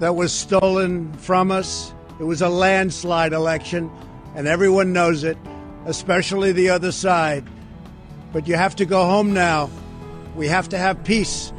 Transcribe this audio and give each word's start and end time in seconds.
that 0.00 0.16
was 0.16 0.32
stolen 0.32 1.12
from 1.14 1.50
us. 1.50 1.94
It 2.18 2.24
was 2.24 2.42
a 2.42 2.48
landslide 2.48 3.32
election, 3.32 3.90
and 4.34 4.46
everyone 4.46 4.92
knows 4.92 5.24
it, 5.24 5.38
especially 5.86 6.52
the 6.52 6.70
other 6.70 6.92
side. 6.92 7.44
But 8.32 8.48
you 8.48 8.56
have 8.56 8.76
to 8.76 8.84
go 8.84 9.04
home 9.04 9.32
now. 9.34 9.70
We 10.34 10.48
have 10.48 10.68
to 10.70 10.78
have 10.78 11.04
peace. 11.04 11.52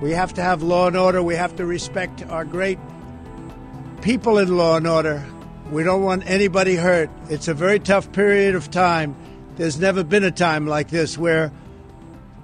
We 0.00 0.12
have 0.12 0.34
to 0.34 0.42
have 0.42 0.62
law 0.62 0.86
and 0.86 0.96
order. 0.96 1.22
We 1.22 1.34
have 1.34 1.56
to 1.56 1.66
respect 1.66 2.24
our 2.28 2.44
great 2.44 2.78
people 4.02 4.38
in 4.38 4.56
law 4.56 4.76
and 4.76 4.86
order. 4.86 5.24
We 5.70 5.82
don't 5.82 6.02
want 6.02 6.28
anybody 6.28 6.76
hurt. 6.76 7.10
It's 7.28 7.48
a 7.48 7.54
very 7.54 7.78
tough 7.78 8.10
period 8.12 8.54
of 8.54 8.70
time. 8.70 9.14
There's 9.56 9.78
never 9.78 10.02
been 10.02 10.24
a 10.24 10.30
time 10.30 10.66
like 10.66 10.88
this 10.88 11.18
where 11.18 11.52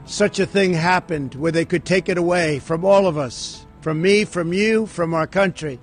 such 0.05 0.39
a 0.39 0.47
thing 0.47 0.75
happened, 0.75 1.35
where 1.35 1.51
they 1.51 1.65
could 1.65 1.85
take 1.85 2.09
it 2.09 2.19
away 2.19 2.59
from 2.59 2.85
all 2.85 3.07
of 3.07 3.17
us 3.19 3.66
from 3.87 4.03
me, 4.03 4.25
from 4.25 4.53
you, 4.53 4.85
from 4.85 5.15
our 5.15 5.29
country. 5.29 5.79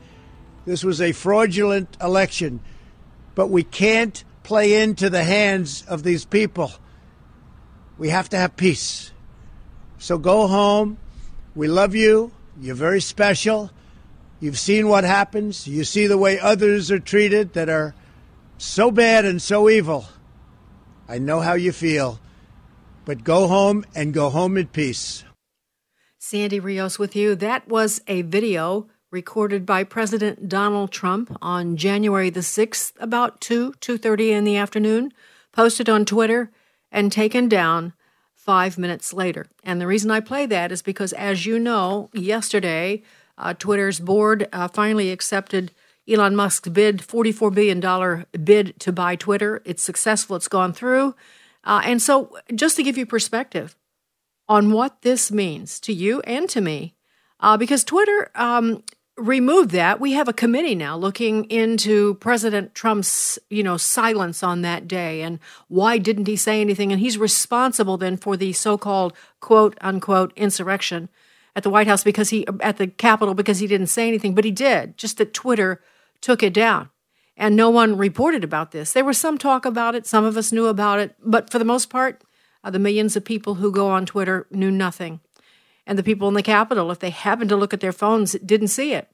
This 0.66 0.84
was 0.84 1.00
a 1.00 1.14
fraudulent 1.14 1.96
election, 2.02 2.60
but 3.34 3.48
we 3.48 3.64
can't 3.64 4.26
play 4.44 4.84
into 4.84 5.10
the 5.10 5.24
hands 5.24 5.86
of 5.88 6.04
these 6.04 6.26
people. 6.26 6.74
We 7.98 8.10
have 8.10 8.28
to 8.32 8.38
have 8.38 8.58
peace. 8.58 9.14
So 10.00 10.18
go 10.18 10.48
home. 10.48 10.98
We 11.56 11.70
love 11.70 11.96
you. 11.96 12.34
You're 12.60 12.76
very 12.76 13.00
special. 13.00 13.72
You've 14.42 14.60
seen 14.60 14.90
what 14.90 15.06
happens. 15.06 15.66
You 15.66 15.86
see 15.86 16.06
the 16.06 16.18
way 16.18 16.38
others 16.38 16.92
are 16.92 17.00
treated 17.00 17.54
that 17.54 17.70
are 17.70 17.96
so 18.58 18.92
bad 18.92 19.24
and 19.24 19.42
so 19.42 19.70
evil. 19.70 20.08
I 21.08 21.20
know 21.20 21.40
how 21.40 21.54
you 21.54 21.72
feel. 21.72 22.20
But 23.06 23.24
go 23.24 23.48
home 23.48 23.86
and 23.96 24.14
go 24.14 24.30
home 24.30 24.58
in 24.58 24.68
peace. 24.68 25.24
Sandy 26.26 26.58
Rios 26.58 26.98
with 26.98 27.18
you. 27.18 27.36
That 27.36 27.68
was 27.68 28.02
a 28.08 28.22
video 28.22 28.88
recorded 29.12 29.66
by 29.66 29.84
President 29.84 30.48
Donald 30.48 30.90
Trump 30.90 31.38
on 31.42 31.76
January 31.76 32.30
the 32.30 32.40
6th 32.40 32.94
about 32.98 33.42
2 33.42 33.74
2:30 33.82 34.32
in 34.32 34.46
the 34.46 34.56
afternoon, 34.56 35.12
posted 35.52 35.90
on 35.90 36.06
Twitter 36.06 36.50
and 36.94 37.12
taken 37.12 37.50
down 37.50 37.92
5 38.36 38.78
minutes 38.78 39.12
later. 39.12 39.48
And 39.66 39.82
the 39.82 39.86
reason 39.86 40.12
I 40.12 40.22
play 40.22 40.46
that 40.46 40.72
is 40.72 40.82
because 40.82 41.12
as 41.12 41.46
you 41.46 41.60
know, 41.60 42.10
yesterday 42.14 43.04
uh, 43.38 43.54
Twitter's 43.54 44.00
board 44.00 44.48
uh, 44.54 44.70
finally 44.70 45.12
accepted 45.12 45.74
Elon 46.08 46.38
Musk's 46.38 46.70
bid, 46.70 47.00
$44 47.00 47.54
billion 47.54 48.26
bid 48.42 48.80
to 48.80 48.94
buy 48.94 49.18
Twitter. 49.18 49.62
It's 49.66 49.84
successful, 49.84 50.38
it's 50.38 50.48
gone 50.48 50.72
through. 50.72 51.16
Uh, 51.66 51.82
and 51.84 52.02
so, 52.02 52.38
just 52.56 52.78
to 52.78 52.84
give 52.84 52.98
you 52.98 53.06
perspective, 53.06 53.76
on 54.48 54.72
what 54.72 55.02
this 55.02 55.32
means 55.32 55.80
to 55.82 55.94
you 55.94 56.22
and 56.22 56.50
to 56.50 56.62
me, 56.62 56.96
uh, 57.40 57.58
because 57.58 57.84
Twitter 57.84 58.30
um, 58.36 58.84
removed 59.18 59.72
that. 59.72 60.00
We 60.00 60.14
have 60.14 60.28
a 60.28 60.34
committee 60.34 60.76
now 60.76 60.98
looking 60.98 61.46
into 61.46 62.16
President 62.16 62.74
Trump's, 62.74 63.38
you 63.50 63.64
know, 63.64 63.78
silence 63.78 64.42
on 64.42 64.62
that 64.62 64.88
day 64.88 65.22
and 65.22 65.40
why 65.68 65.98
didn't 65.98 66.28
he 66.28 66.36
say 66.36 66.62
anything? 66.62 66.92
And 66.92 67.00
he's 67.00 67.18
responsible 67.18 67.98
then 67.98 68.18
for 68.18 68.36
the 68.36 68.54
so-called 68.54 69.14
quote 69.40 69.78
unquote 69.82 70.34
insurrection 70.36 71.10
at 71.56 71.64
the 71.64 71.70
White 71.70 71.88
House 71.88 72.04
because 72.04 72.32
he 72.32 72.48
at 72.60 72.78
the 72.78 72.88
Capitol 72.88 73.36
because 73.36 73.60
he 73.60 73.68
didn't 73.68 73.88
say 73.88 74.08
anything, 74.08 74.34
but 74.34 74.46
he 74.46 74.52
did. 74.52 74.98
Just 74.98 75.18
that 75.18 75.34
Twitter 75.34 75.82
took 76.22 76.42
it 76.42 76.54
down. 76.54 76.90
And 77.36 77.56
no 77.56 77.70
one 77.70 77.98
reported 77.98 78.44
about 78.44 78.72
this. 78.72 78.94
There 78.94 79.06
was 79.06 79.18
some 79.18 79.38
talk 79.38 79.66
about 79.66 79.96
it. 79.96 80.06
Some 80.06 80.24
of 80.24 80.38
us 80.38 80.52
knew 80.52 80.68
about 80.68 81.00
it. 81.00 81.16
But 81.20 81.50
for 81.50 81.58
the 81.58 81.66
most 81.66 81.90
part, 81.90 82.24
uh, 82.64 82.70
the 82.70 82.80
millions 82.80 83.16
of 83.16 83.26
people 83.26 83.56
who 83.56 83.72
go 83.72 83.90
on 83.90 84.06
Twitter 84.06 84.48
knew 84.52 84.72
nothing. 84.72 85.20
And 85.86 85.98
the 85.98 86.04
people 86.04 86.28
in 86.28 86.34
the 86.34 86.44
Capitol, 86.44 86.92
if 86.92 87.00
they 87.00 87.10
happened 87.10 87.50
to 87.50 87.58
look 87.58 87.74
at 87.74 87.82
their 87.82 87.92
phones, 87.92 88.34
didn't 88.34 88.70
see 88.70 88.94
it. 88.94 89.10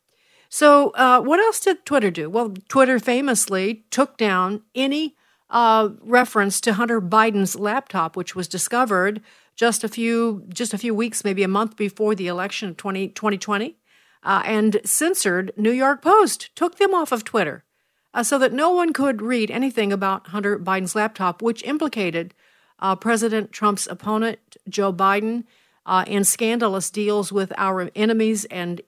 So, 0.50 0.90
uh, 0.92 1.22
what 1.22 1.40
else 1.40 1.60
did 1.60 1.86
Twitter 1.86 2.10
do? 2.10 2.30
Well, 2.30 2.54
Twitter 2.68 3.00
famously 3.00 3.86
took 3.92 4.18
down 4.18 4.64
any 4.74 5.16
uh, 5.50 5.90
reference 6.02 6.60
to 6.62 6.74
Hunter 6.74 7.02
Biden's 7.02 7.56
laptop, 7.56 8.16
which 8.16 8.36
was 8.36 8.48
discovered 8.48 9.22
just 9.56 9.84
a 9.84 9.90
few 9.90 10.46
just 10.50 10.74
a 10.74 10.78
few 10.78 10.94
weeks, 10.96 11.24
maybe 11.24 11.44
a 11.44 11.48
month 11.48 11.76
before 11.76 12.16
the 12.16 12.28
election 12.28 12.70
of 12.70 12.78
20, 12.78 13.10
2020, 13.10 13.78
uh, 14.24 14.42
and 14.46 14.80
censored 14.86 15.52
New 15.58 15.72
York 15.72 16.02
Post, 16.02 16.56
took 16.56 16.78
them 16.78 16.94
off 16.94 17.12
of 17.12 17.24
Twitter, 17.24 17.64
uh, 18.14 18.24
so 18.24 18.38
that 18.40 18.54
no 18.54 18.72
one 18.72 18.94
could 18.94 19.22
read 19.22 19.52
anything 19.52 19.92
about 19.92 20.28
Hunter 20.28 20.58
Biden's 20.58 20.96
laptop, 20.96 21.42
which 21.42 21.64
implicated 21.64 22.34
uh, 22.80 22.96
President 22.96 23.52
Trump's 23.52 23.88
opponent, 23.88 24.40
Joe 24.68 24.92
Biden, 24.92 25.44
uh, 25.86 26.06
in 26.08 26.24
scandalous 26.24 26.90
deals 26.90 27.32
with 27.32 27.52
our 27.58 27.90
enemies 27.96 28.46
and 28.46 28.82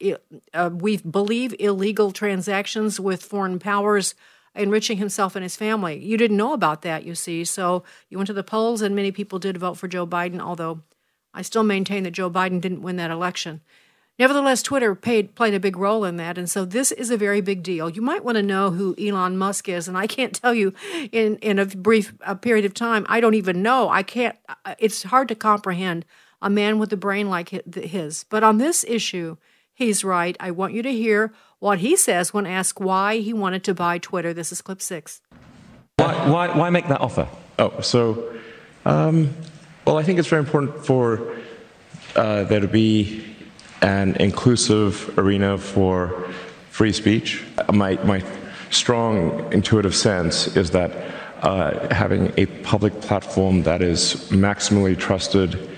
uh, 0.54 0.70
we 0.72 0.98
believe 0.98 1.56
illegal 1.60 2.12
transactions 2.12 3.00
with 3.00 3.24
foreign 3.24 3.58
powers, 3.58 4.14
enriching 4.54 4.98
himself 4.98 5.36
and 5.36 5.44
his 5.44 5.56
family. 5.56 5.98
You 5.98 6.18
didn't 6.18 6.38
know 6.38 6.54
about 6.54 6.84
that, 6.84 7.04
you 7.04 7.16
see. 7.16 7.44
So 7.44 7.84
you 8.10 8.18
went 8.18 8.28
to 8.28 8.34
the 8.34 8.44
polls, 8.44 8.82
and 8.82 8.96
many 8.96 9.12
people 9.12 9.40
did 9.40 9.58
vote 9.58 9.76
for 9.76 9.88
Joe 9.88 10.06
Biden, 10.06 10.40
although 10.40 10.82
I 11.34 11.42
still 11.42 11.64
maintain 11.64 12.04
that 12.04 12.12
Joe 12.12 12.30
Biden 12.30 12.62
didn't 12.62 12.82
win 12.82 12.98
that 12.98 13.12
election. 13.12 13.62
Nevertheless, 14.22 14.62
Twitter 14.62 14.94
paid, 14.94 15.34
played 15.34 15.56
a 15.56 15.60
big 15.60 15.76
role 15.76 16.06
in 16.06 16.18
that, 16.18 16.38
and 16.38 16.48
so 16.48 16.64
this 16.64 16.92
is 16.92 17.10
a 17.10 17.18
very 17.18 17.42
big 17.42 17.64
deal. 17.64 17.90
You 17.90 18.04
might 18.04 18.24
want 18.24 18.36
to 18.36 18.44
know 18.44 18.70
who 18.70 18.96
Elon 19.04 19.36
Musk 19.36 19.68
is, 19.68 19.88
and 19.88 19.98
I 19.98 20.06
can't 20.06 20.32
tell 20.32 20.54
you 20.54 20.76
in 21.12 21.38
in 21.38 21.58
a 21.58 21.66
brief 21.66 22.14
a 22.24 22.36
period 22.36 22.64
of 22.64 22.76
time. 22.76 23.04
I 23.10 23.20
don't 23.20 23.34
even 23.34 23.64
know. 23.64 23.90
I 23.90 24.04
can't. 24.04 24.36
It's 24.78 25.02
hard 25.02 25.28
to 25.30 25.34
comprehend 25.34 26.06
a 26.40 26.52
man 26.52 26.78
with 26.78 26.94
a 26.94 26.98
brain 26.98 27.32
like 27.32 27.50
his. 27.50 28.26
But 28.30 28.44
on 28.44 28.60
this 28.60 28.86
issue, 28.88 29.38
he's 29.74 30.04
right. 30.04 30.38
I 30.40 30.52
want 30.52 30.74
you 30.74 30.84
to 30.84 30.92
hear 30.92 31.34
what 31.58 31.80
he 31.80 31.96
says 31.96 32.32
when 32.32 32.46
asked 32.46 32.80
why 32.80 33.18
he 33.18 33.34
wanted 33.34 33.64
to 33.64 33.74
buy 33.74 33.98
Twitter. 33.98 34.36
This 34.36 34.52
is 34.52 34.62
clip 34.62 34.84
six. 34.84 35.22
Why, 35.96 36.30
why, 36.30 36.56
why 36.56 36.70
make 36.70 36.88
that 36.90 37.02
offer? 37.02 37.28
Oh, 37.58 37.82
so, 37.82 38.36
um, 38.86 39.34
well, 39.88 39.98
I 39.98 40.04
think 40.04 40.20
it's 40.20 40.28
very 40.28 40.44
important 40.44 40.86
for 40.86 41.38
uh, 42.16 42.44
there 42.44 42.60
to 42.60 42.68
be 42.68 43.31
an 43.82 44.16
inclusive 44.18 45.18
arena 45.18 45.58
for 45.58 46.32
free 46.70 46.92
speech. 46.92 47.44
My, 47.72 47.96
my 48.04 48.24
strong 48.70 49.52
intuitive 49.52 49.96
sense 49.96 50.56
is 50.56 50.72
that 50.72 50.92
uh, 51.42 51.94
having 51.94 52.32
a 52.38 52.46
public 52.64 53.02
platform 53.02 53.64
that 53.64 53.82
is 53.82 54.16
maximally 54.30 54.98
trusted 54.98 55.70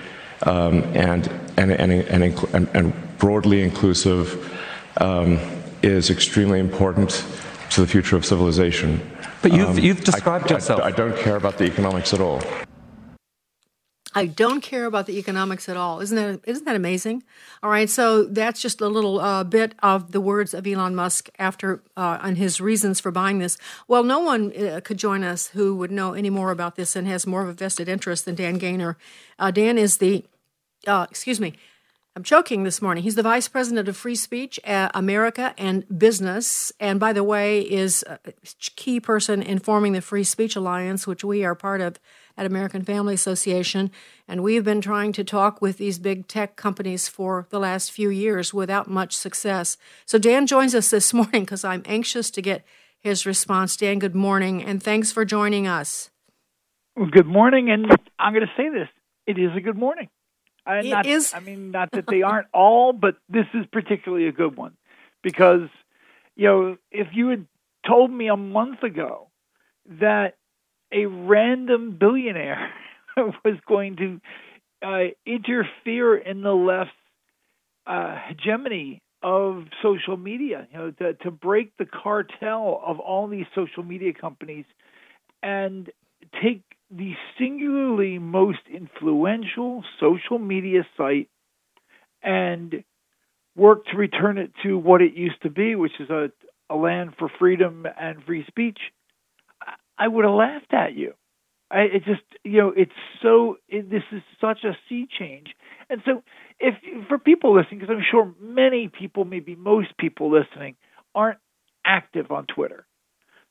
um, 0.43 0.83
and, 0.93 1.27
and, 1.57 1.71
and, 1.71 1.91
and, 1.91 2.69
and, 2.73 2.93
broadly 3.17 3.61
inclusive 3.61 4.53
um, 4.97 5.39
is 5.81 6.09
extremely 6.09 6.59
important 6.59 7.25
to 7.69 7.79
the 7.79 7.87
future 7.87 8.17
of 8.17 8.25
civilization. 8.25 8.99
But 9.41 9.53
you've, 9.53 9.69
um, 9.69 9.79
you've 9.79 10.03
described 10.03 10.51
I, 10.51 10.55
yourself. 10.55 10.81
I, 10.81 10.87
I 10.87 10.91
don't 10.91 11.17
care 11.17 11.37
about 11.37 11.57
the 11.57 11.63
economics 11.63 12.13
at 12.13 12.19
all. 12.19 12.41
I 14.15 14.25
don't 14.25 14.61
care 14.61 14.85
about 14.85 15.07
the 15.07 15.17
economics 15.17 15.67
at 15.67 15.77
all. 15.77 15.99
Isn't 15.99 16.15
that 16.15 16.41
isn't 16.45 16.65
that 16.65 16.75
amazing? 16.75 17.23
All 17.61 17.69
right, 17.69 17.89
so 17.89 18.23
that's 18.23 18.61
just 18.61 18.81
a 18.81 18.87
little 18.87 19.19
uh, 19.19 19.43
bit 19.43 19.75
of 19.81 20.11
the 20.11 20.21
words 20.21 20.53
of 20.53 20.67
Elon 20.67 20.95
Musk 20.95 21.29
after 21.39 21.81
uh, 21.97 22.19
and 22.21 22.37
his 22.37 22.61
reasons 22.61 22.99
for 22.99 23.11
buying 23.11 23.39
this. 23.39 23.57
Well, 23.87 24.03
no 24.03 24.19
one 24.19 24.55
uh, 24.55 24.81
could 24.83 24.97
join 24.97 25.23
us 25.23 25.47
who 25.47 25.75
would 25.75 25.91
know 25.91 26.13
any 26.13 26.29
more 26.29 26.51
about 26.51 26.75
this 26.75 26.95
and 26.95 27.07
has 27.07 27.25
more 27.25 27.41
of 27.41 27.49
a 27.49 27.53
vested 27.53 27.89
interest 27.89 28.25
than 28.25 28.35
Dan 28.35 28.59
Gainor. 28.59 28.95
Uh, 29.39 29.51
Dan 29.51 29.77
is 29.77 29.97
the 29.97 30.25
uh, 30.87 31.07
excuse 31.09 31.39
me. 31.39 31.53
I'm 32.15 32.23
choking 32.23 32.63
this 32.63 32.79
morning. 32.79 33.03
He's 33.03 33.15
the 33.15 33.23
vice 33.23 33.47
president 33.47 33.89
of 33.89 33.97
Free 33.97 34.13
Speech 34.13 34.59
uh, 34.65 34.89
America 34.93 35.55
and 35.57 35.83
Business, 35.97 36.71
and 36.79 36.99
by 36.99 37.11
the 37.11 37.23
way, 37.23 37.61
is 37.61 38.05
a 38.07 38.19
key 38.75 38.99
person 38.99 39.41
in 39.41 39.57
forming 39.57 39.93
the 39.93 40.01
Free 40.01 40.23
Speech 40.23 40.55
Alliance, 40.55 41.07
which 41.07 41.23
we 41.23 41.43
are 41.43 41.55
part 41.55 41.81
of 41.81 41.99
at 42.37 42.45
American 42.45 42.83
Family 42.83 43.13
Association. 43.13 43.91
And 44.27 44.41
we've 44.43 44.63
been 44.63 44.81
trying 44.81 45.11
to 45.13 45.23
talk 45.23 45.61
with 45.61 45.77
these 45.77 45.99
big 45.99 46.27
tech 46.27 46.55
companies 46.55 47.07
for 47.07 47.47
the 47.49 47.59
last 47.59 47.91
few 47.91 48.09
years 48.09 48.53
without 48.53 48.89
much 48.89 49.15
success. 49.15 49.77
So 50.05 50.17
Dan 50.17 50.47
joins 50.47 50.73
us 50.73 50.89
this 50.89 51.13
morning 51.13 51.43
because 51.43 51.63
I'm 51.63 51.83
anxious 51.85 52.29
to 52.31 52.41
get 52.41 52.65
his 52.99 53.25
response. 53.25 53.75
Dan, 53.77 53.99
good 53.99 54.15
morning, 54.15 54.63
and 54.63 54.81
thanks 54.81 55.11
for 55.11 55.25
joining 55.25 55.67
us. 55.67 56.09
Good 57.11 57.25
morning, 57.27 57.69
and 57.69 57.87
I'm 58.19 58.33
going 58.33 58.45
to 58.45 58.53
say 58.55 58.69
this: 58.69 58.87
it 59.27 59.37
is 59.39 59.49
a 59.57 59.61
good 59.61 59.77
morning. 59.77 60.09
I, 60.65 60.77
It 60.79 60.89
not, 60.89 61.05
is- 61.05 61.33
I 61.33 61.39
mean, 61.39 61.71
not 61.71 61.89
that 61.91 62.05
they 62.07 62.21
aren't 62.21 62.47
all, 62.53 62.93
but 62.93 63.15
this 63.27 63.45
is 63.53 63.65
particularly 63.71 64.27
a 64.27 64.31
good 64.31 64.55
one 64.55 64.77
because, 65.21 65.67
you 66.35 66.47
know, 66.47 66.77
if 66.91 67.07
you 67.13 67.29
had 67.29 67.47
told 67.85 68.11
me 68.11 68.29
a 68.29 68.37
month 68.37 68.83
ago 68.83 69.29
that 69.99 70.35
a 70.93 71.05
random 71.05 71.97
billionaire 71.99 72.71
was 73.17 73.57
going 73.67 73.95
to 73.97 74.21
uh, 74.85 75.11
interfere 75.25 76.15
in 76.17 76.41
the 76.41 76.51
left's 76.51 76.91
uh, 77.87 78.15
hegemony 78.27 79.01
of 79.21 79.63
social 79.81 80.17
media, 80.17 80.67
you 80.71 80.77
know, 80.77 80.91
to, 80.91 81.13
to 81.13 81.31
break 81.31 81.71
the 81.77 81.85
cartel 81.85 82.81
of 82.85 82.99
all 82.99 83.27
these 83.27 83.45
social 83.55 83.83
media 83.83 84.13
companies 84.13 84.65
and 85.41 85.89
take 86.41 86.61
the 86.91 87.13
singularly 87.39 88.19
most 88.19 88.59
influential 88.71 89.83
social 89.99 90.37
media 90.37 90.85
site 90.97 91.29
and 92.21 92.83
work 93.55 93.85
to 93.85 93.97
return 93.97 94.37
it 94.37 94.51
to 94.63 94.77
what 94.77 95.01
it 95.01 95.13
used 95.13 95.41
to 95.43 95.49
be, 95.49 95.75
which 95.75 95.93
is 95.99 96.09
a, 96.09 96.31
a 96.69 96.75
land 96.75 97.13
for 97.17 97.29
freedom 97.39 97.85
and 97.99 98.23
free 98.25 98.45
speech, 98.47 98.79
I- 99.97 100.07
would 100.07 100.25
have 100.25 100.33
laughed 100.33 100.73
at 100.73 100.93
you. 100.95 101.13
I, 101.71 101.81
it 101.81 102.03
just, 102.05 102.21
you 102.43 102.59
know, 102.59 102.73
it's 102.75 102.91
so. 103.21 103.57
It, 103.67 103.89
this 103.89 104.03
is 104.11 104.21
such 104.39 104.63
a 104.63 104.77
sea 104.87 105.07
change, 105.19 105.47
and 105.89 106.01
so 106.05 106.21
if 106.59 106.75
for 107.07 107.17
people 107.17 107.55
listening, 107.55 107.79
because 107.79 107.95
I'm 107.95 108.05
sure 108.09 108.31
many 108.39 108.89
people, 108.89 109.25
maybe 109.25 109.55
most 109.55 109.97
people 109.97 110.31
listening, 110.31 110.75
aren't 111.15 111.39
active 111.85 112.31
on 112.31 112.45
Twitter. 112.45 112.85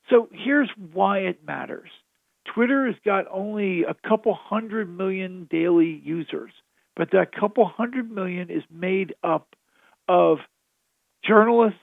So 0.08 0.28
here's 0.32 0.70
why 0.92 1.20
it 1.20 1.44
matters. 1.44 1.88
Twitter 2.54 2.86
has 2.86 2.96
got 3.04 3.26
only 3.30 3.82
a 3.82 3.94
couple 4.08 4.34
hundred 4.34 4.88
million 4.88 5.48
daily 5.50 6.00
users, 6.04 6.52
but 6.96 7.10
that 7.12 7.32
couple 7.32 7.64
hundred 7.66 8.10
million 8.10 8.50
is 8.50 8.62
made 8.70 9.14
up 9.24 9.54
of 10.08 10.38
journalists, 11.24 11.78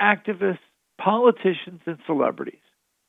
activists, 0.00 0.58
politicians, 1.00 1.80
and 1.86 1.98
celebrities. 2.06 2.60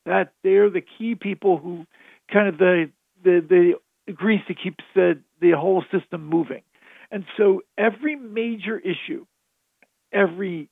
That 0.05 0.33
they're 0.43 0.69
the 0.69 0.81
key 0.81 1.15
people 1.15 1.57
who 1.57 1.85
kind 2.31 2.47
of 2.47 2.57
the 2.57 2.89
the, 3.23 3.75
the 4.07 4.13
grease 4.13 4.41
that 4.47 4.57
keeps 4.61 4.83
the, 4.95 5.19
the 5.39 5.51
whole 5.51 5.83
system 5.91 6.25
moving. 6.25 6.63
And 7.11 7.25
so 7.37 7.61
every 7.77 8.15
major 8.15 8.79
issue, 8.79 9.25
every 10.11 10.69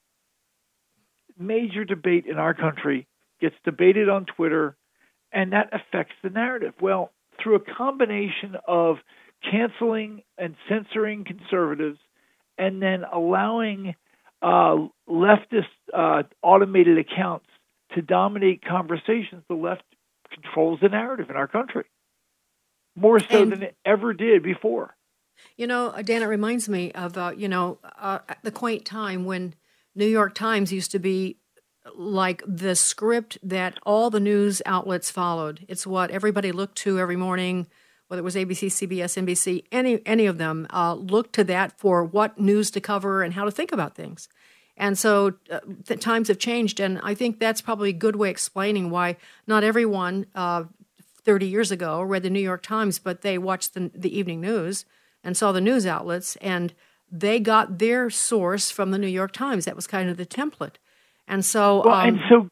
major 1.38 1.86
debate 1.86 2.26
in 2.26 2.38
our 2.38 2.54
country 2.54 3.08
gets 3.40 3.56
debated 3.64 4.10
on 4.10 4.26
Twitter, 4.26 4.76
and 5.32 5.54
that 5.54 5.70
affects 5.74 6.16
the 6.24 6.30
narrative. 6.30 6.74
Well, 6.82 7.12
through 7.42 7.56
a 7.56 7.60
combination 7.60 8.56
of 8.68 8.98
canceling 9.50 10.24
and 10.38 10.56
censoring 10.68 11.24
conservatives, 11.24 12.00
and 12.58 12.82
then 12.82 13.04
allowing 13.12 13.96
uh, 14.42 14.76
leftist 15.10 15.68
uh, 15.94 16.24
automated 16.42 16.98
accounts 16.98 17.46
to 17.96 18.02
dominate 18.02 18.64
conversations, 18.64 19.44
the 19.48 19.56
left 19.56 19.84
controls 20.32 20.80
the 20.82 20.90
narrative 20.90 21.30
in 21.30 21.36
our 21.36 21.48
country 21.48 21.86
more 22.96 23.20
so 23.20 23.44
And- 23.44 23.52
than 23.52 23.64
it 23.64 23.78
ever 23.86 24.14
did 24.14 24.44
before. 24.44 24.96
You 25.56 25.68
know, 25.68 25.88
uh, 25.88 26.02
Dan, 26.02 26.22
it 26.22 26.26
reminds 26.26 26.68
me 26.68 26.92
of 26.92 27.18
uh, 27.18 27.32
you 27.36 27.48
know 27.48 27.80
uh, 27.98 28.20
the 28.44 28.52
quaint 28.52 28.84
time 28.86 29.24
when 29.24 29.54
New 29.96 30.06
York 30.06 30.36
Times 30.36 30.74
used 30.74 30.92
to 30.92 31.00
be 31.00 31.38
like 31.96 32.44
the 32.46 32.76
script 32.76 33.38
that 33.42 33.80
all 33.86 34.10
the 34.10 34.20
news 34.20 34.62
outlets 34.66 35.10
followed. 35.10 35.66
It's 35.70 35.88
what 35.88 36.12
everybody 36.12 36.52
looked 36.52 36.78
to 36.80 37.00
every 37.00 37.16
morning, 37.16 37.68
whether 38.10 38.20
it 38.20 38.24
was 38.24 38.36
ABC, 38.36 38.68
CBS, 38.68 39.18
NBC, 39.18 39.64
any 39.72 40.02
any 40.06 40.26
of 40.26 40.38
them 40.38 40.68
uh, 40.72 40.94
looked 40.96 41.34
to 41.36 41.46
that 41.46 41.80
for 41.80 42.04
what 42.04 42.38
news 42.38 42.70
to 42.72 42.82
cover 42.82 43.24
and 43.24 43.34
how 43.34 43.46
to 43.46 43.52
think 43.52 43.72
about 43.72 43.96
things. 43.96 44.28
And 44.80 44.98
so 44.98 45.34
uh, 45.52 45.60
the 45.86 45.98
times 45.98 46.30
have 46.30 46.40
changed, 46.40 46.80
and 46.80 47.00
I 47.04 47.14
think 47.14 47.38
that's 47.38 47.62
probably 47.62 47.90
a 47.90 47.94
good 47.94 48.16
way 48.16 48.30
of 48.30 48.32
explaining 48.32 48.90
why 48.90 49.18
not 49.46 49.64
everyone 49.64 50.26
uh, 50.34 50.64
30 51.24 51.48
years 51.48 51.70
ago 51.70 52.02
read 52.02 52.24
the 52.24 52.30
New 52.30 52.40
York 52.40 52.64
Times, 52.64 52.98
but 52.98 53.22
they 53.22 53.38
watched 53.38 53.74
the, 53.74 53.92
the 53.94 54.18
evening 54.18 54.40
news 54.40 54.86
and 55.22 55.36
saw 55.36 55.52
the 55.52 55.60
news 55.60 55.86
outlets, 55.86 56.38
and 56.38 56.74
they 57.12 57.42
got 57.42 57.78
their 57.78 58.10
source 58.10 58.72
from 58.72 58.92
the 58.92 58.98
New 58.98 59.08
York 59.08 59.34
Times. 59.34 59.66
That 59.66 59.76
was 59.76 59.86
kind 59.86 60.10
of 60.10 60.16
the 60.16 60.26
template. 60.26 60.76
And 61.28 61.44
so, 61.44 61.84
Well, 61.84 61.96
um, 61.96 62.08
and 62.08 62.20
so 62.30 62.50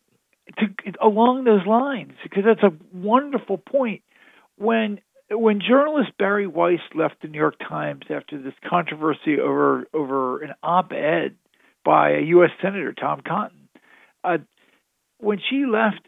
to, 0.58 0.68
along 1.02 1.46
those 1.46 1.66
lines, 1.66 2.14
because 2.24 2.44
that's 2.44 2.64
a 2.64 2.74
wonderful 2.94 3.58
point. 3.58 4.04
When 4.58 5.00
when 5.30 5.60
journalist 5.62 6.12
Bari 6.18 6.48
Weiss 6.48 6.80
left 6.94 7.22
the 7.22 7.28
New 7.28 7.38
York 7.38 7.56
Times 7.68 8.04
after 8.10 8.42
this 8.42 8.54
controversy 8.70 9.40
over 9.40 9.88
over 9.94 10.42
an 10.42 10.54
op-ed 10.62 11.36
by 11.88 12.10
a 12.10 12.22
U.S. 12.36 12.50
Senator 12.62 12.92
Tom 12.92 13.22
Cotton, 13.26 13.70
uh, 14.26 14.40
when 15.20 15.40
she 15.50 15.66
left, 15.66 16.02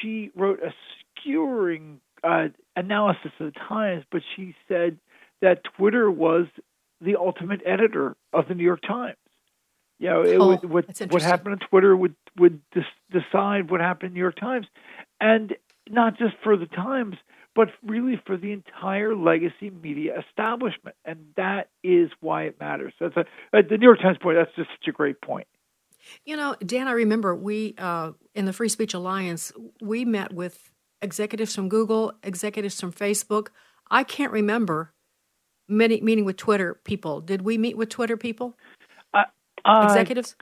she 0.00 0.30
wrote 0.34 0.60
a 0.62 0.72
skewering 1.20 2.00
uh, 2.24 2.48
analysis 2.74 3.32
of 3.38 3.52
the 3.52 3.60
Times, 3.68 4.02
but 4.10 4.22
she 4.34 4.54
said 4.66 4.96
that 5.42 5.60
Twitter 5.76 6.10
was 6.10 6.46
the 7.02 7.16
ultimate 7.16 7.60
editor 7.66 8.16
of 8.32 8.48
the 8.48 8.54
New 8.54 8.64
York 8.64 8.80
Times. 8.80 9.18
You 9.98 10.08
know, 10.08 10.22
it 10.22 10.36
Oh, 10.40 10.48
would, 10.48 10.64
what 10.70 10.86
what 11.10 11.20
happened 11.20 11.60
on 11.60 11.68
Twitter 11.68 11.94
would 11.94 12.16
would 12.38 12.62
dis- 12.72 12.84
decide 13.10 13.70
what 13.70 13.82
happened 13.82 14.08
in 14.08 14.12
the 14.12 14.14
New 14.14 14.20
York 14.24 14.40
Times, 14.40 14.66
and 15.20 15.54
not 15.88 16.18
just 16.18 16.34
for 16.42 16.56
the 16.56 16.66
Times, 16.66 17.16
but 17.54 17.68
really 17.84 18.20
for 18.26 18.36
the 18.36 18.52
entire 18.52 19.16
legacy 19.16 19.70
media 19.70 20.22
establishment, 20.28 20.94
and 21.04 21.18
that 21.36 21.70
is 21.82 22.10
why 22.20 22.44
it 22.44 22.60
matters. 22.60 22.92
That's 23.00 23.16
a 23.16 23.24
at 23.56 23.68
the 23.68 23.78
New 23.78 23.86
York 23.86 24.00
Times 24.00 24.18
point. 24.20 24.36
That's 24.38 24.54
just 24.56 24.68
such 24.78 24.88
a 24.88 24.92
great 24.92 25.20
point. 25.20 25.46
You 26.24 26.36
know, 26.36 26.54
Dan, 26.64 26.86
I 26.86 26.92
remember 26.92 27.34
we 27.34 27.74
uh, 27.78 28.12
in 28.34 28.44
the 28.44 28.52
Free 28.52 28.68
Speech 28.68 28.94
Alliance 28.94 29.52
we 29.80 30.04
met 30.04 30.32
with 30.32 30.70
executives 31.00 31.54
from 31.54 31.68
Google, 31.68 32.12
executives 32.22 32.80
from 32.80 32.92
Facebook. 32.92 33.48
I 33.90 34.04
can't 34.04 34.32
remember 34.32 34.92
many 35.68 36.00
meeting 36.00 36.24
with 36.24 36.36
Twitter 36.36 36.74
people. 36.84 37.20
Did 37.20 37.42
we 37.42 37.58
meet 37.58 37.76
with 37.76 37.88
Twitter 37.88 38.16
people, 38.16 38.56
Uh, 39.14 39.24
executives? 39.84 40.36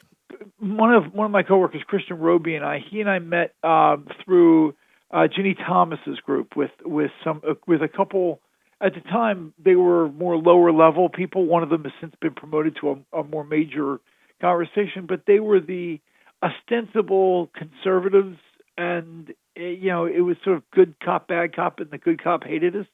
one 0.59 0.93
of 0.93 1.15
one 1.15 1.27
of 1.27 1.31
my 1.31 1.43
coworkers, 1.43 1.83
Christian 1.87 2.19
Roby, 2.19 2.57
and 2.57 2.65
I, 2.65 2.79
he 2.91 3.01
and 3.01 3.09
I 3.09 3.19
met 3.21 3.55
um, 3.63 4.07
through 4.25 4.75
uh, 5.11 5.29
Ginni 5.29 5.57
Thomas's 5.57 6.19
group 6.21 6.57
with 6.57 6.71
with 6.85 7.11
some 7.23 7.43
uh, 7.49 7.55
with 7.67 7.83
a 7.83 7.89
couple. 7.89 8.41
At 8.81 8.93
the 8.95 9.01
time, 9.01 9.55
they 9.65 9.77
were 9.77 10.09
more 10.11 10.37
lower 10.37 10.71
level 10.73 11.09
people. 11.09 11.47
One 11.47 11.63
of 11.63 11.71
them 11.71 11.85
has 11.85 11.93
since 12.01 12.15
been 12.21 12.35
promoted 12.35 12.77
to 12.81 12.91
a, 13.13 13.21
a 13.21 13.25
more 13.25 13.45
major 13.45 13.99
conversation, 14.41 15.07
but 15.07 15.23
they 15.27 15.41
were 15.41 15.61
the 15.61 16.01
ostensible 16.43 17.51
conservatives, 17.55 18.37
and 18.77 19.33
uh, 19.59 19.63
you 19.63 19.89
know 19.91 20.07
it 20.07 20.21
was 20.21 20.37
sort 20.45 20.57
of 20.57 20.63
good 20.73 20.95
cop, 21.03 21.29
bad 21.29 21.55
cop, 21.55 21.81
and 21.81 21.91
the 21.91 21.99
good 21.99 22.23
cop 22.23 22.45
hated 22.45 22.77
us. 22.77 22.87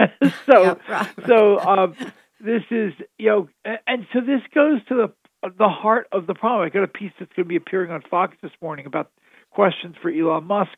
so, 0.46 0.62
Yeah, 0.62 0.74
right. 0.88 1.08
so 1.26 1.58
um, 1.60 1.94
this 2.40 2.62
is 2.70 2.92
you 3.18 3.26
know, 3.28 3.48
a- 3.66 3.78
and 3.86 4.06
so 4.12 4.20
this 4.20 4.40
goes 4.54 4.80
to 4.88 4.94
the 4.94 5.50
the 5.58 5.68
heart 5.68 6.08
of 6.12 6.26
the 6.26 6.34
problem. 6.34 6.66
I 6.66 6.70
got 6.70 6.82
a 6.82 6.88
piece 6.88 7.12
that's 7.18 7.32
going 7.34 7.44
to 7.44 7.48
be 7.48 7.56
appearing 7.56 7.90
on 7.90 8.02
Fox 8.10 8.36
this 8.42 8.50
morning 8.60 8.86
about 8.86 9.10
questions 9.50 9.94
for 10.02 10.10
Elon 10.10 10.44
Musk 10.44 10.76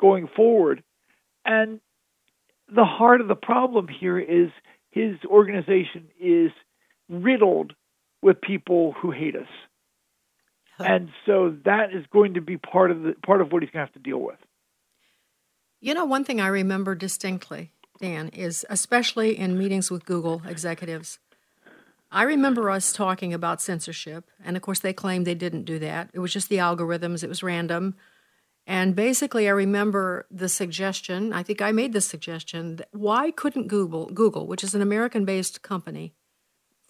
going 0.00 0.28
forward, 0.34 0.82
and 1.44 1.80
the 2.74 2.84
heart 2.84 3.20
of 3.20 3.28
the 3.28 3.34
problem 3.34 3.88
here 3.88 4.18
is 4.18 4.50
his 4.90 5.16
organization 5.26 6.08
is 6.20 6.50
riddled 7.08 7.74
with 8.22 8.40
people 8.40 8.94
who 9.00 9.10
hate 9.10 9.36
us, 9.36 9.48
and 10.78 11.10
so 11.26 11.56
that 11.64 11.94
is 11.94 12.04
going 12.12 12.34
to 12.34 12.40
be 12.40 12.56
part 12.56 12.90
of 12.90 13.02
the 13.02 13.14
part 13.24 13.40
of 13.40 13.52
what 13.52 13.62
he's 13.62 13.70
going 13.70 13.86
to 13.86 13.92
have 13.92 14.02
to 14.02 14.10
deal 14.10 14.20
with. 14.20 14.38
You 15.80 15.94
know, 15.94 16.04
one 16.04 16.24
thing 16.24 16.40
I 16.40 16.48
remember 16.48 16.94
distinctly, 16.94 17.72
Dan, 18.00 18.28
is 18.28 18.66
especially 18.68 19.38
in 19.38 19.58
meetings 19.58 19.90
with 19.90 20.04
Google 20.04 20.42
executives. 20.46 21.18
I 22.12 22.24
remember 22.24 22.70
us 22.70 22.92
talking 22.92 23.32
about 23.32 23.62
censorship, 23.62 24.30
and 24.44 24.56
of 24.56 24.62
course, 24.62 24.80
they 24.80 24.92
claimed 24.92 25.26
they 25.26 25.34
didn't 25.34 25.64
do 25.64 25.78
that. 25.78 26.10
It 26.12 26.18
was 26.18 26.32
just 26.32 26.48
the 26.48 26.56
algorithms, 26.56 27.22
it 27.22 27.28
was 27.28 27.42
random. 27.42 27.94
And 28.70 28.94
basically, 28.94 29.48
I 29.48 29.50
remember 29.50 30.26
the 30.30 30.48
suggestion, 30.48 31.32
I 31.32 31.42
think 31.42 31.60
I 31.60 31.72
made 31.72 31.92
the 31.92 32.00
suggestion, 32.00 32.78
why 32.92 33.32
couldn't 33.32 33.66
Google, 33.66 34.06
Google 34.06 34.46
which 34.46 34.62
is 34.62 34.76
an 34.76 34.80
American 34.80 35.24
based 35.24 35.60
company, 35.62 36.14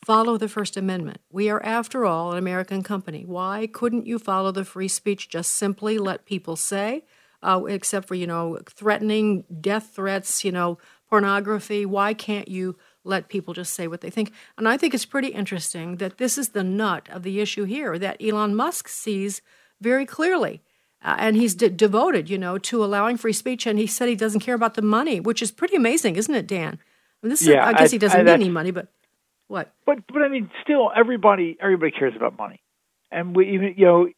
follow 0.04 0.37
the 0.37 0.46
First 0.46 0.76
Amendment. 0.76 1.22
We 1.30 1.49
are, 1.49 1.62
after 1.64 2.04
all, 2.04 2.32
an 2.32 2.37
American 2.37 2.82
company. 2.82 3.25
Why 3.25 3.66
couldn't 3.66 4.06
you 4.06 4.18
follow 4.18 4.52
the 4.52 4.66
free 4.66 4.88
speech? 4.88 5.30
Just 5.30 5.54
simply 5.54 5.96
let 5.96 6.26
people 6.26 6.54
say, 6.54 7.04
uh, 7.42 7.62
except 7.66 8.06
for, 8.06 8.14
you 8.14 8.26
know, 8.26 8.58
threatening, 8.68 9.44
death 9.62 9.92
threats, 9.94 10.44
you 10.44 10.52
know, 10.52 10.76
pornography. 11.08 11.87
Why 11.87 12.12
can't 12.12 12.49
you 12.49 12.76
let 13.04 13.30
people 13.30 13.54
just 13.54 13.72
say 13.72 13.87
what 13.88 14.02
they 14.02 14.10
think? 14.10 14.34
And 14.58 14.68
I 14.68 14.76
think 14.76 14.92
it's 14.92 15.06
pretty 15.06 15.28
interesting 15.28 15.96
that 15.96 16.18
this 16.18 16.37
is 16.37 16.50
the 16.50 16.62
nut 16.62 17.08
of 17.10 17.22
the 17.22 17.40
issue 17.40 17.64
here 17.64 17.99
that 17.99 18.22
Elon 18.22 18.54
Musk 18.54 18.87
sees 18.87 19.40
very 19.80 20.04
clearly. 20.04 20.60
Uh, 21.02 21.16
and 21.19 21.37
he's 21.37 21.54
de- 21.54 21.71
devoted, 21.71 22.28
you 22.28 22.37
know, 22.37 22.59
to 22.59 22.85
allowing 22.85 23.16
free 23.16 23.33
speech. 23.33 23.66
And 23.66 23.78
he 23.78 23.87
said 23.87 24.09
he 24.09 24.14
doesn't 24.14 24.40
care 24.40 24.54
about 24.54 24.75
the 24.75 24.83
money, 24.83 25.19
which 25.19 25.40
is 25.40 25.50
pretty 25.50 25.76
amazing, 25.76 26.16
isn't 26.16 26.35
it, 26.35 26.47
Dan? 26.47 26.78
I 27.23 27.26
mean, 27.26 27.30
this 27.30 27.42
yeah, 27.42 27.62
is, 27.62 27.75
I 27.75 27.78
guess 27.78 27.90
I, 27.90 27.92
he 27.92 27.99
doesn't 27.99 28.21
I, 28.21 28.23
need 28.23 28.33
any 28.33 28.49
money, 28.49 28.71
but 28.71 28.88
what? 29.49 29.73
But 29.85 30.07
but 30.07 30.23
I 30.23 30.28
mean, 30.28 30.50
still, 30.62 30.90
everybody 30.95 31.59
everybody 31.61 31.90
cares 31.90 32.14
about 32.16 32.38
money, 32.38 32.62
and 33.11 33.35
we 33.35 33.54
even 33.54 33.75
you 33.76 33.85
know 33.85 34.09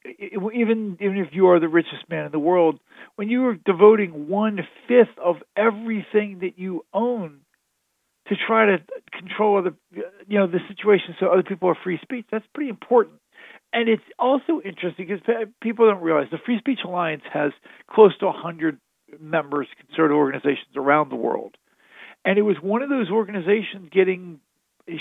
even 0.52 0.98
even 1.00 1.16
if 1.16 1.28
you 1.32 1.48
are 1.48 1.58
the 1.58 1.68
richest 1.68 2.08
man 2.10 2.26
in 2.26 2.32
the 2.32 2.38
world, 2.38 2.78
when 3.16 3.30
you 3.30 3.46
are 3.46 3.54
devoting 3.54 4.28
one 4.28 4.60
fifth 4.86 5.18
of 5.22 5.36
everything 5.56 6.40
that 6.40 6.58
you 6.58 6.84
own 6.92 7.40
to 8.28 8.36
try 8.46 8.66
to 8.66 8.78
control 9.18 9.58
other 9.58 9.74
you 10.28 10.38
know 10.38 10.46
the 10.46 10.60
situation 10.68 11.16
so 11.18 11.26
other 11.26 11.42
people 11.42 11.68
are 11.68 11.78
free 11.82 11.98
speech, 12.02 12.26
that's 12.30 12.46
pretty 12.54 12.68
important. 12.68 13.16
And 13.72 13.88
it's 13.88 14.02
also 14.18 14.60
interesting 14.64 15.06
because 15.06 15.20
people 15.60 15.86
don't 15.86 16.02
realize 16.02 16.28
the 16.30 16.38
Free 16.38 16.58
Speech 16.58 16.80
Alliance 16.84 17.22
has 17.32 17.52
close 17.88 18.16
to 18.18 18.26
100 18.26 18.78
members, 19.18 19.66
conservative 19.78 20.16
organizations 20.16 20.76
around 20.76 21.10
the 21.10 21.16
world. 21.16 21.56
And 22.24 22.38
it 22.38 22.42
was 22.42 22.56
one 22.60 22.82
of 22.82 22.90
those 22.90 23.10
organizations 23.10 23.88
getting 23.90 24.40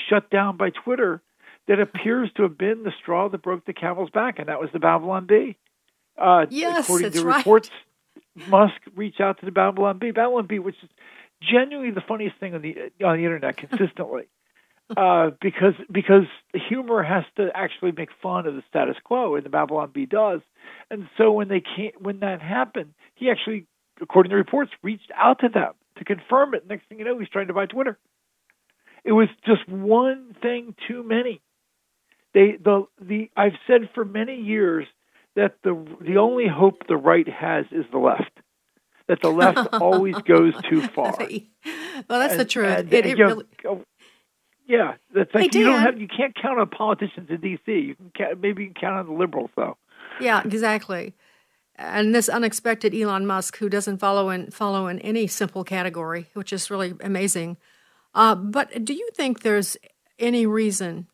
shut 0.10 0.30
down 0.30 0.58
by 0.58 0.70
Twitter 0.70 1.22
that 1.68 1.80
appears 1.80 2.30
to 2.38 2.44
have 2.44 2.58
been 2.58 2.84
the 2.84 2.92
straw 3.02 3.30
that 3.30 3.42
broke 3.42 3.66
the 3.66 3.74
camel's 3.74 4.10
back, 4.10 4.40
and 4.40 4.48
that 4.48 4.60
was 4.60 4.70
the 4.74 4.80
Babylon 4.80 5.28
Bee. 5.28 5.58
Uh, 6.18 6.46
yes, 6.50 6.86
according 6.86 7.12
to 7.12 7.24
right. 7.24 7.38
reports, 7.38 7.70
Musk 8.48 8.76
reached 8.96 9.22
out 9.22 9.40
to 9.40 9.46
the 9.46 9.52
Babylon 9.52 9.98
Bee. 9.98 10.12
Babylon 10.12 10.48
Bee, 10.48 10.60
which 10.60 10.76
is 10.82 10.90
genuinely 11.42 11.92
the 11.92 12.02
funniest 12.02 12.38
thing 12.40 12.56
on 12.56 12.62
the 12.62 12.76
on 13.06 13.18
the 13.18 13.26
internet 13.26 13.58
consistently, 13.58 14.28
uh, 14.98 15.32
because 15.42 15.74
because 15.92 16.26
humor 16.70 17.04
has 17.04 17.24
to 17.38 17.50
actually 17.54 17.92
make 17.92 18.10
fun 18.22 18.48
of 18.48 18.56
the 18.56 18.64
status 18.70 18.96
quo, 19.04 19.36
and 19.36 19.46
the 19.46 19.50
Babylon 19.50 19.92
Bee 19.94 20.06
does. 20.06 20.42
And 20.90 21.08
so 21.18 21.32
when 21.32 21.48
they 21.48 21.62
can't, 21.62 22.02
when 22.02 22.20
that 22.20 22.42
happened, 22.42 22.94
he 23.16 23.30
actually, 23.30 23.68
according 24.02 24.32
to 24.32 24.36
reports, 24.36 24.72
reached 24.84 25.12
out 25.16 25.40
to 25.40 25.50
them 25.50 25.74
to 25.98 26.06
confirm 26.06 26.54
it. 26.54 26.68
Next 26.68 26.88
thing 26.88 27.00
you 27.00 27.06
know, 27.06 27.18
he's 27.20 27.30
trying 27.30 27.48
to 27.48 27.54
buy 27.54 27.66
Twitter. 27.66 27.98
It 29.04 29.12
was 29.12 29.30
just 29.46 29.68
one 29.68 30.36
thing 30.42 30.76
too 30.88 31.04
many. 31.04 31.42
They 32.34 32.58
the 32.64 32.86
the 33.00 33.30
I've 33.36 33.58
said 33.68 33.90
for 33.94 34.06
many 34.06 34.36
years 34.36 34.88
that 35.36 35.56
the 35.64 35.86
the 36.02 36.18
only 36.18 36.48
hope 36.48 36.88
the 36.88 36.98
right 36.98 37.28
has 37.28 37.66
is 37.72 37.86
the 37.92 37.98
left. 37.98 38.32
That 39.08 39.22
the 39.22 39.30
left 39.30 39.74
always 39.74 40.16
goes 40.16 40.54
too 40.70 40.88
far. 40.88 41.16
well, 41.20 42.20
that's 42.20 42.34
and, 42.34 42.40
the 42.40 42.46
truth. 42.46 42.78
And, 42.80 42.94
it, 42.94 43.06
it 43.06 43.18
really... 43.18 43.46
yeah, 44.72 44.94
that's 45.14 45.34
like 45.36 45.54
hey, 45.54 45.60
you 45.60 45.66
don't 45.66 45.82
have 45.82 46.00
you 46.00 46.08
can't 46.08 46.34
count 46.34 46.58
on 46.58 46.70
politicians 46.70 47.30
in 47.30 47.42
D.C. 47.42 47.72
You 47.72 47.96
can 47.96 48.12
count, 48.18 48.42
maybe 48.42 48.64
you 48.64 48.70
can 48.70 48.82
count 48.82 49.00
on 49.00 49.06
the 49.08 49.20
liberals 49.20 49.50
though. 49.58 49.76
Yeah, 50.22 50.42
exactly. 50.46 51.14
And 51.76 52.16
this 52.16 52.30
unexpected 52.30 52.96
Elon 52.96 53.26
Musk, 53.26 53.58
who 53.58 53.68
doesn't 53.68 53.98
follow 53.98 54.30
in 54.30 54.50
follow 54.52 54.88
in 54.88 55.00
any 55.00 55.28
simple 55.28 55.66
category, 55.66 56.28
which 56.34 56.54
is 56.54 56.72
really 56.72 56.94
amazing. 57.02 57.58
Uh, 58.14 58.36
but 58.36 58.86
do 58.86 58.94
you 58.94 59.10
think 59.14 59.42
there's 59.42 59.76
any 60.18 60.46
reason 60.46 61.08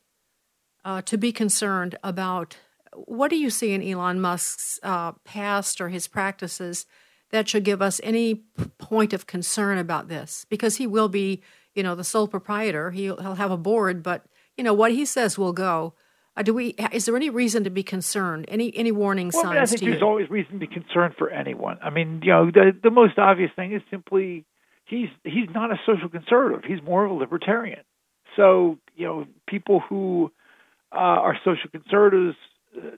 uh, 0.86 1.02
to 1.04 1.18
be 1.18 1.32
concerned 1.32 1.98
about 2.04 2.58
what 2.94 3.30
do 3.30 3.38
you 3.38 3.50
see 3.50 3.74
in 3.74 3.82
Elon 3.82 4.22
Musk's 4.22 4.80
uh, 4.84 5.14
past 5.24 5.82
or 5.82 5.90
his 5.90 6.08
practices 6.08 6.86
that 7.32 7.50
should 7.50 7.64
give 7.64 7.82
us 7.82 8.00
any 8.04 8.44
point 8.78 9.14
of 9.14 9.26
concern 9.26 9.78
about 9.78 10.10
this? 10.10 10.46
Because 10.50 10.78
he 10.78 10.88
will 10.88 11.10
be, 11.10 11.42
you 11.78 11.84
know, 11.84 11.96
the 11.96 12.04
sole 12.04 12.28
proprietor. 12.28 12.92
He'll, 12.92 13.18
he'll 13.18 13.36
have 13.36 13.52
a 13.52 13.58
board, 13.58 14.02
but 14.02 14.26
you 14.58 14.64
know 14.64 14.74
what 14.74 14.92
he 14.92 15.06
says 15.06 15.38
will 15.38 15.54
go. 15.54 15.94
Uh, 16.36 16.42
do 16.42 16.54
we? 16.54 16.70
Is 16.92 17.06
there 17.06 17.16
any 17.16 17.30
reason 17.30 17.64
to 17.64 17.70
be 17.70 17.84
concerned? 17.84 18.46
Any 18.48 18.76
any 18.76 18.92
warning 18.92 19.32
well, 19.34 19.44
signs? 19.44 19.52
I, 19.52 19.54
mean, 19.54 19.62
I 19.62 19.66
think 19.68 19.82
there's 19.82 20.02
you? 20.02 20.08
always 20.08 20.30
reason 20.30 20.54
to 20.54 20.60
be 20.60 20.68
concerned 20.68 21.16
for 21.18 21.30
anyone. 21.30 21.78
I 21.82 21.90
mean, 21.92 22.22
you 22.24 22.32
know, 22.32 22.52
the 22.52 22.72
the 22.82 22.92
most 22.92 23.18
obvious 23.18 23.52
thing 23.56 23.74
is 23.74 23.82
simply 23.90 24.46
he's 24.86 25.10
he's 25.24 25.50
not 25.54 25.72
a 25.72 25.80
social 25.86 26.10
conservative. 26.10 26.64
He's 26.66 26.82
more 26.84 27.06
of 27.06 27.12
a 27.12 27.14
libertarian. 27.14 27.82
So 28.36 28.78
you 28.96 29.06
know, 29.06 29.28
people 29.48 29.82
who 29.88 30.32
uh, 30.92 30.96
are 30.96 31.38
social 31.46 31.70
conservatives, 31.72 32.36
uh, 32.76 32.98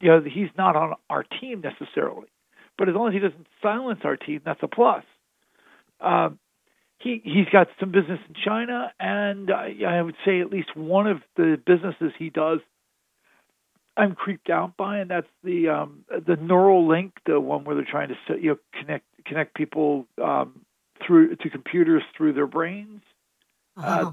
you 0.00 0.08
know, 0.08 0.22
he's 0.22 0.50
not 0.56 0.76
on 0.76 0.94
our 1.08 1.24
team 1.40 1.62
necessarily. 1.62 2.28
But 2.76 2.88
as 2.88 2.94
long 2.94 3.08
as 3.08 3.14
he 3.14 3.20
doesn't 3.20 3.46
silence 3.62 4.00
our 4.04 4.16
team, 4.16 4.40
that's 4.44 4.62
a 4.62 4.68
plus. 4.68 5.04
Uh, 6.00 6.30
he 6.98 7.22
he's 7.24 7.48
got 7.52 7.68
some 7.78 7.92
business 7.92 8.18
in 8.28 8.34
China, 8.44 8.92
and 8.98 9.50
I, 9.50 9.74
I 9.86 10.02
would 10.02 10.16
say 10.24 10.40
at 10.40 10.50
least 10.50 10.76
one 10.76 11.06
of 11.06 11.18
the 11.36 11.60
businesses 11.64 12.12
he 12.18 12.28
does, 12.28 12.58
I'm 13.96 14.14
creeped 14.14 14.50
out 14.50 14.76
by, 14.76 14.98
and 14.98 15.10
that's 15.10 15.26
the 15.44 15.68
um, 15.68 16.04
the 16.08 16.34
Neuralink, 16.34 17.12
the 17.24 17.40
one 17.40 17.64
where 17.64 17.76
they're 17.76 17.86
trying 17.88 18.08
to 18.08 18.40
you 18.40 18.50
know 18.50 18.58
connect 18.80 19.04
connect 19.24 19.54
people 19.54 20.06
um, 20.22 20.60
through 21.06 21.36
to 21.36 21.50
computers 21.50 22.02
through 22.16 22.32
their 22.32 22.46
brains. 22.46 23.00
Oh. 23.76 23.82
Uh, 23.82 24.12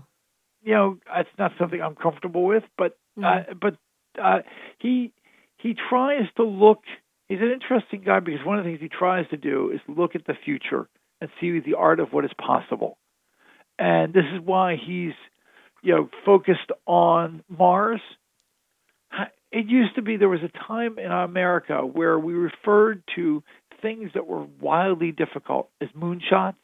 you 0.64 0.74
know, 0.74 0.98
it's 1.16 1.30
not 1.38 1.52
something 1.60 1.80
I'm 1.82 1.96
comfortable 1.96 2.44
with, 2.44 2.64
but 2.78 2.98
mm. 3.18 3.24
uh, 3.24 3.54
but 3.60 3.78
uh, 4.22 4.40
he 4.80 5.12
he 5.58 5.76
tries 5.90 6.28
to 6.38 6.44
look. 6.44 6.82
He's 7.30 7.40
an 7.42 7.52
interesting 7.52 8.04
guy 8.06 8.20
because 8.20 8.46
one 8.46 8.60
of 8.60 8.64
the 8.66 8.70
things 8.70 8.82
he 8.82 8.90
tries 8.90 9.28
to 9.30 9.38
do 9.38 9.72
is 9.72 9.80
look 9.88 10.16
at 10.16 10.26
the 10.26 10.36
future 10.46 10.88
and 11.22 11.30
see 11.40 11.60
the 11.60 11.76
art 11.76 12.00
of 12.00 12.12
what 12.12 12.26
is 12.26 12.32
possible. 12.38 12.98
And 13.78 14.14
this 14.14 14.26
is 14.34 14.42
why 14.44 14.76
he's 14.76 15.14
you 15.84 15.96
know 15.96 16.10
focused 16.26 16.72
on 16.86 17.44
Mars. 17.50 18.02
It 19.52 19.68
used 19.68 19.96
to 19.96 20.02
be 20.02 20.18
there 20.18 20.28
was 20.28 20.42
a 20.44 20.68
time 20.68 21.00
in 21.00 21.12
America 21.12 21.78
where 21.78 22.20
we 22.20 22.34
referred 22.34 23.04
to 23.16 23.42
things 23.82 24.12
that 24.14 24.28
were 24.28 24.46
wildly 24.60 25.14
difficult 25.14 25.70
as 25.80 25.88
moonshots 25.90 26.56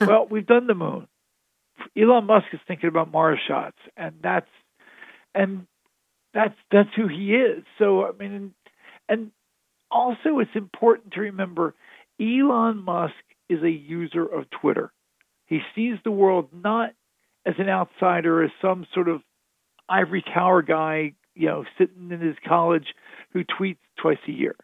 well, 0.00 0.26
we've 0.30 0.46
done 0.46 0.66
the 0.66 0.74
moon. 0.74 1.08
Elon 1.96 2.26
Musk 2.26 2.46
is 2.52 2.60
thinking 2.66 2.88
about 2.88 3.10
Mars 3.10 3.38
shots, 3.46 3.76
and 3.96 4.14
that's 4.22 4.50
and 5.34 5.66
that's 6.34 6.54
that's 6.70 6.88
who 6.96 7.08
he 7.08 7.34
is. 7.34 7.64
So 7.78 8.06
I 8.06 8.12
mean, 8.12 8.54
and 9.08 9.30
also 9.90 10.38
it's 10.38 10.54
important 10.54 11.12
to 11.14 11.20
remember 11.20 11.74
Elon 12.20 12.78
Musk 12.84 13.14
is 13.48 13.62
a 13.62 13.70
user 13.70 14.24
of 14.24 14.48
Twitter. 14.50 14.92
He 15.46 15.60
sees 15.74 15.96
the 16.04 16.10
world 16.10 16.48
not 16.52 16.90
as 17.46 17.54
an 17.58 17.68
outsider, 17.68 18.42
as 18.42 18.50
some 18.60 18.86
sort 18.92 19.08
of 19.08 19.22
ivory 19.88 20.22
tower 20.22 20.62
guy, 20.62 21.14
you 21.34 21.46
know, 21.46 21.64
sitting 21.78 22.10
in 22.10 22.20
his 22.20 22.36
college 22.46 22.94
who 23.32 23.44
tweets 23.44 23.78
twice 23.96 24.18
a 24.26 24.32
year. 24.32 24.56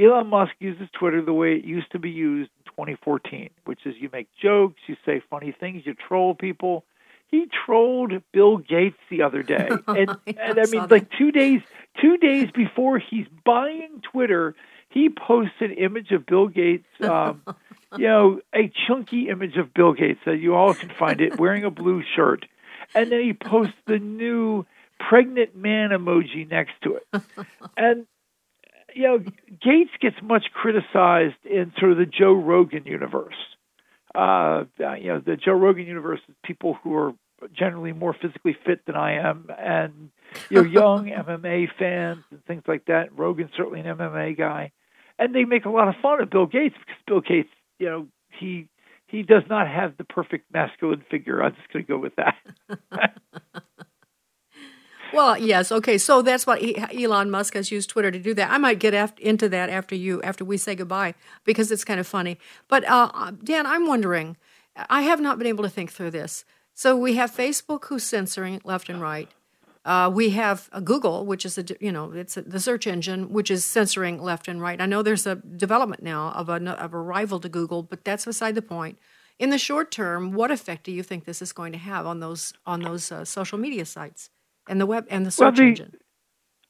Elon 0.00 0.28
Musk 0.28 0.52
uses 0.60 0.88
Twitter 0.98 1.22
the 1.22 1.32
way 1.32 1.54
it 1.54 1.64
used 1.64 1.90
to 1.92 1.98
be 1.98 2.10
used 2.10 2.50
in 2.58 2.72
2014, 2.72 3.50
which 3.64 3.80
is 3.84 3.94
you 3.98 4.08
make 4.12 4.28
jokes, 4.40 4.80
you 4.86 4.96
say 5.04 5.20
funny 5.28 5.54
things, 5.58 5.82
you 5.84 5.94
troll 5.94 6.34
people. 6.34 6.84
He 7.26 7.46
trolled 7.66 8.12
Bill 8.32 8.58
Gates 8.58 8.98
the 9.10 9.22
other 9.22 9.42
day, 9.42 9.68
and, 9.88 10.16
and 10.26 10.60
I 10.60 10.64
mean, 10.70 10.86
like 10.88 11.10
two 11.16 11.32
days, 11.32 11.60
two 12.00 12.16
days 12.16 12.50
before 12.52 12.98
he's 12.98 13.26
buying 13.44 14.02
Twitter, 14.12 14.54
he 14.88 15.08
posts 15.08 15.54
an 15.60 15.72
image 15.72 16.10
of 16.10 16.26
Bill 16.26 16.48
Gates, 16.48 16.86
um, 17.02 17.42
you 17.96 18.06
know, 18.06 18.40
a 18.54 18.70
chunky 18.86 19.28
image 19.28 19.56
of 19.56 19.74
Bill 19.74 19.92
Gates 19.92 20.20
that 20.26 20.38
you 20.38 20.54
all 20.54 20.74
can 20.74 20.90
find 20.98 21.20
it, 21.20 21.38
wearing 21.38 21.64
a 21.64 21.70
blue 21.70 22.02
shirt, 22.16 22.46
and 22.94 23.10
then 23.10 23.22
he 23.22 23.32
posts 23.32 23.74
the 23.86 23.98
new 23.98 24.64
pregnant 24.98 25.56
man 25.56 25.90
emoji 25.90 26.48
next 26.48 26.72
to 26.82 26.96
it, 26.96 27.22
and 27.76 28.06
you 28.94 29.02
know, 29.02 29.18
Gates 29.18 29.90
gets 30.00 30.16
much 30.22 30.46
criticized 30.52 31.36
in 31.44 31.72
sort 31.78 31.92
of 31.92 31.98
the 31.98 32.06
Joe 32.06 32.32
Rogan 32.32 32.84
universe. 32.86 33.34
Uh, 34.14 34.64
you 34.78 35.08
know, 35.08 35.20
the 35.24 35.36
Joe 35.36 35.52
Rogan 35.52 35.86
universe 35.86 36.20
is 36.28 36.34
people 36.44 36.76
who 36.82 36.94
are 36.96 37.12
generally 37.52 37.92
more 37.92 38.12
physically 38.12 38.56
fit 38.66 38.84
than 38.86 38.96
I 38.96 39.14
am, 39.18 39.48
and 39.56 40.10
you 40.48 40.62
know, 40.62 40.68
young 40.68 41.06
MMA 41.26 41.68
fans 41.78 42.24
and 42.30 42.44
things 42.44 42.62
like 42.66 42.86
that. 42.86 43.16
Rogan's 43.16 43.50
certainly 43.56 43.80
an 43.80 43.86
MMA 43.86 44.36
guy, 44.36 44.72
and 45.18 45.34
they 45.34 45.44
make 45.44 45.64
a 45.64 45.70
lot 45.70 45.88
of 45.88 45.94
fun 46.02 46.20
of 46.20 46.30
Bill 46.30 46.46
Gates 46.46 46.74
because 46.78 47.00
Bill 47.06 47.20
Gates, 47.20 47.50
you 47.80 47.86
know, 47.86 48.06
he 48.38 48.68
he 49.08 49.22
does 49.22 49.42
not 49.50 49.66
have 49.66 49.96
the 49.96 50.04
perfect 50.04 50.52
masculine 50.52 51.02
figure. 51.10 51.42
I'm 51.42 51.54
just 51.56 51.72
going 51.72 51.84
to 51.84 51.88
go 51.88 51.98
with 51.98 52.12
that. 52.16 53.16
Well, 55.12 55.36
yes. 55.38 55.72
Okay. 55.72 55.98
So 55.98 56.22
that's 56.22 56.46
what 56.46 56.62
Elon 56.94 57.30
Musk 57.32 57.54
has 57.54 57.72
used 57.72 57.90
Twitter 57.90 58.10
to 58.10 58.18
do 58.18 58.32
that. 58.34 58.50
I 58.50 58.58
might 58.58 58.78
get 58.78 58.94
after, 58.94 59.20
into 59.22 59.48
that 59.48 59.68
after 59.68 59.94
you, 59.94 60.22
after 60.22 60.44
we 60.44 60.56
say 60.56 60.74
goodbye, 60.74 61.14
because 61.44 61.72
it's 61.72 61.84
kind 61.84 62.00
of 62.00 62.06
funny. 62.06 62.38
But 62.68 62.88
uh, 62.88 63.32
Dan, 63.42 63.66
I'm 63.66 63.86
wondering, 63.86 64.36
I 64.88 65.02
have 65.02 65.20
not 65.20 65.38
been 65.38 65.46
able 65.48 65.64
to 65.64 65.70
think 65.70 65.90
through 65.90 66.12
this. 66.12 66.44
So 66.74 66.96
we 66.96 67.14
have 67.16 67.34
Facebook 67.34 67.86
who's 67.86 68.04
censoring 68.04 68.60
left 68.64 68.88
and 68.88 69.00
right. 69.00 69.28
Uh, 69.84 70.10
we 70.12 70.30
have 70.30 70.68
a 70.72 70.80
Google, 70.80 71.24
which 71.24 71.46
is 71.46 71.56
a 71.56 71.64
you 71.80 71.90
know 71.90 72.12
it's 72.12 72.36
a, 72.36 72.42
the 72.42 72.60
search 72.60 72.86
engine, 72.86 73.32
which 73.32 73.50
is 73.50 73.64
censoring 73.64 74.22
left 74.22 74.46
and 74.46 74.60
right. 74.60 74.80
I 74.80 74.86
know 74.86 75.02
there's 75.02 75.26
a 75.26 75.36
development 75.36 76.02
now 76.02 76.32
of 76.32 76.48
a 76.48 76.62
of 76.78 76.92
a 76.92 77.00
rival 77.00 77.40
to 77.40 77.48
Google, 77.48 77.82
but 77.82 78.04
that's 78.04 78.26
beside 78.26 78.54
the 78.54 78.62
point. 78.62 78.98
In 79.38 79.48
the 79.48 79.56
short 79.56 79.90
term, 79.90 80.32
what 80.32 80.50
effect 80.50 80.84
do 80.84 80.92
you 80.92 81.02
think 81.02 81.24
this 81.24 81.40
is 81.40 81.52
going 81.52 81.72
to 81.72 81.78
have 81.78 82.06
on 82.06 82.20
those 82.20 82.52
on 82.66 82.82
those 82.82 83.10
uh, 83.10 83.24
social 83.24 83.58
media 83.58 83.86
sites 83.86 84.28
and 84.68 84.78
the 84.78 84.86
web 84.86 85.06
and 85.08 85.24
the 85.24 85.30
search 85.30 85.40
well, 85.40 85.52
the, 85.52 85.62
engine? 85.62 85.92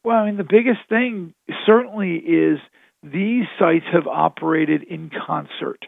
Well, 0.04 0.16
I 0.18 0.26
mean, 0.26 0.36
the 0.36 0.44
biggest 0.44 0.80
thing 0.88 1.34
certainly 1.66 2.14
is 2.14 2.58
these 3.02 3.46
sites 3.58 3.86
have 3.92 4.06
operated 4.06 4.84
in 4.84 5.10
concert 5.26 5.84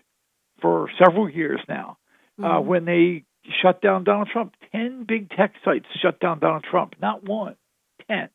for 0.60 0.90
several 1.02 1.28
years 1.28 1.60
now. 1.68 1.98
Uh, 2.38 2.42
mm-hmm. 2.42 2.56
Uh, 2.56 2.60
when 2.62 2.84
they 2.86 3.24
shut 3.62 3.80
down 3.80 4.04
Donald 4.04 4.28
Trump, 4.32 4.54
10 4.72 5.04
big 5.06 5.30
tech 5.30 5.54
sites 5.64 5.86
shut 6.00 6.20
down 6.20 6.38
Donald 6.38 6.64
Trump, 6.68 6.94
not 7.00 7.24
one, 7.24 7.56
10. 8.08 8.28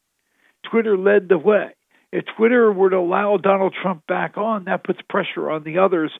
Twitter 0.69 0.97
led 0.97 1.29
the 1.29 1.37
way. 1.37 1.71
If 2.11 2.25
Twitter 2.37 2.71
were 2.71 2.89
to 2.89 2.97
allow 2.97 3.37
Donald 3.37 3.75
Trump 3.81 4.07
back 4.07 4.37
on, 4.37 4.65
that 4.65 4.83
puts 4.83 4.99
pressure 5.09 5.51
on 5.51 5.63
the 5.63 5.79
others 5.79 6.11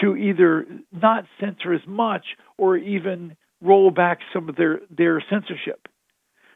to 0.00 0.16
either 0.16 0.66
not 0.92 1.24
censor 1.40 1.72
as 1.72 1.86
much 1.86 2.24
or 2.58 2.76
even 2.76 3.36
roll 3.60 3.90
back 3.90 4.18
some 4.32 4.48
of 4.48 4.56
their, 4.56 4.80
their 4.90 5.22
censorship. 5.30 5.88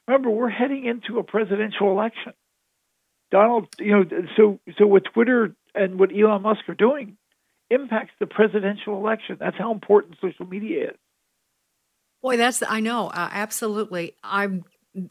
Remember, 0.09 0.31
we're 0.31 0.49
heading 0.49 0.87
into 0.87 1.19
a 1.21 1.23
presidential 1.23 1.91
election. 1.93 2.33
Donald, 3.31 3.69
you 3.79 3.93
know, 3.93 4.05
so 4.37 4.59
so 4.77 4.87
what 4.87 5.05
Twitter 5.13 5.55
and 5.73 6.01
what 6.01 6.11
Elon 6.13 6.43
Musk 6.43 6.69
are 6.69 6.75
doing 6.75 7.17
impacts 7.71 8.13
the 8.19 8.27
presidential 8.27 8.97
election. 8.97 9.37
That's 9.39 9.57
how 9.57 9.73
important 9.73 10.17
social 10.21 10.47
media 10.47 10.91
is. 10.91 10.97
Boy, 12.23 12.37
that's 12.37 12.63
I 12.67 12.81
know 12.81 13.09
uh, 13.09 13.29
absolutely. 13.33 14.15
I'm. 14.23 14.65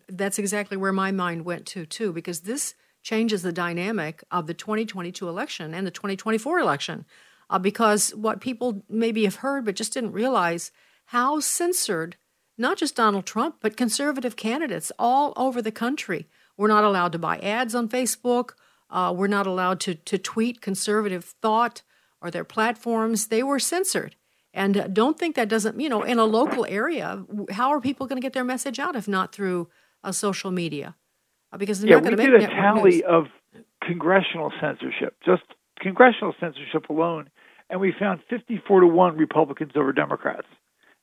That's 0.09 0.39
exactly 0.39 0.75
where 0.75 0.91
my 0.91 1.11
mind 1.11 1.45
went 1.45 1.65
to 1.67 1.85
too, 1.85 2.11
because 2.11 2.41
this 2.41 2.75
changes 3.01 3.41
the 3.41 3.53
dynamic 3.53 4.23
of 4.29 4.45
the 4.45 4.53
2022 4.53 5.27
election 5.27 5.73
and 5.73 5.87
the 5.87 5.91
2024 5.91 6.59
election. 6.59 7.05
Uh, 7.49 7.57
because 7.57 8.13
what 8.13 8.41
people 8.41 8.83
maybe 8.89 9.23
have 9.23 9.35
heard 9.35 9.65
but 9.65 9.75
just 9.75 9.93
didn't 9.93 10.11
realize 10.11 10.71
how 11.05 11.39
censored 11.39 12.17
not 12.57 12.77
just 12.77 12.95
Donald 12.95 13.25
Trump 13.25 13.55
but 13.61 13.77
conservative 13.77 14.35
candidates 14.35 14.91
all 14.99 15.33
over 15.35 15.61
the 15.61 15.71
country 15.71 16.27
we're 16.59 16.67
not 16.67 16.83
allowed 16.83 17.13
to 17.13 17.19
buy 17.19 17.37
ads 17.37 17.73
on 17.73 17.87
Facebook. 17.87 18.49
Uh, 18.89 19.13
we're 19.15 19.27
not 19.27 19.47
allowed 19.47 19.79
to, 19.79 19.95
to 19.95 20.17
tweet 20.17 20.59
conservative 20.59 21.23
thought 21.41 21.83
or 22.21 22.29
their 22.29 22.43
platforms. 22.43 23.27
They 23.27 23.41
were 23.41 23.59
censored. 23.59 24.17
And 24.53 24.93
don't 24.93 25.17
think 25.17 25.35
that 25.35 25.47
doesn't, 25.47 25.79
you 25.79 25.89
know, 25.89 26.01
in 26.03 26.17
a 26.17 26.25
local 26.25 26.65
area, 26.65 27.23
how 27.51 27.69
are 27.69 27.79
people 27.79 28.07
going 28.07 28.17
to 28.17 28.25
get 28.25 28.33
their 28.33 28.43
message 28.43 28.79
out 28.79 28.95
if 28.95 29.07
not 29.07 29.31
through 29.31 29.69
uh, 30.03 30.11
social 30.11 30.51
media? 30.51 30.95
Uh, 31.51 31.57
because 31.57 31.81
they're 31.81 31.89
yeah, 31.89 31.95
not 31.95 32.03
going 32.03 32.17
to 32.17 32.17
make 32.17 32.31
we 32.31 32.39
did 32.39 32.49
a 32.49 32.53
tally 32.53 32.91
news. 32.91 33.03
of 33.07 33.25
congressional 33.83 34.51
censorship, 34.59 35.15
just 35.25 35.43
congressional 35.79 36.33
censorship 36.39 36.89
alone, 36.89 37.29
and 37.69 37.79
we 37.79 37.93
found 37.97 38.21
54 38.29 38.81
to 38.81 38.87
1 38.87 39.17
Republicans 39.17 39.71
over 39.75 39.93
Democrats. 39.93 40.47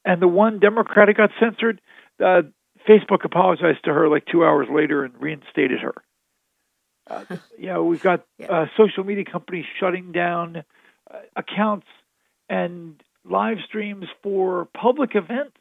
And 0.05 0.21
the 0.21 0.29
one 0.29 0.59
Democrat 0.59 1.09
got 1.17 1.31
censored, 1.41 1.81
uh, 2.25 2.43
Facebook 2.89 3.25
apologized 3.25 3.85
to 3.85 3.93
her 3.93 4.09
like 4.09 4.25
two 4.31 4.45
hours 4.45 4.69
later 4.73 5.05
and 5.05 5.15
reinstated 5.21 5.81
her. 5.81 5.95
Uh, 7.09 7.25
you 7.59 7.67
know, 7.67 7.85
we've 7.85 8.03
got 8.03 8.25
uh, 8.49 8.67
social 8.77 9.05
media 9.05 9.25
companies 9.25 9.65
shutting 9.81 10.13
down 10.13 10.65
uh, 11.11 11.19
accounts 11.37 11.87
and 12.49 13.03
live 13.29 13.59
streams 13.67 14.07
for 14.23 14.69
public 14.75 15.15
events 15.15 15.57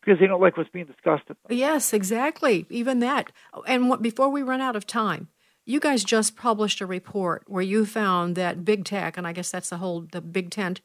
because 0.00 0.18
they 0.18 0.26
don't 0.26 0.40
like 0.40 0.56
what's 0.56 0.70
being 0.70 0.86
discussed. 0.86 1.24
Yes, 1.48 1.92
exactly. 1.92 2.66
Even 2.70 2.98
that. 3.00 3.30
And 3.66 3.88
what, 3.88 4.02
before 4.02 4.28
we 4.28 4.42
run 4.42 4.60
out 4.60 4.76
of 4.76 4.86
time, 4.86 5.28
you 5.64 5.78
guys 5.78 6.02
just 6.02 6.36
published 6.36 6.80
a 6.80 6.86
report 6.86 7.44
where 7.46 7.62
you 7.62 7.86
found 7.86 8.34
that 8.34 8.64
big 8.64 8.84
tech, 8.84 9.16
and 9.16 9.26
I 9.26 9.32
guess 9.32 9.50
that's 9.50 9.70
the 9.70 9.76
whole 9.76 10.06
the 10.10 10.20
big 10.20 10.50
tent 10.50 10.80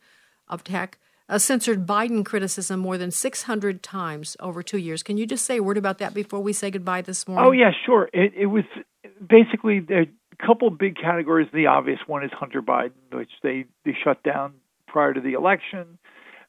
of 0.47 0.63
tech, 0.63 0.99
uh, 1.29 1.39
censored 1.39 1.85
Biden 1.85 2.23
criticism 2.23 2.79
more 2.79 2.97
than 2.97 3.11
600 3.11 3.81
times 3.81 4.37
over 4.39 4.61
two 4.61 4.77
years. 4.77 5.03
Can 5.03 5.17
you 5.17 5.25
just 5.25 5.45
say 5.45 5.57
a 5.57 5.63
word 5.63 5.77
about 5.77 5.97
that 5.97 6.13
before 6.13 6.39
we 6.39 6.53
say 6.53 6.69
goodbye 6.69 7.01
this 7.01 7.27
morning? 7.27 7.47
Oh, 7.47 7.51
yeah, 7.51 7.71
sure. 7.85 8.09
It, 8.13 8.33
it 8.35 8.45
was 8.45 8.63
basically 9.27 9.85
a 9.89 10.05
couple 10.45 10.69
big 10.69 10.95
categories. 10.95 11.47
The 11.51 11.65
obvious 11.65 11.99
one 12.05 12.23
is 12.23 12.31
Hunter 12.31 12.61
Biden, 12.61 12.91
which 13.11 13.31
they, 13.41 13.65
they 13.83 13.97
shut 14.03 14.23
down 14.23 14.53
prior 14.97 15.13
to 15.13 15.21
the 15.21 15.33
election. 15.33 15.99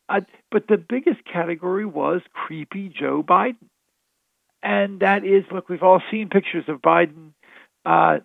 Uh, 0.09 0.23
but 0.51 0.67
the 0.69 0.79
biggest 0.79 1.23
category 1.31 1.85
was 1.85 2.23
creepy 2.33 2.89
Joe 2.89 3.23
Biden. 3.23 3.69
And 4.63 5.01
that 5.01 5.23
is, 5.23 5.45
look, 5.53 5.69
we've 5.69 5.83
all 5.83 6.01
seen 6.11 6.31
pictures 6.31 6.65
of 6.67 6.81
Biden 6.81 7.33
uh, 7.85 8.21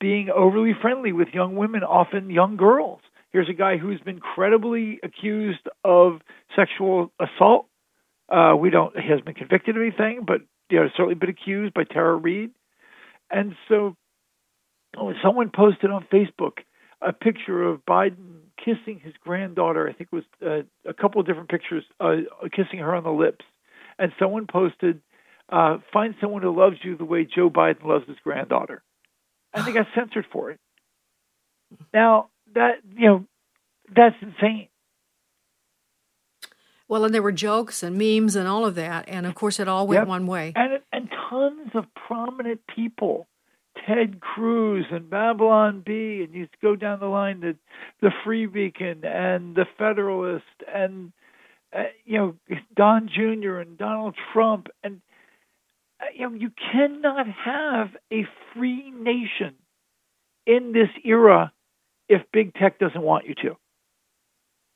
being 0.00 0.28
overly 0.28 0.72
friendly 0.82 1.12
with 1.12 1.28
young 1.32 1.54
women, 1.54 1.84
often 1.84 2.30
young 2.30 2.56
girls. 2.56 2.98
Here's 3.30 3.48
a 3.48 3.52
guy 3.52 3.76
who's 3.76 4.00
been 4.00 4.18
credibly 4.18 4.98
accused 5.04 5.68
of 5.84 6.20
sexual 6.56 7.12
assault. 7.20 7.68
Uh, 8.28 8.56
we 8.58 8.70
don't 8.70 8.98
he 8.98 9.08
hasn't 9.08 9.24
been 9.24 9.34
convicted 9.34 9.76
of 9.76 9.82
anything, 9.82 10.24
but 10.26 10.40
you 10.68 10.80
know, 10.80 10.88
certainly 10.96 11.14
been 11.14 11.30
accused 11.30 11.74
by 11.74 11.84
Tara 11.84 12.16
Reade. 12.16 12.50
And 13.30 13.54
so, 13.68 13.94
oh, 14.96 15.12
someone 15.22 15.52
posted 15.54 15.92
on 15.92 16.06
Facebook 16.12 16.58
a 17.00 17.12
picture 17.12 17.62
of 17.62 17.84
Biden 17.86 18.43
kissing 18.64 19.00
his 19.02 19.14
granddaughter. 19.22 19.88
I 19.88 19.92
think 19.92 20.10
it 20.12 20.16
was 20.16 20.24
uh, 20.44 20.88
a 20.88 20.94
couple 20.94 21.20
of 21.20 21.26
different 21.26 21.48
pictures, 21.48 21.84
uh, 22.00 22.16
kissing 22.54 22.78
her 22.80 22.94
on 22.94 23.04
the 23.04 23.10
lips. 23.10 23.44
And 23.98 24.12
someone 24.18 24.46
posted, 24.46 25.00
uh, 25.48 25.78
"Find 25.92 26.14
someone 26.20 26.42
who 26.42 26.56
loves 26.56 26.76
you 26.82 26.96
the 26.96 27.04
way 27.04 27.24
Joe 27.24 27.50
Biden 27.50 27.84
loves 27.84 28.08
his 28.08 28.16
granddaughter," 28.24 28.82
and 29.52 29.64
they 29.64 29.72
got 29.72 29.86
censored 29.94 30.26
for 30.32 30.50
it. 30.50 30.60
Now, 31.92 32.30
that 32.54 32.80
you 32.96 33.06
know 33.06 33.26
that's 33.94 34.16
insane. 34.20 34.68
Well, 36.88 37.04
and 37.04 37.14
there 37.14 37.22
were 37.22 37.32
jokes 37.32 37.82
and 37.82 37.96
memes 37.96 38.36
and 38.36 38.46
all 38.46 38.66
of 38.66 38.74
that, 38.74 39.08
and 39.08 39.26
of 39.26 39.34
course, 39.34 39.58
it 39.58 39.68
all 39.68 39.86
went 39.86 40.02
yep. 40.02 40.08
one 40.08 40.26
way. 40.26 40.52
And 40.54 40.80
and 40.92 41.08
tons 41.30 41.70
of 41.74 41.84
prominent 41.94 42.60
people, 42.74 43.26
Ted 43.86 44.20
Cruz 44.20 44.86
and 44.90 45.10
Babylon 45.10 45.82
Bee, 45.84 46.22
and 46.24 46.34
you 46.34 46.48
go 46.62 46.76
down 46.76 47.00
the 47.00 47.06
line, 47.06 47.40
the 47.40 47.56
the 48.00 48.10
Free 48.24 48.46
Beacon 48.46 49.04
and 49.04 49.54
the 49.54 49.66
Federalist, 49.78 50.44
and 50.72 51.12
uh, 51.76 51.84
you 52.04 52.18
know 52.18 52.34
Don 52.74 53.08
Jr. 53.08 53.58
and 53.58 53.76
Donald 53.76 54.14
Trump, 54.32 54.68
and 54.82 55.00
uh, 56.00 56.06
you 56.14 56.28
know 56.28 56.34
you 56.34 56.50
cannot 56.72 57.26
have 57.28 57.90
a 58.12 58.26
free 58.54 58.90
nation 58.90 59.54
in 60.46 60.72
this 60.72 60.90
era 61.04 61.52
if 62.08 62.22
big 62.32 62.54
tech 62.54 62.78
doesn't 62.78 63.02
want 63.02 63.26
you 63.26 63.34
to. 63.34 63.56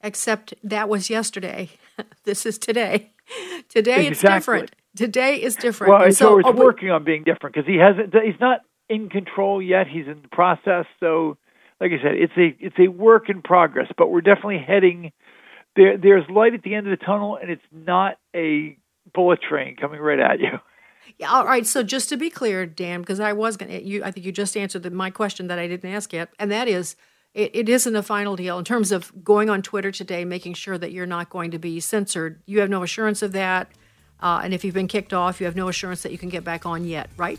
Except 0.03 0.55
that 0.63 0.89
was 0.89 1.11
yesterday. 1.11 1.71
this 2.25 2.47
is 2.47 2.59
today. 2.59 3.13
Today 3.69 4.07
exactly. 4.07 4.09
it's 4.09 4.23
different. 4.23 4.77
Today 4.97 5.43
is 5.43 5.57
different. 5.57 5.93
Well, 5.93 6.03
and 6.03 6.17
so, 6.17 6.39
it's 6.39 6.49
oh, 6.49 6.53
working 6.53 6.91
on 6.91 7.05
being 7.05 7.25
different 7.25 7.55
because 7.55 7.67
he 7.67 7.77
hasn't. 7.77 8.15
He's 8.15 8.41
not 8.41 8.61
in 8.89 9.09
control 9.09 9.63
yet. 9.63 9.87
He's 9.87 10.07
in 10.07 10.23
the 10.23 10.29
process. 10.29 10.87
So, 11.01 11.37
like 11.81 11.91
I 11.93 12.03
said, 12.03 12.15
it's 12.15 12.33
a 12.37 12.57
it's 12.59 12.77
a 12.79 12.89
work 12.89 13.29
in 13.29 13.43
progress. 13.43 13.89
But 13.97 14.09
we're 14.09 14.21
definitely 14.21 14.65
heading 14.67 15.13
there. 15.77 15.97
There's 15.97 16.25
light 16.31 16.55
at 16.55 16.63
the 16.63 16.75
end 16.75 16.87
of 16.87 16.99
the 16.99 17.05
tunnel, 17.05 17.39
and 17.41 17.51
it's 17.51 17.63
not 17.73 18.19
a 18.35 18.77
bullet 19.15 19.41
train 19.43 19.77
coming 19.77 20.01
right 20.01 20.21
at 20.21 20.41
you. 20.41 20.51
Yeah, 21.17 21.33
all 21.33 21.47
right. 21.47 21.67
So 21.67 21.83
just 21.83 22.11
to 22.11 22.17
be 22.17 22.29
clear, 22.29 22.67
Dan, 22.67 23.01
because 23.01 23.19
I 23.19 23.33
was 23.33 23.57
going 23.57 23.73
to, 23.73 23.83
you, 23.83 24.05
I 24.05 24.11
think 24.11 24.27
you 24.27 24.31
just 24.31 24.57
answered 24.57 24.83
the, 24.83 24.91
my 24.91 25.11
question 25.11 25.49
that 25.49 25.59
I 25.59 25.67
didn't 25.67 25.91
ask 25.91 26.13
yet, 26.13 26.29
and 26.39 26.51
that 26.53 26.69
is, 26.69 26.97
it, 27.35 27.51
it 27.55 27.69
isn't 27.69 27.97
a 27.97 28.03
final 28.03 28.37
deal 28.37 28.59
in 28.59 28.65
terms 28.65 28.93
of 28.93 29.13
going 29.25 29.51
on 29.51 29.63
Twitter 29.63 29.91
today, 29.91 30.25
making 30.25 30.55
sure 30.55 30.79
that 30.79 30.93
you're 30.93 31.07
not 31.07 31.31
going 31.31 31.51
to 31.53 31.59
be 31.59 31.81
censored. 31.81 32.41
You 32.47 32.61
have 32.61 32.71
no 32.71 32.83
assurance 32.83 33.23
of 33.23 33.33
that. 33.33 33.71
Uh, 34.21 34.41
and 34.43 34.53
if 34.53 34.65
you've 34.65 34.75
been 34.75 34.89
kicked 34.89 35.15
off, 35.15 35.41
you 35.41 35.47
have 35.47 35.57
no 35.57 35.69
assurance 35.69 36.03
that 36.03 36.13
you 36.13 36.19
can 36.19 36.29
get 36.29 36.45
back 36.45 36.67
on 36.67 36.85
yet, 36.85 37.09
right? 37.17 37.39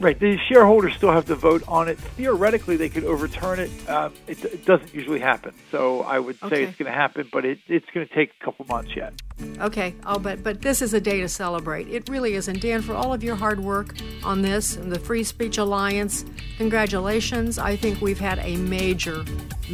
Right. 0.00 0.18
The 0.18 0.38
shareholders 0.48 0.94
still 0.94 1.10
have 1.10 1.26
to 1.26 1.34
vote 1.34 1.64
on 1.66 1.88
it. 1.88 1.98
Theoretically, 1.98 2.76
they 2.76 2.88
could 2.88 3.04
overturn 3.04 3.58
it. 3.58 3.70
Uh, 3.88 4.10
it, 4.28 4.44
it, 4.44 4.64
doesn't 4.64 4.94
usually 4.94 5.18
happen. 5.18 5.52
So 5.72 6.02
I 6.02 6.20
would 6.20 6.38
say 6.38 6.46
okay. 6.46 6.62
it's 6.64 6.78
going 6.78 6.90
to 6.90 6.96
happen, 6.96 7.28
but 7.32 7.44
it, 7.44 7.58
it's 7.66 7.86
going 7.92 8.06
to 8.06 8.14
take 8.14 8.30
a 8.40 8.44
couple 8.44 8.64
months 8.66 8.94
yet. 8.94 9.12
Okay. 9.58 9.96
Oh, 10.06 10.18
but 10.18 10.44
but 10.44 10.62
this 10.62 10.82
is 10.82 10.94
a 10.94 11.00
day 11.00 11.20
to 11.20 11.28
celebrate. 11.28 11.88
It 11.88 12.08
really 12.08 12.34
is. 12.34 12.46
And 12.46 12.60
Dan, 12.60 12.80
for 12.80 12.94
all 12.94 13.12
of 13.12 13.24
your 13.24 13.34
hard 13.34 13.58
work 13.58 13.96
on 14.22 14.42
this 14.42 14.76
and 14.76 14.92
the 14.92 15.00
Free 15.00 15.24
Speech 15.24 15.58
Alliance, 15.58 16.24
congratulations. 16.58 17.58
I 17.58 17.74
think 17.74 18.00
we've 18.00 18.20
had 18.20 18.38
a 18.40 18.56
major, 18.56 19.24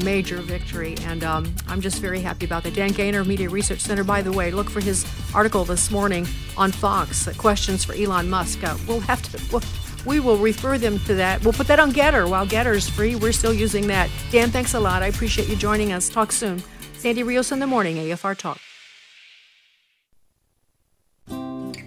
major 0.03 0.39
victory, 0.39 0.97
and 1.03 1.23
um, 1.23 1.55
I'm 1.69 1.83
just 1.83 2.01
very 2.01 2.21
happy 2.21 2.47
about 2.47 2.63
that. 2.63 2.75
Dan 2.75 2.91
Gainor, 2.91 3.27
Media 3.27 3.51
Research 3.51 3.81
Center. 3.81 4.05
By 4.05 4.23
the 4.23 4.33
way, 4.33 4.51
look 4.51 4.71
for 4.71 4.81
his 4.81 5.05
article 5.35 5.65
this 5.65 5.91
morning 5.91 6.27
on 6.57 6.73
Fox. 6.73 7.29
Questions 7.37 7.85
for 7.85 7.93
Elon 7.95 8.31
Musk. 8.31 8.65
Uh, 8.65 8.77
we'll 8.87 9.01
have 9.01 9.21
to. 9.23 9.41
We'll, 9.53 9.63
we 10.05 10.21
will 10.21 10.37
refer 10.37 10.79
them 10.79 10.99
to 11.01 11.15
that. 11.15 11.43
We'll 11.45 11.53
put 11.53 11.67
that 11.69 11.81
on 11.81 11.93
Gettr. 11.93 12.29
While 12.29 12.47
Gettr 12.47 12.75
is 12.75 12.89
free, 12.89 13.15
we're 13.17 13.33
still 13.33 13.55
using 13.55 13.87
that. 13.89 14.11
Dan, 14.31 14.51
thanks 14.51 14.75
a 14.75 14.81
lot. 14.81 15.03
I 15.03 15.07
appreciate 15.07 15.49
you 15.49 15.57
joining 15.57 15.93
us. 15.93 16.09
Talk 16.09 16.33
soon. 16.33 16.63
Sandy 16.97 17.23
Rios 17.23 17.53
in 17.53 17.59
the 17.59 17.67
morning, 17.67 17.97
AFR 17.97 18.37
Talk. 18.37 18.59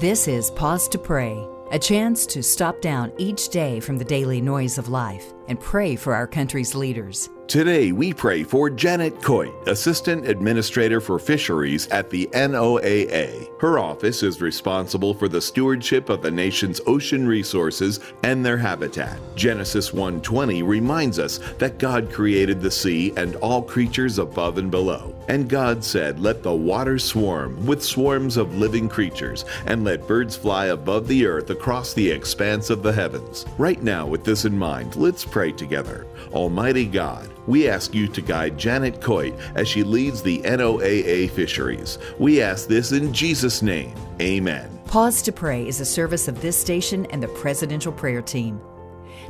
This 0.00 0.28
is 0.28 0.52
Pause 0.52 0.90
to 0.90 0.98
Pray, 0.98 1.44
a 1.72 1.78
chance 1.78 2.24
to 2.26 2.40
stop 2.40 2.80
down 2.80 3.12
each 3.18 3.48
day 3.48 3.80
from 3.80 3.98
the 3.98 4.04
daily 4.04 4.40
noise 4.40 4.78
of 4.78 4.88
life 4.88 5.34
and 5.48 5.58
pray 5.58 5.96
for 5.96 6.14
our 6.14 6.26
country's 6.26 6.74
leaders. 6.74 7.28
Today, 7.48 7.92
we 7.92 8.12
pray 8.12 8.42
for 8.42 8.68
Janet 8.68 9.22
Coit, 9.22 9.66
Assistant 9.66 10.28
Administrator 10.28 11.00
for 11.00 11.18
Fisheries 11.18 11.88
at 11.88 12.10
the 12.10 12.28
NOAA. 12.34 13.48
Her 13.58 13.78
office 13.78 14.22
is 14.22 14.42
responsible 14.42 15.14
for 15.14 15.28
the 15.28 15.40
stewardship 15.40 16.10
of 16.10 16.20
the 16.20 16.30
nation's 16.30 16.82
ocean 16.86 17.26
resources 17.26 18.00
and 18.22 18.44
their 18.44 18.58
habitat. 18.58 19.18
Genesis 19.34 19.94
1:20 19.94 20.62
reminds 20.62 21.18
us 21.18 21.40
that 21.56 21.78
God 21.78 22.12
created 22.12 22.60
the 22.60 22.70
sea 22.70 23.14
and 23.16 23.34
all 23.36 23.62
creatures 23.62 24.18
above 24.18 24.58
and 24.58 24.70
below. 24.70 25.14
And 25.28 25.48
God 25.48 25.82
said, 25.82 26.20
"Let 26.20 26.42
the 26.42 26.54
waters 26.54 27.02
swarm 27.04 27.64
with 27.64 27.82
swarms 27.82 28.36
of 28.36 28.58
living 28.58 28.90
creatures, 28.90 29.46
and 29.64 29.84
let 29.84 30.06
birds 30.06 30.36
fly 30.36 30.66
above 30.66 31.08
the 31.08 31.24
earth 31.24 31.48
across 31.48 31.94
the 31.94 32.10
expanse 32.10 32.68
of 32.68 32.82
the 32.82 32.92
heavens." 32.92 33.46
Right 33.56 33.82
now, 33.82 34.06
with 34.06 34.24
this 34.24 34.44
in 34.44 34.58
mind, 34.58 34.96
let's 34.96 35.24
pray 35.24 35.37
together. 35.56 36.06
Almighty 36.32 36.84
God, 36.84 37.30
we 37.46 37.68
ask 37.68 37.94
you 37.94 38.08
to 38.08 38.20
guide 38.20 38.58
Janet 38.58 39.00
Coit 39.00 39.34
as 39.54 39.68
she 39.68 39.82
leads 39.82 40.22
the 40.22 40.38
NOAA 40.42 41.30
fisheries. 41.30 41.98
We 42.18 42.42
ask 42.42 42.68
this 42.68 42.92
in 42.92 43.12
Jesus' 43.12 43.62
name. 43.62 43.94
Amen. 44.20 44.78
Pause 44.86 45.22
to 45.22 45.32
Pray 45.32 45.66
is 45.66 45.80
a 45.80 45.84
service 45.84 46.28
of 46.28 46.40
this 46.40 46.58
station 46.58 47.06
and 47.06 47.22
the 47.22 47.28
Presidential 47.28 47.92
Prayer 47.92 48.22
Team. 48.22 48.60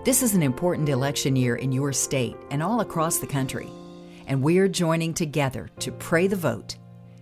This 0.05 0.23
is 0.23 0.35
an 0.35 0.43
important 0.43 0.89
election 0.89 1.37
year 1.37 1.57
in 1.57 1.73
your 1.73 1.93
state 1.93 2.37
and 2.51 2.63
all 2.63 2.81
across 2.81 3.19
the 3.19 3.27
country, 3.27 3.69
and 4.27 4.43
we're 4.43 4.69
joining 4.69 5.13
together 5.13 5.69
to 5.81 5.93
pray 5.93 6.27
the 6.27 6.37
vote. 6.37 6.77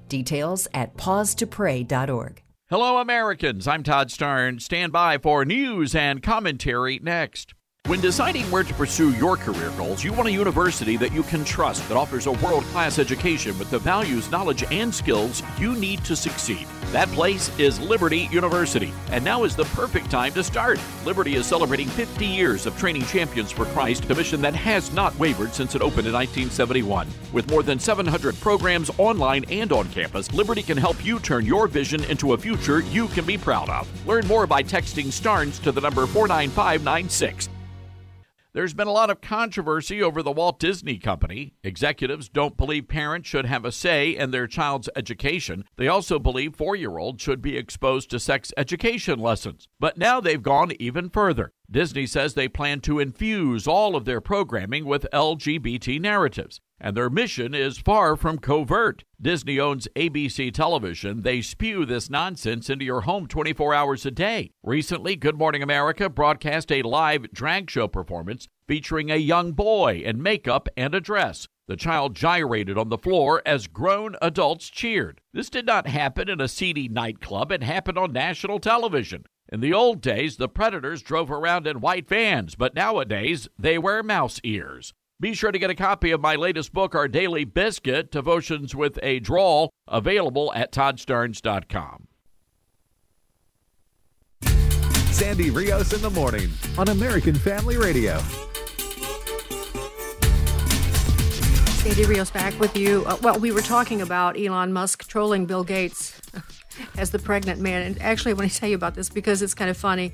Details 0.09 0.69
at 0.75 0.97
pausetopray.org. 0.97 2.43
Hello, 2.69 2.99
Americans. 2.99 3.67
I'm 3.67 3.83
Todd 3.83 4.09
Starnes. 4.09 4.63
Stand 4.63 4.93
by 4.93 5.19
for 5.19 5.45
news 5.45 5.95
and 5.95 6.23
commentary 6.23 7.01
next. 7.03 7.56
When 7.87 8.01
deciding 8.01 8.51
where 8.51 8.65
to 8.65 8.75
pursue 8.75 9.13
your 9.13 9.37
career 9.37 9.71
goals, 9.77 10.03
you 10.03 10.13
want 10.13 10.27
a 10.27 10.33
university 10.33 10.97
that 10.97 11.13
you 11.13 11.23
can 11.23 11.45
trust, 11.45 11.89
that 11.89 11.97
offers 11.97 12.27
a 12.27 12.33
world 12.33 12.65
class 12.65 12.99
education 12.99 13.57
with 13.61 13.71
the 13.71 13.79
values, 13.79 14.29
knowledge, 14.29 14.65
and 14.73 14.93
skills 14.93 15.41
you 15.57 15.73
need 15.77 16.03
to 16.03 16.17
succeed. 16.17 16.67
That 16.91 17.07
place 17.11 17.57
is 17.61 17.79
Liberty 17.79 18.29
University, 18.33 18.93
and 19.13 19.25
now 19.25 19.45
is 19.45 19.55
the 19.55 19.67
perfect 19.67 20.11
time 20.11 20.33
to 20.33 20.43
start. 20.43 20.81
Liberty 21.05 21.37
is 21.37 21.47
celebrating 21.47 21.87
50 21.87 22.27
years 22.27 22.67
of 22.67 22.77
training 22.77 23.05
champions 23.05 23.53
for 23.53 23.67
Christ, 23.67 24.11
a 24.11 24.17
mission 24.17 24.41
that 24.41 24.57
has 24.57 24.93
not 24.93 25.17
wavered 25.17 25.55
since 25.55 25.77
it 25.77 25.81
opened 25.81 26.09
in 26.09 26.13
1971. 26.13 27.07
With 27.33 27.49
more 27.49 27.63
than 27.63 27.79
700 27.79 28.35
programs 28.41 28.91
online 28.99 29.45
and 29.49 29.71
on 29.71 29.89
campus, 29.91 30.35
Liberty 30.35 30.65
can 30.65 30.77
help 30.77 31.05
you 31.05 31.21
turn 31.21 31.45
your 31.47 31.69
vision 31.69 32.03
into 32.07 32.33
a 32.33 32.39
future 32.39 32.81
you 32.81 33.07
can 33.07 33.25
be 33.25 33.39
proud 33.39 33.71
of. 33.71 33.89
Learn 34.09 34.27
more 34.27 34.49
by 34.49 34.65
texting 34.65 35.13
STARNES 35.13 35.61
to 35.61 35.71
the 35.71 35.81
number 35.81 36.05
49596. 36.09 37.49
There's 38.57 38.73
been 38.73 38.89
a 38.89 38.91
lot 38.91 39.11
of 39.11 39.21
controversy 39.21 40.03
over 40.03 40.23
the 40.23 40.33
Walt 40.33 40.59
Disney 40.59 40.97
Company. 40.97 41.53
Executives 41.63 42.31
don't 42.31 42.57
believe 42.57 42.89
parents 42.89 43.29
should 43.29 43.45
have 43.45 43.67
a 43.67 43.71
say 43.71 44.17
in 44.17 44.31
their 44.31 44.47
child's 44.47 44.89
education. 44.97 45.67
They 45.77 45.89
also 45.89 46.19
believe 46.19 46.57
four 46.57 46.75
year 46.75 46.97
olds 46.97 47.23
should 47.23 47.43
be 47.43 47.59
exposed 47.59 48.09
to 48.09 48.19
sex 48.19 48.55
education 48.57 49.19
lessons. 49.19 49.69
But 49.79 49.99
now 49.99 50.23
they've 50.23 50.43
gone 50.43 50.73
even 50.81 51.11
further. 51.11 51.53
Disney 51.71 52.07
says 52.07 52.33
they 52.33 52.49
plan 52.49 52.81
to 52.81 52.99
infuse 52.99 53.67
all 53.67 53.95
of 53.95 54.07
their 54.07 54.23
programming 54.23 54.87
with 54.87 55.07
LGBT 55.13 56.01
narratives. 56.01 56.63
And 56.79 56.97
their 56.97 57.09
mission 57.09 57.55
is 57.55 57.79
far 57.79 58.17
from 58.17 58.39
covert. 58.39 59.05
Disney 59.21 59.59
owns 59.59 59.89
ABC 59.97 60.53
Television. 60.53 61.23
They 61.23 61.41
spew 61.41 61.87
this 61.87 62.11
nonsense 62.11 62.69
into 62.69 62.85
your 62.85 63.03
home 63.03 63.27
24 63.27 63.73
hours 63.73 64.05
a 64.05 64.11
day. 64.11 64.51
Recently, 64.63 65.17
Good 65.17 65.39
Morning 65.39 65.63
America 65.63 66.11
broadcast 66.11 66.71
a 66.71 66.83
live 66.83 67.33
drag 67.33 67.71
show 67.71 67.89
performance 67.89 68.49
featuring 68.69 69.11
a 69.11 69.17
young 69.17 69.53
boy 69.53 70.03
in 70.05 70.23
makeup 70.23 70.69
and 70.77 70.95
a 70.95 71.01
dress. 71.01 71.49
The 71.67 71.77
child 71.77 72.15
gyrated 72.15 72.79
on 72.79 72.91
the 72.91 72.99
floor 72.99 73.43
as 73.45 73.67
grown 73.67 74.15
adults 74.23 74.69
cheered. 74.69 75.21
This 75.33 75.51
did 75.51 75.67
not 75.67 75.89
happen 75.89 76.29
in 76.29 76.41
a 76.41 76.47
seedy 76.47 76.89
nightclub, 76.89 77.51
it 77.51 77.63
happened 77.63 77.99
on 77.99 78.13
national 78.13 78.61
television. 78.61 79.25
In 79.51 79.61
the 79.61 79.73
old 79.73 80.01
days, 80.01 80.37
the 80.37 80.49
predators 80.49 81.03
drove 81.03 81.31
around 81.31 81.67
in 81.67 81.81
white 81.81 82.09
vans, 82.09 82.55
but 82.55 82.75
nowadays 82.75 83.49
they 83.59 83.79
wear 83.79 84.03
mouse 84.03 84.41
ears. 84.45 84.93
Be 85.19 85.33
sure 85.33 85.51
to 85.51 85.59
get 85.59 85.71
a 85.71 85.75
copy 85.75 86.11
of 86.11 86.21
my 86.21 86.37
latest 86.37 86.75
book, 86.75 86.95
Our 86.95 87.09
Daily 87.09 87.45
Biscuit 87.45 88.11
Devotions 88.11 88.75
with 88.75 88.99
a 89.03 89.19
Drawl, 89.19 89.71
available 89.89 90.53
at 90.55 90.73
toddstarnes.com. 90.73 92.09
Sandy 95.13 95.49
Rios 95.49 95.95
in 95.95 96.03
the 96.03 96.11
morning 96.11 96.51
on 96.77 96.89
American 96.89 97.35
Family 97.35 97.79
Radio. 97.79 98.19
Sandy 101.79 102.05
Rios 102.05 102.31
back 102.31 102.59
with 102.61 102.77
you. 102.77 103.03
Uh, 103.07 103.17
well, 103.23 103.39
we 103.39 103.53
were 103.53 103.63
talking 103.63 104.03
about 104.03 104.39
Elon 104.39 104.75
Musk 104.75 105.09
trolling 105.09 105.47
Bill 105.47 105.65
Gates 105.65 106.21
as 106.99 107.11
the 107.11 107.19
pregnant 107.19 107.59
man. 107.59 107.81
And 107.81 108.03
actually, 108.03 108.33
I 108.33 108.35
want 108.35 108.53
to 108.53 108.59
tell 108.59 108.69
you 108.69 108.77
about 108.77 108.95
this 108.95 109.09
because 109.09 109.41
it's 109.41 109.55
kind 109.55 109.71
of 109.71 109.79
funny. 109.79 110.13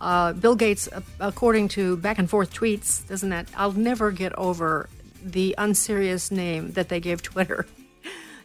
Uh, 0.00 0.32
Bill 0.32 0.54
Gates, 0.54 0.88
uh, 0.88 1.00
according 1.20 1.68
to 1.68 1.96
back 1.96 2.18
and 2.18 2.30
forth 2.30 2.52
tweets, 2.52 3.06
doesn't 3.08 3.30
that? 3.30 3.48
I'll 3.56 3.72
never 3.72 4.10
get 4.12 4.36
over 4.38 4.88
the 5.22 5.54
unserious 5.58 6.30
name 6.30 6.72
that 6.72 6.88
they 6.88 7.00
gave 7.00 7.22
Twitter. 7.30 7.66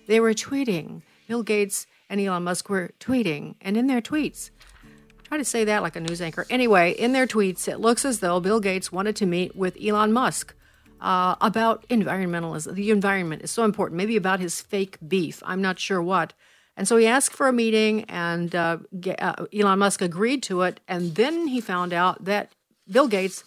they 0.07 0.19
were 0.19 0.33
tweeting. 0.33 1.01
Bill 1.27 1.43
Gates 1.43 1.87
and 2.09 2.19
Elon 2.19 2.43
Musk 2.43 2.69
were 2.69 2.91
tweeting, 2.99 3.55
and 3.61 3.77
in 3.77 3.87
their 3.87 4.01
tweets, 4.01 4.49
try 5.23 5.37
to 5.37 5.45
say 5.45 5.63
that 5.63 5.81
like 5.81 5.95
a 5.95 5.99
news 5.99 6.21
anchor. 6.21 6.45
Anyway, 6.49 6.91
in 6.91 7.13
their 7.13 7.27
tweets, 7.27 7.67
it 7.67 7.79
looks 7.79 8.03
as 8.05 8.19
though 8.19 8.39
Bill 8.39 8.59
Gates 8.59 8.91
wanted 8.91 9.15
to 9.17 9.25
meet 9.25 9.55
with 9.55 9.77
Elon 9.83 10.11
Musk 10.11 10.53
uh, 11.01 11.35
about 11.41 11.87
environmentalism. 11.89 12.73
The 12.73 12.91
environment 12.91 13.43
is 13.43 13.51
so 13.51 13.63
important. 13.63 13.97
Maybe 13.97 14.15
about 14.15 14.39
his 14.39 14.61
fake 14.61 14.97
beef. 15.07 15.41
I'm 15.45 15.61
not 15.61 15.79
sure 15.79 16.01
what. 16.01 16.33
And 16.75 16.87
so 16.87 16.97
he 16.97 17.05
asked 17.05 17.35
for 17.35 17.47
a 17.47 17.53
meeting, 17.53 18.03
and 18.05 18.55
uh, 18.55 18.77
uh, 19.19 19.45
Elon 19.53 19.79
Musk 19.79 20.01
agreed 20.01 20.41
to 20.43 20.61
it. 20.61 20.79
And 20.87 21.15
then 21.15 21.47
he 21.47 21.61
found 21.61 21.93
out 21.93 22.25
that 22.25 22.53
Bill 22.89 23.07
Gates 23.07 23.43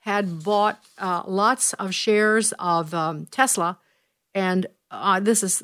had 0.00 0.42
bought 0.42 0.82
uh, 0.98 1.22
lots 1.26 1.74
of 1.74 1.94
shares 1.94 2.52
of 2.58 2.94
um, 2.94 3.26
Tesla. 3.26 3.78
And 4.34 4.66
uh, 4.90 5.20
this 5.20 5.42
is, 5.42 5.62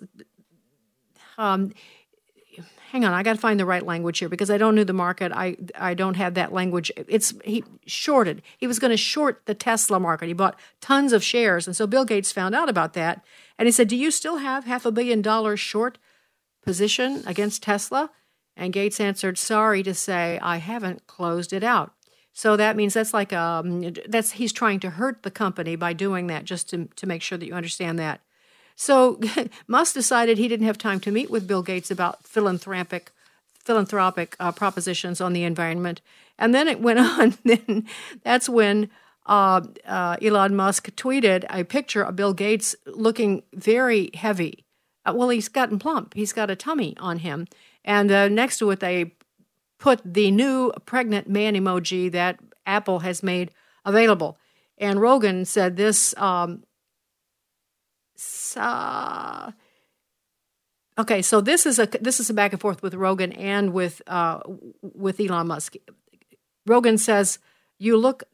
um, 1.39 1.73
hang 2.93 3.05
on, 3.05 3.15
I 3.15 3.23
got 3.23 3.35
to 3.35 3.41
find 3.41 3.59
the 3.59 3.65
right 3.65 3.85
language 3.85 4.19
here 4.19 4.29
because 4.29 4.51
I 4.51 4.59
don't 4.59 4.75
know 4.75 4.85
the 4.85 4.93
market. 4.93 5.33
I 5.33 5.57
I 5.75 5.95
don't 5.95 6.15
have 6.15 6.35
that 6.35 6.53
language. 6.53 6.93
It's 6.97 7.33
he 7.45 7.65
shorted. 7.87 8.43
He 8.59 8.67
was 8.67 8.79
going 8.79 8.91
to 8.91 8.97
short 8.97 9.43
the 9.47 9.55
Tesla 9.55 9.99
market. 9.99 10.27
He 10.29 10.35
bought 10.35 10.59
tons 10.81 11.13
of 11.13 11.25
shares, 11.25 11.67
and 11.67 11.75
so 11.75 11.87
Bill 11.87 12.05
Gates 12.05 12.33
found 12.33 12.55
out 12.55 12.69
about 12.69 12.93
that, 12.93 13.25
and 13.59 13.67
he 13.67 13.73
said, 13.73 13.89
"Do 13.89 13.97
you 13.97 14.11
still 14.11 14.39
have 14.39 14.65
half 14.65 14.85
a 14.87 14.93
billion 14.93 15.23
dollars 15.23 15.61
short?" 15.61 15.99
Position 16.67 17.23
against 17.27 17.63
Tesla? 17.63 18.11
And 18.57 18.73
Gates 18.73 19.01
answered, 19.01 19.39
"Sorry 19.39 19.83
to 19.83 19.95
say, 19.95 20.39
I 20.43 20.59
haven't 20.59 21.07
closed 21.07 21.53
it 21.53 21.65
out." 21.65 21.93
So 22.33 22.57
that 22.57 22.77
means 22.77 22.93
that's 22.93 23.15
like 23.15 23.33
um, 23.33 23.95
that's 24.07 24.33
he's 24.33 24.53
trying 24.53 24.81
to 24.81 24.91
hurt 24.91 25.23
the 25.23 25.31
company 25.31 25.77
by 25.77 25.95
doing 25.95 26.27
that, 26.27 26.45
just 26.45 26.69
to 26.71 26.89
to 26.97 27.07
make 27.07 27.23
sure 27.23 27.39
that 27.39 27.47
you 27.47 27.55
understand 27.55 27.99
that. 27.99 28.21
So 28.77 29.19
Musk 29.67 29.95
decided 29.95 30.37
he 30.37 30.49
didn't 30.49 30.67
have 30.67 30.79
time 30.79 31.01
to 31.01 31.11
meet 31.11 31.31
with 31.31 31.49
Bill 31.49 31.63
Gates 31.63 31.91
about 31.91 32.25
philanthropic 32.25 33.13
philanthropic 33.65 34.37
uh, 34.39 34.53
propositions 34.53 35.21
on 35.21 35.33
the 35.33 35.43
environment. 35.43 36.01
And 36.39 36.55
then 36.55 36.69
it 36.69 36.81
went 36.81 36.99
on. 37.19 37.35
Then 37.45 37.87
that's 38.23 38.49
when 38.49 38.91
uh, 39.27 39.63
uh, 39.87 40.17
Elon 40.23 40.55
Musk 40.55 40.91
tweeted 40.95 41.45
a 41.51 41.65
picture 41.65 42.03
of 42.03 42.17
Bill 42.17 42.33
Gates 42.33 42.77
looking 42.87 43.43
very 43.53 44.11
heavy. 44.15 44.66
Uh, 45.07 45.13
well, 45.15 45.29
he's 45.29 45.49
gotten 45.49 45.79
plump. 45.79 46.15
He's 46.15 46.33
got 46.33 46.51
a 46.51 46.57
tummy 46.57 46.97
on 46.99 47.19
him. 47.21 47.47
And 47.85 48.11
uh, 48.11 48.29
next 48.29 48.59
to 48.59 48.71
it, 48.71 48.81
they 48.81 49.13
put 49.79 50.01
the 50.05 50.31
new 50.31 50.73
pregnant 50.85 51.29
man 51.29 51.55
emoji 51.55 52.11
that 52.13 52.41
Apple 52.67 53.01
has 53.01 53.23
made 53.23 53.51
available. 53.85 54.37
And 54.79 55.01
Rogan 55.01 55.45
said 55.45 55.77
this. 55.77 56.15
Um, 56.19 56.65
okay, 60.99 61.23
so 61.23 61.41
this 61.41 61.67
is 61.67 61.79
a 61.79 61.87
this 62.01 62.21
is 62.21 62.29
a 62.29 62.35
back 62.35 62.53
and 62.53 62.61
forth 62.61 62.83
with 62.83 62.95
Rogan 62.95 63.33
and 63.33 63.73
with 63.73 64.03
uh, 64.07 64.41
with 64.83 65.21
Elon 65.21 65.47
Musk. 65.47 65.77
Rogan 66.67 66.99
says, 66.99 67.39
"You 67.79 67.97
look 67.97 68.25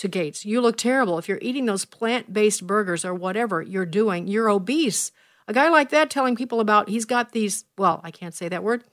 to 0.00 0.08
Gates. 0.08 0.46
You 0.46 0.60
look 0.62 0.78
terrible. 0.78 1.18
If 1.18 1.28
you're 1.28 1.38
eating 1.42 1.66
those 1.66 1.84
plant 1.84 2.32
based 2.32 2.66
burgers 2.66 3.04
or 3.04 3.12
whatever 3.14 3.60
you're 3.60 3.86
doing, 3.86 4.26
you're 4.26 4.48
obese. 4.48 5.12
A 5.50 5.52
guy 5.52 5.68
like 5.68 5.90
that 5.90 6.10
telling 6.10 6.36
people 6.36 6.60
about 6.60 6.88
he's 6.88 7.04
got 7.04 7.32
these, 7.32 7.64
well, 7.76 8.00
I 8.04 8.12
can't 8.12 8.36
say 8.36 8.48
that 8.48 8.62
word, 8.62 8.84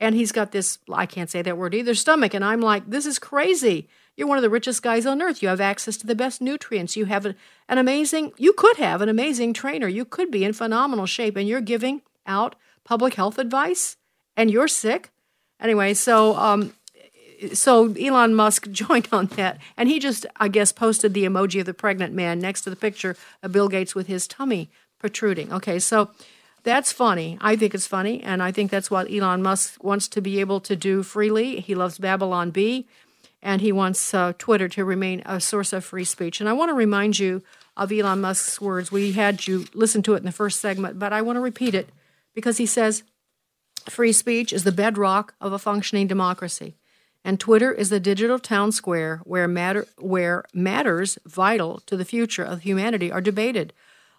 and 0.00 0.12
he's 0.12 0.32
got 0.32 0.50
this, 0.50 0.80
I 0.92 1.06
can't 1.06 1.30
say 1.30 1.40
that 1.40 1.56
word 1.56 1.72
either, 1.72 1.94
stomach. 1.94 2.34
And 2.34 2.44
I'm 2.44 2.60
like, 2.60 2.90
this 2.90 3.06
is 3.06 3.20
crazy. 3.20 3.88
You're 4.16 4.26
one 4.26 4.36
of 4.36 4.42
the 4.42 4.50
richest 4.50 4.82
guys 4.82 5.06
on 5.06 5.22
earth. 5.22 5.40
You 5.40 5.46
have 5.50 5.60
access 5.60 5.96
to 5.98 6.08
the 6.08 6.16
best 6.16 6.40
nutrients. 6.40 6.96
You 6.96 7.04
have 7.04 7.26
an, 7.26 7.36
amazing, 7.68 8.32
you 8.38 8.52
could 8.52 8.76
have 8.78 9.02
an 9.02 9.08
amazing 9.08 9.52
trainer. 9.52 9.86
You 9.86 10.04
could 10.04 10.32
be 10.32 10.42
in 10.42 10.52
phenomenal 10.52 11.06
shape, 11.06 11.36
and 11.36 11.46
you're 11.46 11.60
giving 11.60 12.02
out 12.26 12.56
public 12.82 13.14
health 13.14 13.38
advice, 13.38 13.96
and 14.36 14.50
you're 14.50 14.66
sick. 14.66 15.12
Anyway, 15.60 15.94
so 15.94 16.34
um, 16.34 16.72
so 17.52 17.92
Elon 17.94 18.34
Musk 18.34 18.68
joined 18.72 19.06
on 19.12 19.26
that, 19.26 19.58
and 19.76 19.88
he 19.88 20.00
just, 20.00 20.26
I 20.38 20.48
guess, 20.48 20.72
posted 20.72 21.14
the 21.14 21.24
emoji 21.24 21.60
of 21.60 21.66
the 21.66 21.74
pregnant 21.74 22.14
man 22.14 22.40
next 22.40 22.62
to 22.62 22.70
the 22.70 22.74
picture 22.74 23.16
of 23.44 23.52
Bill 23.52 23.68
Gates 23.68 23.94
with 23.94 24.08
his 24.08 24.26
tummy 24.26 24.70
protruding. 25.00 25.52
Okay, 25.52 25.80
so 25.80 26.10
that's 26.62 26.92
funny. 26.92 27.38
I 27.40 27.56
think 27.56 27.74
it's 27.74 27.86
funny, 27.86 28.22
and 28.22 28.42
I 28.42 28.52
think 28.52 28.70
that's 28.70 28.90
what 28.90 29.10
Elon 29.10 29.42
Musk 29.42 29.82
wants 29.82 30.06
to 30.08 30.20
be 30.20 30.38
able 30.40 30.60
to 30.60 30.76
do 30.76 31.02
freely. 31.02 31.60
He 31.60 31.74
loves 31.74 31.98
Babylon 31.98 32.50
Bee, 32.50 32.86
and 33.42 33.60
he 33.60 33.72
wants 33.72 34.14
uh, 34.14 34.34
Twitter 34.38 34.68
to 34.68 34.84
remain 34.84 35.22
a 35.24 35.40
source 35.40 35.72
of 35.72 35.84
free 35.84 36.04
speech. 36.04 36.38
And 36.38 36.48
I 36.48 36.52
want 36.52 36.68
to 36.68 36.74
remind 36.74 37.18
you 37.18 37.42
of 37.76 37.90
Elon 37.90 38.20
Musk's 38.20 38.60
words. 38.60 38.92
We 38.92 39.12
had 39.12 39.46
you 39.46 39.66
listen 39.72 40.02
to 40.02 40.14
it 40.14 40.18
in 40.18 40.26
the 40.26 40.32
first 40.32 40.60
segment, 40.60 40.98
but 40.98 41.12
I 41.12 41.22
want 41.22 41.36
to 41.36 41.40
repeat 41.40 41.74
it 41.74 41.88
because 42.34 42.58
he 42.58 42.66
says 42.66 43.02
free 43.88 44.12
speech 44.12 44.52
is 44.52 44.64
the 44.64 44.72
bedrock 44.72 45.34
of 45.40 45.54
a 45.54 45.58
functioning 45.58 46.06
democracy. 46.06 46.76
And 47.24 47.38
Twitter 47.38 47.72
is 47.72 47.90
the 47.90 48.00
digital 48.00 48.38
town 48.38 48.72
square 48.72 49.20
where, 49.24 49.48
matter, 49.48 49.86
where 49.98 50.44
matters 50.54 51.18
vital 51.26 51.80
to 51.86 51.96
the 51.96 52.04
future 52.04 52.44
of 52.44 52.62
humanity 52.62 53.10
are 53.12 53.20
debated. 53.20 53.72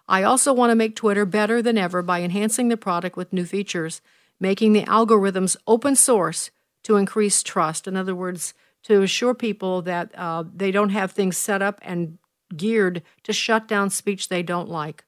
I 0.08 0.22
also 0.22 0.52
want 0.52 0.70
to 0.70 0.76
make 0.76 0.96
Twitter 0.96 1.24
better 1.24 1.62
than 1.62 1.78
ever 1.78 2.02
by 2.02 2.22
enhancing 2.22 2.68
the 2.68 2.76
product 2.76 3.16
with 3.16 3.32
new 3.32 3.44
features, 3.44 4.00
making 4.40 4.72
the 4.72 4.84
algorithms 4.84 5.56
open 5.66 5.96
source 5.96 6.50
to 6.82 6.96
increase 6.96 7.42
trust. 7.42 7.86
In 7.86 7.96
other 7.96 8.14
words, 8.14 8.54
to 8.84 9.02
assure 9.02 9.34
people 9.34 9.82
that 9.82 10.10
uh, 10.16 10.44
they 10.52 10.70
don't 10.70 10.90
have 10.90 11.12
things 11.12 11.36
set 11.36 11.62
up 11.62 11.78
and 11.82 12.18
geared 12.56 13.02
to 13.22 13.32
shut 13.32 13.68
down 13.68 13.90
speech 13.90 14.28
they 14.28 14.42
don't 14.42 14.68
like. 14.68 15.04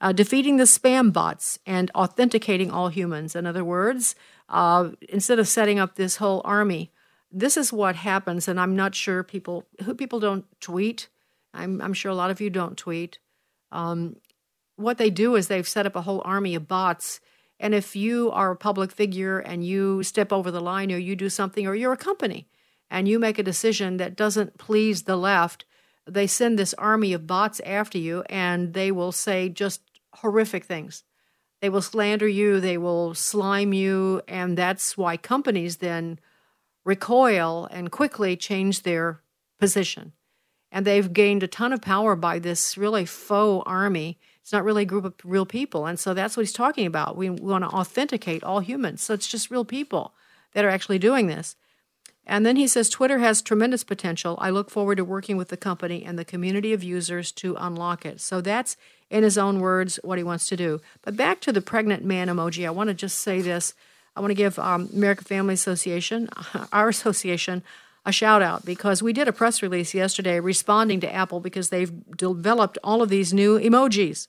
Uh, 0.00 0.12
defeating 0.12 0.56
the 0.56 0.64
spam 0.64 1.12
bots 1.12 1.60
and 1.64 1.90
authenticating 1.94 2.70
all 2.70 2.88
humans. 2.88 3.36
In 3.36 3.46
other 3.46 3.64
words, 3.64 4.16
uh, 4.48 4.90
instead 5.08 5.38
of 5.38 5.46
setting 5.46 5.78
up 5.78 5.94
this 5.94 6.16
whole 6.16 6.42
army 6.44 6.90
this 7.32 7.56
is 7.56 7.72
what 7.72 7.96
happens, 7.96 8.46
and 8.46 8.60
I'm 8.60 8.76
not 8.76 8.94
sure 8.94 9.22
people 9.22 9.64
who 9.84 9.94
people 9.94 10.20
don't 10.20 10.44
tweet. 10.60 11.08
I'm, 11.54 11.80
I'm 11.80 11.94
sure 11.94 12.12
a 12.12 12.14
lot 12.14 12.30
of 12.30 12.40
you 12.40 12.50
don't 12.50 12.76
tweet. 12.76 13.18
Um, 13.72 14.16
what 14.82 14.98
they 14.98 15.10
do 15.10 15.36
is 15.36 15.48
they've 15.48 15.68
set 15.68 15.86
up 15.86 15.96
a 15.96 16.02
whole 16.02 16.22
army 16.24 16.54
of 16.54 16.68
bots. 16.68 17.20
And 17.58 17.74
if 17.74 17.94
you 17.94 18.30
are 18.30 18.50
a 18.50 18.56
public 18.56 18.90
figure 18.90 19.38
and 19.38 19.64
you 19.64 20.02
step 20.02 20.32
over 20.32 20.50
the 20.50 20.60
line 20.60 20.90
or 20.90 20.98
you 20.98 21.14
do 21.16 21.28
something, 21.28 21.66
or 21.66 21.74
you're 21.74 21.92
a 21.92 21.96
company 21.96 22.48
and 22.90 23.08
you 23.08 23.18
make 23.18 23.38
a 23.38 23.42
decision 23.42 23.96
that 23.98 24.16
doesn't 24.16 24.58
please 24.58 25.02
the 25.02 25.16
left, 25.16 25.64
they 26.06 26.26
send 26.26 26.58
this 26.58 26.74
army 26.74 27.12
of 27.12 27.26
bots 27.26 27.60
after 27.60 27.98
you 27.98 28.22
and 28.28 28.74
they 28.74 28.90
will 28.90 29.12
say 29.12 29.48
just 29.48 29.80
horrific 30.14 30.64
things. 30.64 31.04
They 31.60 31.68
will 31.68 31.82
slander 31.82 32.26
you, 32.26 32.58
they 32.58 32.76
will 32.76 33.14
slime 33.14 33.72
you, 33.72 34.20
and 34.26 34.58
that's 34.58 34.98
why 34.98 35.16
companies 35.16 35.76
then 35.76 36.18
recoil 36.84 37.68
and 37.70 37.92
quickly 37.92 38.36
change 38.36 38.82
their 38.82 39.20
position. 39.60 40.12
And 40.72 40.84
they've 40.84 41.12
gained 41.12 41.44
a 41.44 41.46
ton 41.46 41.72
of 41.72 41.80
power 41.80 42.16
by 42.16 42.40
this 42.40 42.76
really 42.76 43.04
faux 43.04 43.62
army. 43.64 44.18
It's 44.42 44.52
not 44.52 44.64
really 44.64 44.82
a 44.82 44.86
group 44.86 45.04
of 45.04 45.14
real 45.24 45.46
people. 45.46 45.86
And 45.86 45.98
so 45.98 46.14
that's 46.14 46.36
what 46.36 46.42
he's 46.42 46.52
talking 46.52 46.86
about. 46.86 47.16
We 47.16 47.30
want 47.30 47.64
to 47.64 47.70
authenticate 47.70 48.42
all 48.42 48.60
humans. 48.60 49.02
So 49.02 49.14
it's 49.14 49.28
just 49.28 49.50
real 49.50 49.64
people 49.64 50.14
that 50.52 50.64
are 50.64 50.70
actually 50.70 50.98
doing 50.98 51.28
this. 51.28 51.56
And 52.26 52.46
then 52.46 52.56
he 52.56 52.66
says 52.66 52.88
Twitter 52.88 53.18
has 53.18 53.42
tremendous 53.42 53.82
potential. 53.82 54.36
I 54.40 54.50
look 54.50 54.70
forward 54.70 54.96
to 54.96 55.04
working 55.04 55.36
with 55.36 55.48
the 55.48 55.56
company 55.56 56.04
and 56.04 56.18
the 56.18 56.24
community 56.24 56.72
of 56.72 56.82
users 56.82 57.32
to 57.32 57.56
unlock 57.58 58.06
it. 58.06 58.20
So 58.20 58.40
that's, 58.40 58.76
in 59.10 59.24
his 59.24 59.36
own 59.36 59.60
words, 59.60 59.98
what 60.02 60.18
he 60.18 60.24
wants 60.24 60.48
to 60.48 60.56
do. 60.56 60.80
But 61.02 61.16
back 61.16 61.40
to 61.42 61.52
the 61.52 61.60
pregnant 61.60 62.04
man 62.04 62.28
emoji, 62.28 62.66
I 62.66 62.70
want 62.70 62.88
to 62.88 62.94
just 62.94 63.18
say 63.18 63.40
this. 63.42 63.74
I 64.14 64.20
want 64.20 64.30
to 64.30 64.36
give 64.36 64.58
um, 64.58 64.88
American 64.92 65.24
Family 65.24 65.54
Association, 65.54 66.28
our 66.72 66.88
association, 66.88 67.62
a 68.04 68.12
shout 68.12 68.42
out 68.42 68.64
because 68.64 69.02
we 69.02 69.12
did 69.12 69.28
a 69.28 69.32
press 69.32 69.62
release 69.62 69.94
yesterday 69.94 70.40
responding 70.40 71.00
to 71.00 71.12
Apple 71.12 71.40
because 71.40 71.68
they've 71.68 71.92
developed 72.16 72.78
all 72.82 73.02
of 73.02 73.08
these 73.08 73.32
new 73.32 73.58
emojis. 73.58 74.28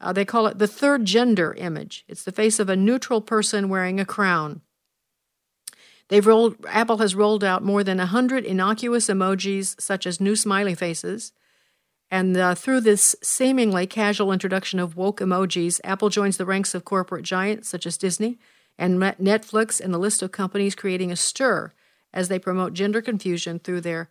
Uh, 0.00 0.12
they 0.12 0.24
call 0.24 0.46
it 0.46 0.58
the 0.58 0.66
third 0.66 1.04
gender 1.04 1.54
image. 1.54 2.04
It's 2.08 2.24
the 2.24 2.32
face 2.32 2.58
of 2.58 2.68
a 2.68 2.76
neutral 2.76 3.20
person 3.20 3.68
wearing 3.68 4.00
a 4.00 4.04
crown. 4.04 4.62
They've 6.08 6.26
rolled 6.26 6.56
Apple 6.68 6.98
has 6.98 7.14
rolled 7.14 7.44
out 7.44 7.62
more 7.62 7.82
than 7.82 7.98
100 7.98 8.44
innocuous 8.44 9.06
emojis 9.06 9.80
such 9.80 10.06
as 10.06 10.20
new 10.20 10.36
smiley 10.36 10.74
faces. 10.74 11.32
And 12.10 12.36
uh, 12.36 12.54
through 12.54 12.82
this 12.82 13.16
seemingly 13.22 13.86
casual 13.86 14.30
introduction 14.30 14.78
of 14.78 14.96
woke 14.96 15.20
emojis, 15.20 15.80
Apple 15.82 16.10
joins 16.10 16.36
the 16.36 16.44
ranks 16.44 16.74
of 16.74 16.84
corporate 16.84 17.24
giants 17.24 17.68
such 17.68 17.86
as 17.86 17.96
Disney, 17.96 18.38
and 18.76 19.00
Netflix 19.00 19.80
and 19.80 19.94
the 19.94 19.98
list 19.98 20.22
of 20.22 20.30
companies 20.30 20.74
creating 20.74 21.10
a 21.10 21.16
stir 21.16 21.72
as 22.14 22.28
they 22.28 22.38
promote 22.38 22.72
gender 22.72 23.02
confusion 23.02 23.58
through 23.58 23.82
their 23.82 24.08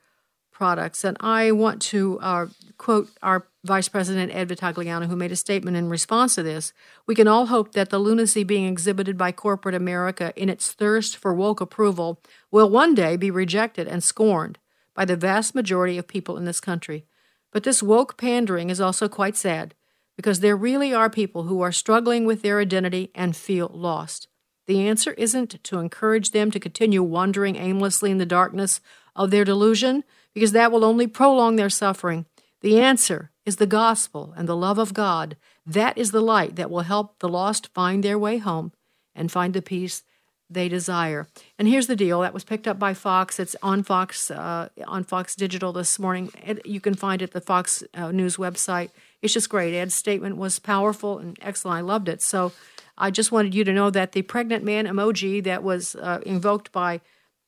products. 0.52 1.04
And 1.04 1.18
I 1.20 1.52
want 1.52 1.82
to 1.84 2.20
uh, 2.20 2.46
quote 2.78 3.10
our 3.24 3.48
Vice 3.64 3.90
President 3.90 4.34
Ed 4.36 4.50
Vitagliano, 4.50 5.08
who 5.08 5.16
made 5.16 5.32
a 5.32 5.36
statement 5.36 5.76
in 5.76 5.90
response 5.90 6.36
to 6.36 6.44
this. 6.44 6.74
We 7.08 7.16
can 7.16 7.28
all 7.28 7.48
hope 7.48 7.72
that 7.72 7.90
the 7.90 7.98
lunacy 7.98 8.44
being 8.44 8.68
exhibited 8.68 9.18
by 9.18 9.32
corporate 9.32 9.74
America 9.74 10.32
in 10.36 10.50
its 10.50 10.72
thirst 10.72 11.18
for 11.18 11.34
woke 11.34 11.62
approval 11.62 12.22
will 12.52 12.70
one 12.70 12.94
day 12.94 13.18
be 13.18 13.32
rejected 13.32 13.88
and 13.88 14.04
scorned 14.04 14.60
by 14.94 15.06
the 15.06 15.16
vast 15.16 15.56
majority 15.56 15.98
of 15.98 16.08
people 16.08 16.38
in 16.38 16.46
this 16.46 16.60
country. 16.60 17.06
But 17.52 17.64
this 17.64 17.82
woke 17.82 18.18
pandering 18.18 18.70
is 18.70 18.82
also 18.82 19.08
quite 19.08 19.36
sad 19.38 19.74
because 20.16 20.42
there 20.42 20.58
really 20.58 20.94
are 20.94 21.10
people 21.10 21.44
who 21.44 21.62
are 21.62 21.72
struggling 21.72 22.26
with 22.26 22.42
their 22.42 22.60
identity 22.60 23.12
and 23.16 23.36
feel 23.36 23.72
lost. 23.74 24.28
The 24.68 24.88
answer 24.88 25.12
isn't 25.14 25.64
to 25.64 25.80
encourage 25.80 26.32
them 26.32 26.52
to 26.52 26.60
continue 26.60 27.04
wandering 27.04 27.56
aimlessly 27.56 28.12
in 28.12 28.18
the 28.18 28.26
darkness 28.26 28.80
of 29.16 29.30
their 29.30 29.44
delusion, 29.44 30.04
because 30.34 30.54
that 30.54 30.72
will 30.72 30.86
only 30.86 31.06
prolong 31.06 31.56
their 31.56 31.70
suffering. 31.70 32.26
The 32.62 32.80
answer 32.80 33.32
is 33.46 33.58
the 33.58 33.68
gospel 33.68 34.34
and 34.38 34.48
the 34.48 34.56
love 34.56 34.78
of 34.78 34.94
God. 34.94 35.36
That 35.66 35.98
is 35.98 36.12
the 36.12 36.22
light 36.22 36.56
that 36.56 36.72
will 36.72 36.82
help 36.82 37.20
the 37.20 37.30
lost 37.30 37.74
find 37.74 38.04
their 38.04 38.18
way 38.18 38.38
home 38.38 38.72
and 39.14 39.32
find 39.32 39.54
the 39.54 39.62
peace 39.62 40.04
they 40.50 40.70
desire. 40.70 41.28
And 41.58 41.68
here's 41.68 41.88
the 41.88 41.96
deal: 41.96 42.22
that 42.22 42.34
was 42.34 42.44
picked 42.44 42.68
up 42.68 42.80
by 42.80 42.94
Fox. 42.94 43.40
It's 43.40 43.56
on 43.62 43.84
Fox 43.84 44.32
uh, 44.32 44.70
on 44.88 45.04
Fox 45.04 45.36
Digital 45.36 45.74
this 45.74 46.00
morning. 46.00 46.32
You 46.64 46.80
can 46.80 46.94
find 46.94 47.22
it 47.22 47.26
at 47.26 47.32
the 47.32 47.42
Fox 47.42 47.84
uh, 47.94 48.12
News 48.12 48.38
website. 48.38 48.92
It's 49.22 49.34
just 49.34 49.50
great. 49.50 49.74
Ed's 49.74 49.96
statement 49.96 50.38
was 50.38 50.60
powerful 50.60 51.18
and 51.20 51.38
excellent. 51.42 51.78
I 51.78 51.82
loved 51.82 52.08
it. 52.10 52.22
So 52.22 52.52
I 52.98 53.12
just 53.12 53.32
wanted 53.32 53.56
you 53.56 53.64
to 53.64 53.74
know 53.74 53.90
that 53.90 54.12
the 54.12 54.22
pregnant 54.22 54.64
man 54.64 54.86
emoji 54.86 55.44
that 55.44 55.64
was 55.64 55.96
uh, 55.96 56.20
invoked 56.26 56.72
by 56.72 57.02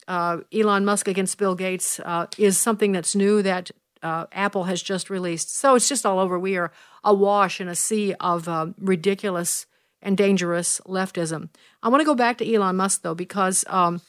uh, 0.07 0.39
Elon 0.53 0.85
Musk 0.85 1.07
against 1.07 1.37
Bill 1.37 1.55
Gates 1.55 1.99
uh, 1.99 2.27
is 2.37 2.57
something 2.57 2.91
that's 2.91 3.15
new 3.15 3.41
that 3.41 3.71
uh, 4.03 4.25
Apple 4.31 4.65
has 4.65 4.81
just 4.81 5.09
released. 5.09 5.55
So 5.55 5.75
it's 5.75 5.89
just 5.89 6.05
all 6.05 6.19
over. 6.19 6.37
We 6.37 6.57
are 6.57 6.71
awash 7.03 7.59
in 7.59 7.67
a 7.67 7.75
sea 7.75 8.13
of 8.19 8.47
uh, 8.47 8.67
ridiculous 8.79 9.65
and 10.01 10.15
dangerous 10.15 10.79
leftism. 10.85 11.49
I 11.81 11.89
want 11.89 12.01
to 12.01 12.05
go 12.05 12.15
back 12.15 12.37
to 12.37 12.53
Elon 12.53 12.75
Musk 12.75 13.01
though, 13.01 13.15
because 13.15 13.65
um, 13.67 14.01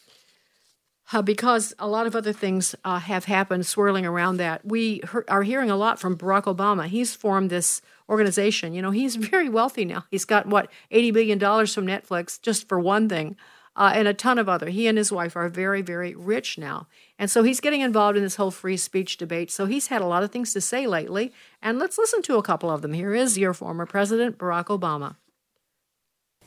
uh, 1.12 1.22
because 1.22 1.72
a 1.78 1.86
lot 1.88 2.06
of 2.06 2.16
other 2.16 2.32
things 2.32 2.74
have 2.84 3.24
happened 3.26 3.66
swirling 3.66 4.04
around 4.06 4.38
that. 4.38 4.64
We 4.64 5.02
he- 5.12 5.28
are 5.28 5.42
hearing 5.42 5.70
a 5.70 5.76
lot 5.76 5.98
from 5.98 6.16
Barack 6.16 6.44
Obama. 6.44 6.86
He's 6.86 7.14
formed 7.14 7.50
this 7.50 7.80
organization. 8.08 8.74
You 8.74 8.82
know, 8.82 8.90
he's 8.90 9.16
very 9.32 9.48
wealthy 9.48 9.84
now. 9.84 10.04
He's 10.10 10.24
got 10.24 10.46
what 10.46 10.70
eighty 10.90 11.10
billion 11.10 11.38
dollars 11.38 11.74
from 11.74 11.86
Netflix 11.86 12.40
just 12.40 12.68
for 12.68 12.78
one 12.80 13.08
thing. 13.08 13.36
uh, 13.78 13.92
and 13.94 14.08
a 14.08 14.14
ton 14.14 14.38
of 14.38 14.48
other. 14.48 14.70
He 14.70 14.86
and 14.86 14.96
his 14.96 15.12
wife 15.12 15.36
are 15.36 15.50
very, 15.50 15.82
very 15.82 16.14
rich 16.14 16.56
now. 16.56 16.86
And 17.18 17.30
so 17.30 17.42
he's 17.42 17.60
getting 17.60 17.82
involved 17.82 18.16
in 18.16 18.22
this 18.22 18.36
whole 18.36 18.50
free 18.50 18.78
speech 18.78 19.18
debate. 19.18 19.50
So 19.50 19.66
he's 19.66 19.88
had 19.88 20.00
a 20.00 20.06
lot 20.06 20.22
of 20.22 20.30
things 20.32 20.54
to 20.54 20.62
say 20.62 20.86
lately. 20.86 21.30
And 21.60 21.78
let's 21.78 21.98
listen 21.98 22.22
to 22.22 22.36
a 22.38 22.42
couple 22.42 22.70
of 22.70 22.80
them. 22.80 22.94
Here 22.94 23.14
is 23.14 23.36
your 23.36 23.52
former 23.52 23.84
president, 23.84 24.38
Barack 24.38 24.68
Obama. 24.68 25.16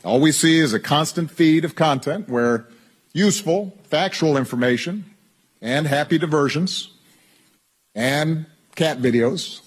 All 0.04 0.19
we 0.19 0.32
see 0.32 0.58
is 0.58 0.74
a 0.74 0.80
constant 0.80 1.30
feed 1.30 1.65
of 1.65 1.76
content 1.76 2.30
where 2.30 2.65
useful, 3.13 3.78
factual 3.84 4.38
information 4.38 5.06
and 5.62 5.88
happy 5.88 6.17
diversions 6.17 6.91
and 7.95 8.45
cat 8.76 9.00
videos 9.00 9.62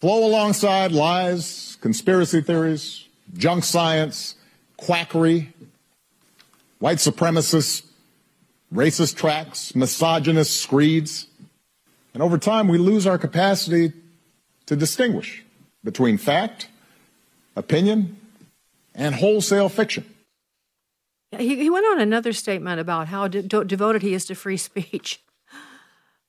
flow 0.00 0.26
alongside 0.26 0.92
lies, 0.92 1.78
conspiracy 1.80 2.40
theories, 2.40 3.06
junk 3.34 3.64
science, 3.64 4.34
quackery, 4.76 5.52
white 6.78 6.98
supremacists, 6.98 7.82
racist 8.72 9.16
tracks, 9.16 9.74
misogynist 9.74 10.60
screeds. 10.60 11.26
And 12.14 12.22
over 12.22 12.38
time, 12.38 12.68
we 12.68 12.78
lose 12.78 13.06
our 13.06 13.18
capacity 13.18 13.92
to 14.66 14.76
distinguish 14.76 15.44
between 15.84 16.18
fact, 16.18 16.68
opinion, 17.54 18.16
and 18.94 19.14
wholesale 19.14 19.68
fiction. 19.68 20.04
He, 21.36 21.56
he 21.56 21.70
went 21.70 21.86
on 21.86 22.00
another 22.00 22.32
statement 22.32 22.80
about 22.80 23.08
how 23.08 23.28
de- 23.28 23.42
devoted 23.42 24.02
he 24.02 24.14
is 24.14 24.24
to 24.26 24.34
free 24.34 24.56
speech. 24.56 25.22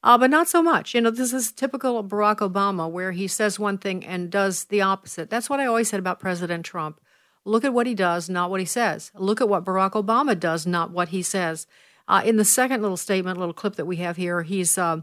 Uh, 0.03 0.17
but 0.17 0.29
not 0.29 0.47
so 0.47 0.61
much. 0.61 0.93
You 0.93 1.01
know, 1.01 1.09
this 1.09 1.33
is 1.33 1.51
typical 1.51 1.97
of 1.97 2.07
Barack 2.07 2.37
Obama, 2.37 2.89
where 2.89 3.11
he 3.11 3.27
says 3.27 3.59
one 3.59 3.77
thing 3.77 4.05
and 4.05 4.29
does 4.29 4.65
the 4.65 4.81
opposite. 4.81 5.29
That's 5.29 5.49
what 5.49 5.59
I 5.59 5.65
always 5.65 5.89
said 5.89 5.99
about 5.99 6.19
President 6.19 6.65
Trump. 6.65 7.01
Look 7.45 7.63
at 7.63 7.73
what 7.73 7.87
he 7.87 7.95
does, 7.95 8.29
not 8.29 8.49
what 8.49 8.59
he 8.59 8.65
says. 8.65 9.11
Look 9.15 9.41
at 9.41 9.49
what 9.49 9.65
Barack 9.65 9.91
Obama 9.91 10.39
does, 10.39 10.67
not 10.67 10.91
what 10.91 11.09
he 11.09 11.21
says. 11.21 11.65
Uh, 12.07 12.21
in 12.23 12.37
the 12.37 12.45
second 12.45 12.81
little 12.81 12.97
statement, 12.97 13.39
little 13.39 13.53
clip 13.53 13.75
that 13.75 13.85
we 13.85 13.97
have 13.97 14.17
here, 14.17 14.43
he's 14.43 14.77
uh, 14.77 15.01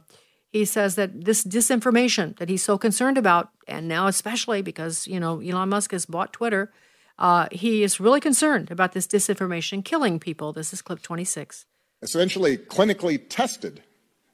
he 0.50 0.64
says 0.64 0.94
that 0.94 1.24
this 1.24 1.44
disinformation 1.44 2.36
that 2.38 2.48
he's 2.48 2.62
so 2.62 2.78
concerned 2.78 3.18
about, 3.18 3.50
and 3.66 3.88
now 3.88 4.06
especially 4.06 4.62
because 4.62 5.06
you 5.06 5.18
know 5.18 5.40
Elon 5.40 5.68
Musk 5.68 5.90
has 5.92 6.06
bought 6.06 6.32
Twitter, 6.32 6.72
uh, 7.18 7.48
he 7.52 7.82
is 7.82 8.00
really 8.00 8.20
concerned 8.20 8.70
about 8.70 8.92
this 8.92 9.06
disinformation 9.06 9.84
killing 9.84 10.18
people. 10.18 10.52
This 10.52 10.72
is 10.72 10.82
clip 10.82 11.02
26. 11.02 11.66
Essentially, 12.02 12.58
clinically 12.58 13.20
tested 13.28 13.82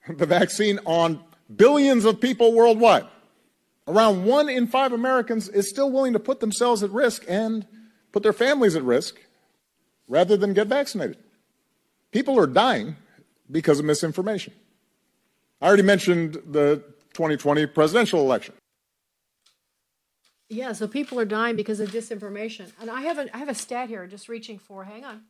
the 0.08 0.26
vaccine 0.26 0.78
on 0.84 1.22
billions 1.54 2.04
of 2.04 2.20
people 2.20 2.52
worldwide. 2.52 3.06
Around 3.86 4.24
one 4.24 4.48
in 4.48 4.66
five 4.66 4.92
Americans 4.92 5.48
is 5.48 5.68
still 5.68 5.90
willing 5.90 6.12
to 6.12 6.20
put 6.20 6.40
themselves 6.40 6.82
at 6.82 6.90
risk 6.90 7.24
and 7.28 7.66
put 8.12 8.22
their 8.22 8.32
families 8.32 8.76
at 8.76 8.82
risk 8.82 9.16
rather 10.08 10.36
than 10.36 10.54
get 10.54 10.68
vaccinated. 10.68 11.18
People 12.12 12.38
are 12.38 12.46
dying 12.46 12.96
because 13.50 13.78
of 13.78 13.84
misinformation. 13.84 14.52
I 15.60 15.66
already 15.66 15.82
mentioned 15.82 16.34
the 16.46 16.82
2020 17.14 17.66
presidential 17.66 18.20
election. 18.20 18.54
Yeah, 20.50 20.72
so 20.72 20.88
people 20.88 21.18
are 21.20 21.24
dying 21.24 21.54
because 21.54 21.78
of 21.78 21.92
disinformation. 21.92 22.72
And 22.80 22.90
I 22.90 23.02
have 23.02 23.18
a, 23.18 23.34
I 23.34 23.38
have 23.38 23.48
a 23.48 23.54
stat 23.54 23.88
here, 23.88 24.06
just 24.08 24.28
reaching 24.28 24.58
for, 24.58 24.82
hang 24.82 25.04
on. 25.04 25.22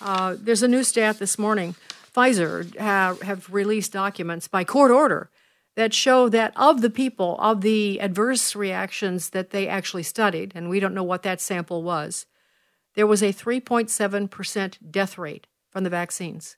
Uh, 0.00 0.36
there's 0.36 0.64
a 0.64 0.68
new 0.68 0.82
stat 0.82 1.20
this 1.20 1.38
morning. 1.38 1.76
Pfizer 2.14 2.76
have, 2.76 3.22
have 3.22 3.54
released 3.54 3.92
documents 3.92 4.48
by 4.48 4.64
court 4.64 4.90
order 4.90 5.30
that 5.76 5.94
show 5.94 6.28
that 6.30 6.52
of 6.56 6.80
the 6.80 6.90
people, 6.90 7.36
of 7.38 7.60
the 7.60 8.00
adverse 8.00 8.56
reactions 8.56 9.30
that 9.30 9.50
they 9.50 9.68
actually 9.68 10.02
studied, 10.02 10.50
and 10.54 10.68
we 10.68 10.80
don't 10.80 10.94
know 10.94 11.04
what 11.04 11.22
that 11.22 11.40
sample 11.40 11.84
was, 11.84 12.26
there 12.96 13.06
was 13.06 13.22
a 13.22 13.32
3.7% 13.32 14.78
death 14.90 15.16
rate 15.16 15.46
from 15.70 15.84
the 15.84 15.90
vaccines. 15.90 16.56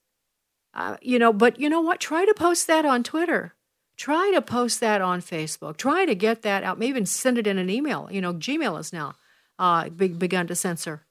Uh, 0.72 0.96
you 1.02 1.18
know, 1.18 1.32
but 1.32 1.60
you 1.60 1.68
know 1.68 1.80
what? 1.80 2.00
Try 2.00 2.24
to 2.24 2.34
post 2.34 2.66
that 2.68 2.86
on 2.86 3.02
Twitter. 3.02 3.54
Try 3.98 4.30
to 4.32 4.40
post 4.40 4.78
that 4.78 5.02
on 5.02 5.20
Facebook. 5.20 5.76
Try 5.76 6.06
to 6.06 6.14
get 6.14 6.42
that 6.42 6.62
out. 6.62 6.78
Maybe 6.78 6.90
even 6.90 7.04
send 7.04 7.36
it 7.36 7.48
in 7.48 7.58
an 7.58 7.68
email. 7.68 8.08
You 8.10 8.20
know, 8.20 8.32
Gmail 8.32 8.78
is 8.78 8.92
now 8.92 9.16
uh, 9.58 9.88
begun 9.88 10.46
to 10.46 10.54
censor. 10.54 11.02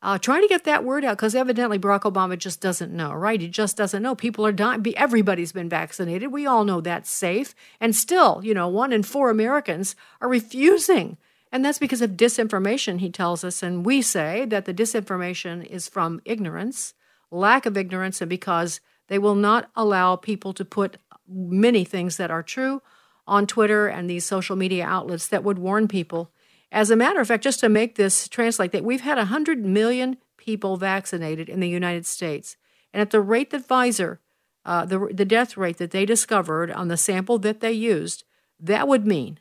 Uh, 0.00 0.16
try 0.16 0.40
to 0.40 0.46
get 0.46 0.62
that 0.64 0.84
word 0.84 1.04
out 1.04 1.16
because 1.16 1.34
evidently 1.34 1.78
Barack 1.78 2.02
Obama 2.02 2.38
just 2.38 2.60
doesn't 2.60 2.92
know, 2.92 3.12
right? 3.12 3.40
He 3.40 3.48
just 3.48 3.76
doesn't 3.76 4.02
know. 4.02 4.14
People 4.14 4.46
are 4.46 4.52
dying. 4.52 4.82
Everybody's 4.96 5.52
been 5.52 5.68
vaccinated. 5.68 6.32
We 6.32 6.46
all 6.46 6.64
know 6.64 6.80
that's 6.80 7.10
safe. 7.10 7.54
And 7.80 7.94
still, 7.94 8.40
you 8.42 8.54
know, 8.54 8.68
one 8.68 8.92
in 8.92 9.02
four 9.02 9.28
Americans 9.28 9.96
are 10.20 10.28
refusing. 10.28 11.18
And 11.52 11.64
that's 11.64 11.80
because 11.80 12.00
of 12.00 12.12
disinformation, 12.12 13.00
he 13.00 13.10
tells 13.10 13.42
us. 13.42 13.60
And 13.62 13.84
we 13.84 14.00
say 14.02 14.46
that 14.46 14.66
the 14.66 14.72
disinformation 14.72 15.66
is 15.66 15.88
from 15.88 16.22
ignorance, 16.24 16.94
lack 17.30 17.66
of 17.66 17.76
ignorance, 17.76 18.20
and 18.22 18.30
because 18.30 18.80
they 19.08 19.18
will 19.18 19.34
not 19.34 19.68
allow 19.74 20.14
people 20.14 20.54
to 20.54 20.64
put 20.64 20.96
many 21.30 21.84
things 21.84 22.16
that 22.16 22.30
are 22.30 22.42
true 22.42 22.82
on 23.26 23.46
Twitter 23.46 23.86
and 23.86 24.10
these 24.10 24.24
social 24.24 24.56
media 24.56 24.84
outlets 24.84 25.28
that 25.28 25.44
would 25.44 25.58
warn 25.58 25.88
people 25.88 26.32
as 26.72 26.90
a 26.90 26.96
matter 26.96 27.20
of 27.20 27.28
fact, 27.28 27.42
just 27.42 27.60
to 27.60 27.68
make 27.68 27.96
this 27.96 28.28
translate, 28.28 28.72
that 28.72 28.84
we've 28.84 29.00
had 29.00 29.18
100 29.18 29.64
million 29.64 30.18
people 30.36 30.76
vaccinated 30.76 31.48
in 31.48 31.60
the 31.60 31.68
United 31.68 32.06
States. 32.06 32.56
And 32.92 33.00
at 33.00 33.10
the 33.10 33.20
rate 33.20 33.50
that 33.50 33.66
Pfizer, 33.66 34.18
uh, 34.64 34.84
the, 34.84 35.08
the 35.12 35.24
death 35.24 35.56
rate 35.56 35.78
that 35.78 35.90
they 35.90 36.06
discovered 36.06 36.70
on 36.70 36.88
the 36.88 36.96
sample 36.96 37.38
that 37.40 37.60
they 37.60 37.72
used, 37.72 38.24
that 38.60 38.86
would 38.86 39.06
mean, 39.06 39.40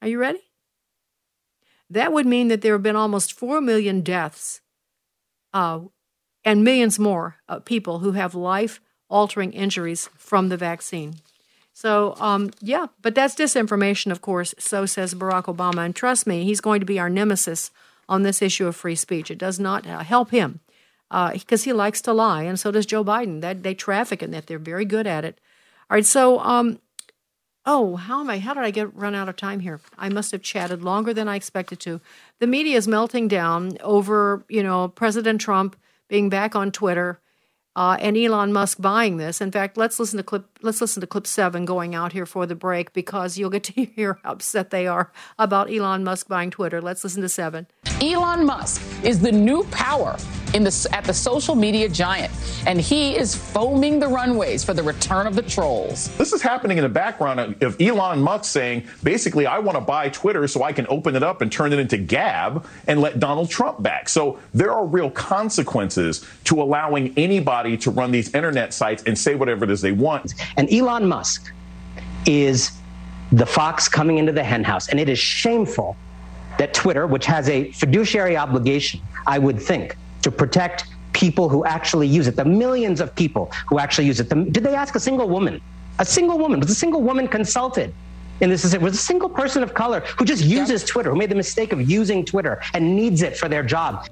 are 0.00 0.08
you 0.08 0.18
ready? 0.18 0.42
That 1.90 2.12
would 2.12 2.26
mean 2.26 2.48
that 2.48 2.60
there 2.60 2.74
have 2.74 2.82
been 2.82 2.96
almost 2.96 3.32
4 3.32 3.60
million 3.60 4.02
deaths 4.02 4.60
uh, 5.52 5.80
and 6.44 6.62
millions 6.62 6.98
more 6.98 7.36
uh, 7.48 7.58
people 7.60 8.00
who 8.00 8.12
have 8.12 8.34
life 8.34 8.80
altering 9.08 9.52
injuries 9.52 10.10
from 10.16 10.48
the 10.48 10.56
vaccine. 10.56 11.14
So, 11.78 12.16
um, 12.18 12.50
yeah, 12.60 12.88
but 13.02 13.14
that's 13.14 13.36
disinformation, 13.36 14.10
of 14.10 14.20
course. 14.20 14.52
So 14.58 14.84
says 14.84 15.14
Barack 15.14 15.44
Obama. 15.44 15.84
And 15.84 15.94
trust 15.94 16.26
me, 16.26 16.42
he's 16.42 16.60
going 16.60 16.80
to 16.80 16.86
be 16.86 16.98
our 16.98 17.08
nemesis 17.08 17.70
on 18.08 18.24
this 18.24 18.42
issue 18.42 18.66
of 18.66 18.74
free 18.74 18.96
speech. 18.96 19.30
It 19.30 19.38
does 19.38 19.60
not 19.60 19.86
uh, 19.86 20.00
help 20.00 20.32
him 20.32 20.58
because 21.08 21.62
uh, 21.62 21.64
he 21.64 21.72
likes 21.72 22.02
to 22.02 22.12
lie, 22.12 22.42
and 22.42 22.58
so 22.58 22.72
does 22.72 22.84
Joe 22.84 23.04
Biden. 23.04 23.42
That 23.42 23.62
they 23.62 23.74
traffic 23.74 24.24
in 24.24 24.32
that; 24.32 24.48
they're 24.48 24.58
very 24.58 24.84
good 24.84 25.06
at 25.06 25.24
it. 25.24 25.38
All 25.88 25.94
right, 25.94 26.04
so 26.04 26.40
um, 26.40 26.80
oh, 27.64 27.94
how 27.94 28.22
am 28.22 28.28
I? 28.28 28.40
How 28.40 28.54
did 28.54 28.64
I 28.64 28.72
get 28.72 28.92
run 28.92 29.14
out 29.14 29.28
of 29.28 29.36
time 29.36 29.60
here? 29.60 29.80
I 29.96 30.08
must 30.08 30.32
have 30.32 30.42
chatted 30.42 30.82
longer 30.82 31.14
than 31.14 31.28
I 31.28 31.36
expected 31.36 31.78
to. 31.80 32.00
The 32.40 32.48
media 32.48 32.76
is 32.76 32.88
melting 32.88 33.28
down 33.28 33.78
over 33.82 34.44
you 34.48 34.64
know 34.64 34.88
President 34.88 35.40
Trump 35.40 35.76
being 36.08 36.28
back 36.28 36.56
on 36.56 36.72
Twitter 36.72 37.20
uh, 37.76 37.96
and 38.00 38.16
Elon 38.16 38.52
Musk 38.52 38.80
buying 38.80 39.16
this. 39.18 39.40
In 39.40 39.52
fact, 39.52 39.76
let's 39.76 39.98
listen 39.98 40.16
to 40.16 40.22
clip. 40.22 40.46
Let's 40.62 40.80
listen 40.80 41.00
to 41.00 41.06
clip 41.06 41.26
seven 41.26 41.64
going 41.64 41.94
out 41.94 42.12
here 42.12 42.26
for 42.26 42.46
the 42.46 42.54
break 42.54 42.92
because 42.92 43.38
you'll 43.38 43.50
get 43.50 43.64
to 43.64 43.84
hear 43.96 44.18
how 44.22 44.32
upset 44.32 44.70
they 44.70 44.86
are 44.86 45.12
about 45.38 45.72
Elon 45.72 46.04
Musk 46.04 46.28
buying 46.28 46.50
Twitter. 46.50 46.80
Let's 46.80 47.04
listen 47.04 47.22
to 47.22 47.28
seven. 47.28 47.66
Elon 48.00 48.44
Musk 48.44 48.82
is 49.04 49.20
the 49.20 49.32
new 49.32 49.64
power 49.64 50.16
in 50.54 50.64
the, 50.64 50.88
at 50.92 51.04
the 51.04 51.14
social 51.14 51.54
media 51.54 51.88
giant, 51.88 52.32
and 52.66 52.80
he 52.80 53.16
is 53.16 53.34
foaming 53.34 53.98
the 53.98 54.08
runways 54.08 54.64
for 54.64 54.74
the 54.74 54.82
return 54.82 55.26
of 55.26 55.34
the 55.34 55.42
trolls. 55.42 56.08
This 56.16 56.32
is 56.32 56.42
happening 56.42 56.78
in 56.78 56.82
the 56.82 56.88
background 56.88 57.62
of 57.62 57.80
Elon 57.80 58.20
Musk 58.20 58.46
saying, 58.46 58.86
basically, 59.02 59.46
I 59.46 59.58
want 59.58 59.76
to 59.76 59.80
buy 59.80 60.08
Twitter 60.08 60.46
so 60.48 60.62
I 60.62 60.72
can 60.72 60.86
open 60.88 61.16
it 61.16 61.22
up 61.22 61.42
and 61.42 61.50
turn 61.50 61.72
it 61.72 61.78
into 61.78 61.98
Gab 61.98 62.66
and 62.86 63.00
let 63.00 63.20
Donald 63.20 63.50
Trump 63.50 63.82
back. 63.82 64.08
So 64.08 64.38
there 64.54 64.72
are 64.72 64.84
real 64.84 65.10
consequences 65.10 66.24
to 66.44 66.62
allowing 66.62 67.12
anybody 67.16 67.76
to 67.78 67.90
run 67.90 68.10
these 68.10 68.34
internet 68.34 68.72
sites 68.72 69.02
and 69.04 69.18
say 69.18 69.34
whatever 69.34 69.64
it 69.64 69.70
is 69.70 69.80
they 69.80 69.92
want. 69.92 70.34
And 70.56 70.72
Elon 70.72 71.06
Musk 71.06 71.52
is 72.26 72.72
the 73.32 73.46
fox 73.46 73.88
coming 73.88 74.18
into 74.18 74.32
the 74.32 74.44
henhouse, 74.44 74.88
and 74.88 74.98
it 74.98 75.08
is 75.08 75.18
shameful 75.18 75.96
that 76.58 76.74
Twitter, 76.74 77.06
which 77.06 77.26
has 77.26 77.48
a 77.48 77.70
fiduciary 77.72 78.36
obligation, 78.36 79.00
I 79.26 79.38
would 79.38 79.60
think, 79.60 79.96
to 80.22 80.30
protect 80.30 80.84
people 81.12 81.48
who 81.48 81.64
actually 81.64 82.06
use 82.06 82.28
it, 82.28 82.36
the 82.36 82.44
millions 82.44 83.00
of 83.00 83.14
people 83.14 83.50
who 83.68 83.78
actually 83.78 84.06
use 84.06 84.20
it. 84.20 84.28
The, 84.28 84.36
did 84.36 84.62
they 84.62 84.74
ask 84.74 84.94
a 84.94 85.00
single 85.00 85.28
woman? 85.28 85.60
A 85.98 86.04
single 86.04 86.38
woman? 86.38 86.60
Was 86.60 86.70
a 86.70 86.74
single 86.74 87.02
woman 87.02 87.26
consulted? 87.26 87.92
And 88.40 88.52
this 88.52 88.64
is 88.64 88.72
it 88.72 88.80
was 88.80 88.94
a 88.94 88.98
single 88.98 89.28
person 89.28 89.62
of 89.62 89.74
color 89.74 90.00
who 90.00 90.24
just 90.24 90.44
uses 90.44 90.84
Twitter, 90.84 91.10
who 91.10 91.16
made 91.16 91.30
the 91.30 91.34
mistake 91.34 91.72
of 91.72 91.90
using 91.90 92.24
Twitter 92.24 92.60
and 92.72 92.94
needs 92.94 93.22
it 93.22 93.36
for 93.36 93.48
their 93.48 93.64
job. 93.64 94.06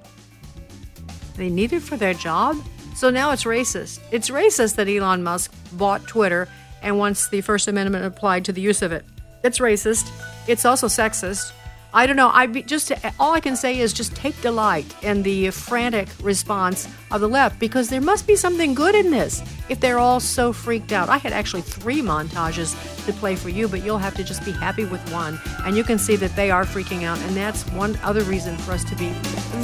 They 1.37 1.49
need 1.49 1.73
it 1.73 1.81
for 1.83 1.97
their 1.97 2.15
job? 2.15 2.57
So 2.97 3.11
now 3.11 3.31
it's 3.31 3.45
racist. 3.45 4.01
It's 4.11 4.31
racist 4.31 4.77
that 4.77 4.89
Elon 4.89 5.23
Musk 5.23 5.55
bought 5.73 6.07
Twitter 6.09 6.49
and 6.83 6.99
wants 6.99 7.29
the 7.29 7.41
First 7.41 7.69
Amendment 7.69 8.05
applied 8.05 8.45
to 8.47 8.53
the 8.53 8.61
use 8.61 8.83
of 8.83 8.91
it. 8.91 9.05
It's 9.45 9.59
racist. 9.59 10.11
It's 10.49 10.65
also 10.65 10.89
sexist. 10.89 11.53
I 11.97 12.07
don't 12.07 12.17
know. 12.17 12.29
I 12.29 12.47
just 12.47 12.93
all 13.19 13.33
I 13.33 13.41
can 13.41 13.57
say 13.57 13.79
is 13.81 13.95
just 13.95 14.15
take 14.15 14.39
delight 14.43 14.85
in 15.03 15.23
the 15.23 15.49
frantic 15.51 16.11
response 16.23 16.87
of 17.11 17.23
the 17.23 17.29
left 17.29 17.59
because 17.59 17.89
there 17.89 18.03
must 18.03 18.27
be 18.27 18.37
something 18.37 18.75
good 18.75 18.95
in 18.95 19.11
this. 19.11 19.43
If 19.71 19.81
they're 19.81 19.99
all 19.99 20.21
so 20.21 20.53
freaked 20.53 20.93
out, 20.93 21.09
I 21.09 21.17
had 21.17 21.33
actually 21.33 21.63
three 21.63 22.03
montages 22.03 22.77
to 23.07 23.15
play 23.15 23.35
for 23.35 23.49
you, 23.49 23.67
but 23.67 23.83
you'll 23.83 23.97
have 23.97 24.15
to 24.17 24.25
just 24.25 24.45
be 24.45 24.53
happy 24.53 24.85
with 24.85 25.01
one, 25.11 25.41
and 25.65 25.75
you 25.75 25.83
can 25.85 25.99
see 25.99 26.17
that 26.17 26.37
they 26.37 26.51
are 26.51 26.67
freaking 26.67 27.05
out, 27.05 27.19
and 27.21 27.35
that's 27.35 27.63
one 27.71 27.99
other 28.03 28.21
reason 28.25 28.59
for 28.59 28.73
us 28.73 28.85
to 28.85 28.95
be 28.97 29.09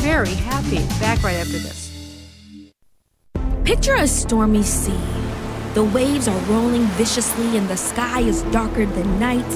very 0.00 0.32
happy. 0.32 0.78
Back 1.00 1.22
right 1.22 1.36
after 1.36 1.58
this. 1.58 1.92
Picture 3.64 3.96
a 3.96 4.06
stormy 4.08 4.62
sea. 4.62 4.98
The 5.74 5.84
waves 5.84 6.28
are 6.28 6.38
rolling 6.46 6.84
viciously 6.96 7.56
and 7.56 7.68
the 7.68 7.76
sky 7.76 8.20
is 8.20 8.42
darker 8.44 8.86
than 8.86 9.18
night. 9.18 9.46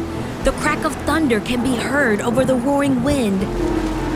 The 0.47 0.53
crack 0.53 0.85
of 0.85 0.95
thunder 1.07 1.41
can 1.41 1.61
be 1.65 1.75
heard 1.75 2.21
over 2.21 2.45
the 2.45 2.55
roaring 2.55 3.03
wind. 3.03 3.43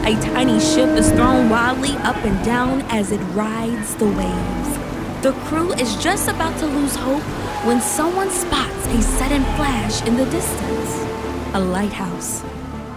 A 0.06 0.14
tiny 0.22 0.60
ship 0.60 0.90
is 0.90 1.10
thrown 1.10 1.50
wildly 1.50 1.90
up 2.04 2.14
and 2.18 2.44
down 2.44 2.82
as 2.82 3.10
it 3.10 3.18
rides 3.34 3.96
the 3.96 4.06
waves. 4.06 5.22
The 5.22 5.32
crew 5.46 5.72
is 5.72 5.96
just 5.96 6.28
about 6.28 6.56
to 6.60 6.66
lose 6.66 6.94
hope 6.94 7.24
when 7.66 7.80
someone 7.80 8.30
spots 8.30 8.86
a 8.86 9.02
sudden 9.02 9.42
flash 9.56 10.06
in 10.06 10.16
the 10.16 10.24
distance 10.26 11.04
a 11.54 11.58
lighthouse. 11.58 12.44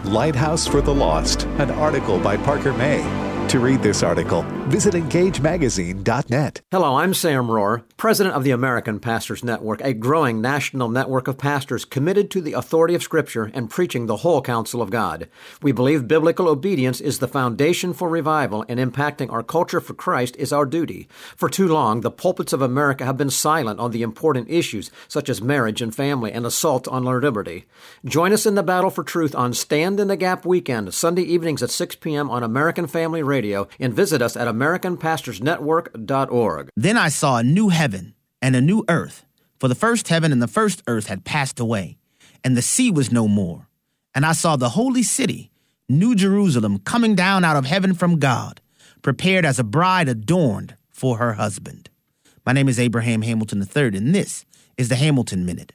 Lighthouse 0.03 0.67
for 0.67 0.81
the 0.81 0.93
Lost, 0.93 1.45
an 1.57 1.71
article 1.71 2.19
by 2.19 2.37
Parker 2.37 2.71
May. 2.73 3.32
To 3.49 3.59
read 3.59 3.83
this 3.83 4.01
article, 4.01 4.41
visit 4.67 4.95
engagemagazine.net. 4.95 6.61
Hello, 6.71 6.95
I'm 6.95 7.13
Sam 7.13 7.45
Rohr, 7.45 7.83
president 7.97 8.35
of 8.35 8.43
the 8.43 8.49
American 8.49 8.99
Pastors 8.99 9.43
Network, 9.43 9.79
a 9.81 9.93
growing 9.93 10.41
national 10.41 10.89
network 10.89 11.27
of 11.27 11.37
pastors 11.37 11.85
committed 11.85 12.31
to 12.31 12.41
the 12.41 12.53
authority 12.53 12.95
of 12.95 13.03
Scripture 13.03 13.51
and 13.53 13.69
preaching 13.69 14.07
the 14.07 14.17
whole 14.17 14.41
counsel 14.41 14.81
of 14.81 14.89
God. 14.89 15.29
We 15.61 15.71
believe 15.71 16.07
biblical 16.07 16.47
obedience 16.47 16.99
is 16.99 17.19
the 17.19 17.27
foundation 17.27 17.93
for 17.93 18.09
revival, 18.09 18.65
and 18.67 18.79
impacting 18.79 19.31
our 19.31 19.43
culture 19.43 19.79
for 19.79 19.93
Christ 19.93 20.35
is 20.37 20.51
our 20.51 20.65
duty. 20.65 21.07
For 21.35 21.47
too 21.47 21.67
long, 21.67 22.01
the 22.01 22.09
pulpits 22.09 22.53
of 22.53 22.61
America 22.63 23.05
have 23.05 23.17
been 23.17 23.29
silent 23.29 23.79
on 23.79 23.91
the 23.91 24.01
important 24.01 24.49
issues 24.49 24.89
such 25.07 25.29
as 25.29 25.43
marriage 25.43 25.79
and 25.79 25.93
family 25.93 26.31
and 26.31 26.47
assault 26.47 26.87
on 26.87 27.03
liberty. 27.03 27.65
Join 28.03 28.33
us 28.33 28.47
in 28.47 28.55
the 28.55 28.63
battle 28.63 28.89
for 28.89 29.03
truth 29.03 29.35
on 29.35 29.53
Stand 29.53 29.99
in 29.99 30.07
the 30.07 30.17
Gap 30.17 30.43
weekend, 30.43 30.91
Sunday 30.91 31.21
evenings 31.21 31.61
at 31.61 31.69
6 31.69 31.97
p.m. 31.97 32.31
on 32.31 32.41
American 32.41 32.87
Family 32.87 33.21
Radio, 33.21 33.32
and 33.79 33.93
visit 33.93 34.21
us 34.21 34.37
at 34.37 34.47
AmericanPastorsNetwork.org. 34.47 36.69
Then 36.75 36.97
I 36.97 37.09
saw 37.09 37.37
a 37.37 37.43
new 37.43 37.69
heaven 37.69 38.13
and 38.41 38.55
a 38.55 38.61
new 38.61 38.83
earth, 38.87 39.25
for 39.59 39.67
the 39.67 39.75
first 39.75 40.07
heaven 40.09 40.31
and 40.31 40.41
the 40.41 40.47
first 40.47 40.83
earth 40.87 41.07
had 41.07 41.23
passed 41.23 41.59
away, 41.59 41.97
and 42.43 42.57
the 42.57 42.61
sea 42.61 42.91
was 42.91 43.11
no 43.11 43.27
more. 43.27 43.67
And 44.13 44.25
I 44.25 44.33
saw 44.33 44.55
the 44.55 44.69
holy 44.69 45.03
city, 45.03 45.51
New 45.89 46.15
Jerusalem, 46.15 46.79
coming 46.79 47.15
down 47.15 47.43
out 47.43 47.55
of 47.55 47.65
heaven 47.65 47.93
from 47.93 48.19
God, 48.19 48.61
prepared 49.01 49.45
as 49.45 49.59
a 49.59 49.63
bride 49.63 50.07
adorned 50.07 50.75
for 50.89 51.17
her 51.17 51.33
husband. 51.33 51.89
My 52.45 52.53
name 52.53 52.69
is 52.69 52.79
Abraham 52.79 53.21
Hamilton 53.21 53.61
III, 53.61 53.97
and 53.97 54.13
this 54.13 54.45
is 54.77 54.89
the 54.89 54.95
Hamilton 54.95 55.45
Minute. 55.45 55.73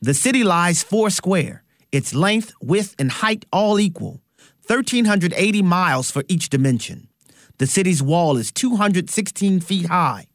The 0.00 0.14
city 0.14 0.44
lies 0.44 0.82
four 0.82 1.10
square, 1.10 1.64
its 1.90 2.14
length, 2.14 2.52
width, 2.62 2.94
and 2.98 3.10
height 3.10 3.44
all 3.52 3.80
equal, 3.80 4.20
1,380 4.68 5.62
miles 5.62 6.10
for 6.10 6.24
each 6.28 6.50
dimension. 6.50 7.08
The 7.56 7.66
city's 7.66 8.02
wall 8.02 8.36
is 8.36 8.52
216 8.52 9.60
feet 9.60 9.86
high, 9.86 10.26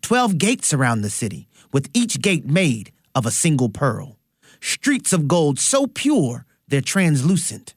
12 0.00 0.38
gates 0.38 0.68
surround 0.68 1.04
the 1.04 1.10
city, 1.10 1.46
with 1.74 1.90
each 1.92 2.22
gate 2.22 2.46
made 2.46 2.90
of 3.14 3.26
a 3.26 3.30
single 3.30 3.68
pearl. 3.68 4.16
Streets 4.62 5.12
of 5.12 5.28
gold 5.28 5.58
so 5.58 5.86
pure 5.86 6.46
they're 6.68 6.80
translucent. 6.80 7.74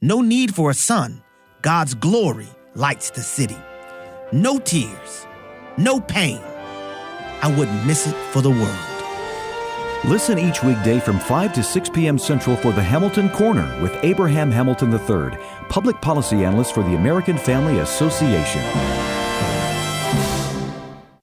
No 0.00 0.22
need 0.22 0.54
for 0.54 0.70
a 0.70 0.74
sun. 0.74 1.22
God's 1.60 1.92
glory 1.92 2.48
lights 2.74 3.10
the 3.10 3.20
city. 3.20 3.58
No 4.32 4.58
tears, 4.58 5.26
no 5.76 6.00
pain. 6.00 6.40
I 7.42 7.54
wouldn't 7.54 7.86
miss 7.86 8.06
it 8.06 8.16
for 8.32 8.40
the 8.40 8.48
world. 8.48 8.89
Listen 10.06 10.38
each 10.38 10.62
weekday 10.62 10.98
from 10.98 11.18
5 11.18 11.52
to 11.52 11.62
6 11.62 11.90
p.m. 11.90 12.18
Central 12.18 12.56
for 12.56 12.72
the 12.72 12.82
Hamilton 12.82 13.28
Corner 13.28 13.78
with 13.82 13.94
Abraham 14.02 14.50
Hamilton 14.50 14.90
III, 14.92 15.38
public 15.68 16.00
policy 16.00 16.42
analyst 16.42 16.72
for 16.72 16.82
the 16.82 16.94
American 16.94 17.36
Family 17.36 17.80
Association. 17.80 19.19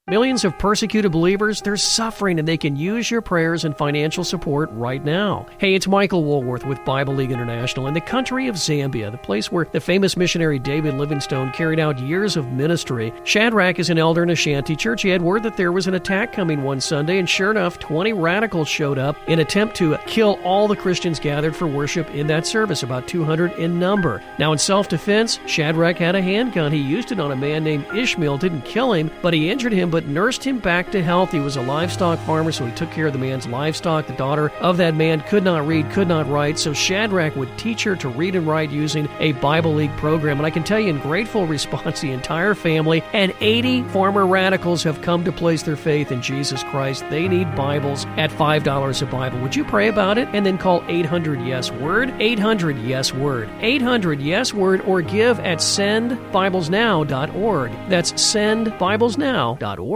Millions 0.09 0.45
of 0.45 0.57
persecuted 0.57 1.11
believers, 1.11 1.59
they're 1.59 1.75
suffering 1.75 2.39
and 2.39 2.47
they 2.47 2.55
can 2.55 2.77
use 2.77 3.11
your 3.11 3.19
prayers 3.19 3.65
and 3.65 3.75
financial 3.75 4.23
support 4.23 4.69
right 4.71 5.03
now. 5.03 5.45
Hey, 5.57 5.75
it's 5.75 5.85
Michael 5.85 6.23
Woolworth 6.23 6.65
with 6.65 6.85
Bible 6.85 7.13
League 7.13 7.29
International 7.29 7.87
in 7.87 7.93
the 7.93 7.99
country 7.99 8.47
of 8.47 8.55
Zambia, 8.55 9.11
the 9.11 9.17
place 9.17 9.51
where 9.51 9.67
the 9.69 9.81
famous 9.81 10.15
missionary 10.15 10.59
David 10.59 10.93
Livingstone 10.93 11.51
carried 11.51 11.77
out 11.77 11.99
years 11.99 12.37
of 12.37 12.53
ministry. 12.53 13.11
Shadrach 13.25 13.79
is 13.79 13.89
an 13.89 13.97
elder 13.97 14.23
in 14.23 14.29
a 14.29 14.35
shanty 14.35 14.77
church. 14.77 15.01
He 15.01 15.09
had 15.09 15.21
word 15.21 15.43
that 15.43 15.57
there 15.57 15.73
was 15.73 15.87
an 15.87 15.93
attack 15.95 16.31
coming 16.31 16.63
one 16.63 16.79
Sunday, 16.79 17.19
and 17.19 17.29
sure 17.29 17.51
enough, 17.51 17.77
20 17.77 18.13
radicals 18.13 18.69
showed 18.69 18.97
up 18.97 19.17
in 19.27 19.39
attempt 19.39 19.75
to 19.75 19.97
kill 20.05 20.39
all 20.41 20.69
the 20.69 20.75
Christians 20.77 21.19
gathered 21.19 21.53
for 21.53 21.67
worship 21.67 22.09
in 22.11 22.27
that 22.27 22.47
service, 22.47 22.81
about 22.81 23.09
200 23.09 23.59
in 23.59 23.77
number. 23.77 24.23
Now, 24.39 24.53
in 24.53 24.57
self 24.57 24.87
defense, 24.87 25.37
Shadrach 25.47 25.97
had 25.97 26.15
a 26.15 26.21
handgun. 26.21 26.71
He 26.71 26.77
used 26.77 27.11
it 27.11 27.19
on 27.19 27.33
a 27.33 27.35
man 27.35 27.65
named 27.65 27.87
Ishmael, 27.93 28.37
didn't 28.37 28.61
kill 28.61 28.93
him, 28.93 29.11
but 29.21 29.33
he 29.33 29.49
injured 29.49 29.73
him 29.73 29.96
but 29.97 30.05
nursed 30.05 30.43
him 30.43 30.59
back 30.59 30.91
to 30.91 31.01
health. 31.01 31.31
He 31.31 31.39
was 31.39 31.57
a 31.57 31.61
livestock 31.63 32.19
farmer, 32.19 32.51
so 32.51 32.63
he 32.63 32.71
took 32.75 32.91
care 32.91 33.07
of 33.07 33.13
the 33.13 33.17
man's 33.17 33.47
livestock. 33.47 34.05
The 34.05 34.13
daughter 34.13 34.51
of 34.59 34.77
that 34.77 34.93
man 34.93 35.21
could 35.21 35.43
not 35.43 35.65
read, 35.65 35.89
could 35.89 36.07
not 36.07 36.29
write, 36.29 36.59
so 36.59 36.71
Shadrach 36.71 37.35
would 37.35 37.57
teach 37.57 37.81
her 37.81 37.95
to 37.95 38.07
read 38.07 38.35
and 38.35 38.45
write 38.45 38.69
using 38.69 39.09
a 39.17 39.31
Bible 39.31 39.73
League 39.73 39.97
program. 39.97 40.37
And 40.37 40.45
I 40.45 40.51
can 40.51 40.63
tell 40.63 40.79
you, 40.79 40.89
in 40.89 40.99
grateful 40.99 41.47
response, 41.57 41.99
the 41.99 42.11
entire 42.11 42.53
family 42.53 43.01
and 43.11 43.33
80 43.41 43.85
former 43.85 44.27
radicals 44.27 44.83
have 44.83 45.01
come 45.01 45.23
to 45.23 45.31
place 45.31 45.63
their 45.63 45.75
faith 45.75 46.11
in 46.11 46.21
Jesus 46.21 46.61
Christ. 46.65 47.03
They 47.09 47.27
need 47.27 47.55
Bibles 47.55 48.05
at 48.17 48.29
$5 48.29 49.01
a 49.01 49.05
Bible. 49.07 49.39
Would 49.39 49.55
you 49.55 49.65
pray 49.65 49.87
about 49.87 50.19
it 50.19 50.29
and 50.31 50.45
then 50.45 50.59
call 50.59 50.83
800 50.87 51.41
Yes 51.41 51.71
Word? 51.71 52.13
800 52.19 52.77
Yes 52.77 53.15
Word. 53.15 53.49
800 53.61 54.21
Yes 54.21 54.53
Word 54.53 54.81
or 54.81 55.01
give 55.01 55.39
at 55.39 55.57
sendbiblesnow.org. 55.57 57.71
That's 57.89 58.13
sendbiblesnow.org. 58.13 59.86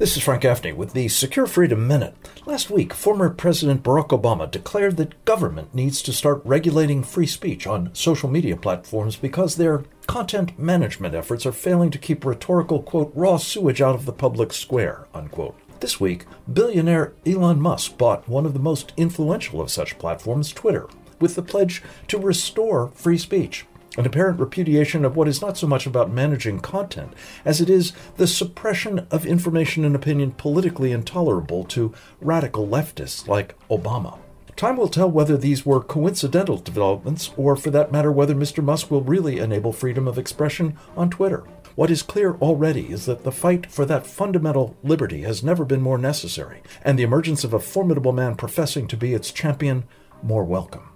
This 0.00 0.16
is 0.16 0.22
Frank 0.22 0.40
Gaffney 0.40 0.72
with 0.72 0.94
the 0.94 1.08
Secure 1.08 1.46
Freedom 1.46 1.86
Minute. 1.86 2.14
Last 2.46 2.70
week, 2.70 2.94
former 2.94 3.28
President 3.28 3.82
Barack 3.82 4.08
Obama 4.08 4.50
declared 4.50 4.96
that 4.96 5.26
government 5.26 5.74
needs 5.74 6.00
to 6.00 6.12
start 6.14 6.40
regulating 6.42 7.02
free 7.02 7.26
speech 7.26 7.66
on 7.66 7.94
social 7.94 8.30
media 8.30 8.56
platforms 8.56 9.16
because 9.16 9.56
their 9.56 9.84
content 10.06 10.58
management 10.58 11.14
efforts 11.14 11.44
are 11.44 11.52
failing 11.52 11.90
to 11.90 11.98
keep 11.98 12.24
rhetorical, 12.24 12.82
quote, 12.82 13.12
raw 13.14 13.36
sewage 13.36 13.82
out 13.82 13.94
of 13.94 14.06
the 14.06 14.12
public 14.14 14.54
square, 14.54 15.06
unquote. 15.12 15.54
This 15.80 16.00
week, 16.00 16.24
billionaire 16.50 17.12
Elon 17.26 17.60
Musk 17.60 17.98
bought 17.98 18.26
one 18.26 18.46
of 18.46 18.54
the 18.54 18.58
most 18.58 18.94
influential 18.96 19.60
of 19.60 19.70
such 19.70 19.98
platforms, 19.98 20.50
Twitter, 20.50 20.88
with 21.20 21.34
the 21.34 21.42
pledge 21.42 21.82
to 22.08 22.16
restore 22.16 22.88
free 22.94 23.18
speech 23.18 23.66
an 23.96 24.06
apparent 24.06 24.38
repudiation 24.38 25.04
of 25.04 25.16
what 25.16 25.28
is 25.28 25.42
not 25.42 25.56
so 25.56 25.66
much 25.66 25.86
about 25.86 26.10
managing 26.10 26.60
content 26.60 27.12
as 27.44 27.60
it 27.60 27.68
is 27.68 27.92
the 28.16 28.26
suppression 28.26 29.06
of 29.10 29.26
information 29.26 29.84
and 29.84 29.96
opinion 29.96 30.30
politically 30.32 30.92
intolerable 30.92 31.64
to 31.64 31.92
radical 32.20 32.66
leftists 32.66 33.26
like 33.26 33.58
Obama. 33.68 34.18
Time 34.56 34.76
will 34.76 34.88
tell 34.88 35.10
whether 35.10 35.36
these 35.36 35.64
were 35.64 35.80
coincidental 35.80 36.58
developments, 36.58 37.30
or 37.36 37.56
for 37.56 37.70
that 37.70 37.90
matter, 37.90 38.12
whether 38.12 38.34
Mr. 38.34 38.62
Musk 38.62 38.90
will 38.90 39.00
really 39.00 39.38
enable 39.38 39.72
freedom 39.72 40.06
of 40.06 40.18
expression 40.18 40.76
on 40.96 41.08
Twitter. 41.08 41.44
What 41.76 41.90
is 41.90 42.02
clear 42.02 42.34
already 42.34 42.92
is 42.92 43.06
that 43.06 43.24
the 43.24 43.32
fight 43.32 43.70
for 43.70 43.86
that 43.86 44.06
fundamental 44.06 44.76
liberty 44.82 45.22
has 45.22 45.42
never 45.42 45.64
been 45.64 45.80
more 45.80 45.96
necessary, 45.96 46.62
and 46.82 46.98
the 46.98 47.04
emergence 47.04 47.42
of 47.42 47.54
a 47.54 47.58
formidable 47.58 48.12
man 48.12 48.34
professing 48.34 48.86
to 48.88 48.98
be 48.98 49.14
its 49.14 49.32
champion 49.32 49.84
more 50.22 50.44
welcome. 50.44 50.90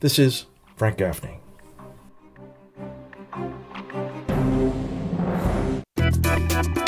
This 0.00 0.18
is 0.18 0.46
Frank 0.76 0.96
Gaffney. 0.96 1.39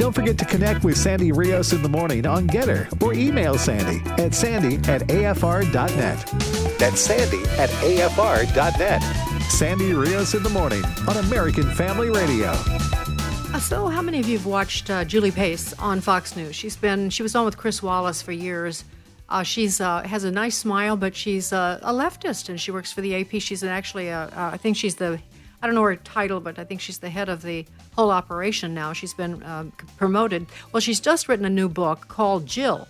Don't 0.03 0.13
forget 0.13 0.37
to 0.39 0.45
connect 0.45 0.83
with 0.83 0.99
Sandy 0.99 1.31
Rios 1.31 1.73
in 1.73 1.81
the 1.81 1.89
morning 1.89 2.27
on 2.27 2.49
Gettr 2.49 3.01
or 3.01 3.15
email 3.15 3.57
Sandy 3.57 4.03
at 4.21 4.35
sandy 4.35 4.75
at 4.91 5.03
afr.net. 5.03 6.27
That's 6.77 7.01
sandy 7.01 7.43
at 7.57 7.71
afr.net. 7.71 9.01
Sandy 9.49 9.95
Rios 9.95 10.35
in 10.35 10.43
the 10.43 10.51
morning 10.51 10.85
on 11.07 11.19
American 11.19 11.71
Family 11.71 12.11
Radio. 12.11 12.49
Uh, 12.49 13.61
So, 13.61 13.87
how 13.87 14.03
many 14.03 14.19
of 14.19 14.29
you 14.29 14.39
have 14.39 14.47
watched 14.47 14.91
uh, 14.91 15.05
Julie 15.05 15.31
Pace 15.31 15.73
on 15.75 16.01
Fox 16.01 16.35
News? 16.35 16.57
She's 16.57 16.75
been 16.77 17.09
she 17.09 17.23
was 17.23 17.37
on 17.37 17.45
with 17.45 17.57
Chris 17.57 17.81
Wallace 17.81 18.23
for 18.23 18.33
years. 18.33 18.85
Uh, 19.29 19.45
she's 19.45 19.81
uh, 19.81 20.03
has 20.03 20.25
a 20.25 20.33
nice 20.33 20.57
smile, 20.57 20.97
but 20.97 21.15
she's 21.15 21.53
uh, 21.53 21.79
a 21.81 21.93
leftist, 21.93 22.49
and 22.49 22.61
she 22.61 22.73
works 22.73 22.91
for 22.91 23.03
the 23.03 23.15
AP. 23.15 23.41
She's 23.41 23.63
actually, 23.63 24.09
a, 24.09 24.23
uh, 24.23 24.51
I 24.53 24.57
think 24.57 24.77
she's 24.77 24.97
the, 24.97 25.21
I 25.63 25.67
don't 25.67 25.77
know 25.77 25.83
her 25.83 25.95
title, 25.95 26.41
but 26.41 26.59
I 26.59 26.65
think 26.65 26.81
she's 26.81 26.99
the 26.99 27.09
head 27.09 27.29
of 27.29 27.43
the 27.43 27.65
whole 27.95 28.11
operation 28.11 28.75
now. 28.75 28.93
She's 28.93 29.15
been 29.15 29.43
um, 29.45 29.73
promoted. 29.97 30.47
Well, 30.73 30.81
she's 30.81 30.99
just 30.99 31.29
written 31.29 31.45
a 31.45 31.51
new 31.51 31.69
book 31.69 32.09
called 32.09 32.47
Jill, 32.47 32.89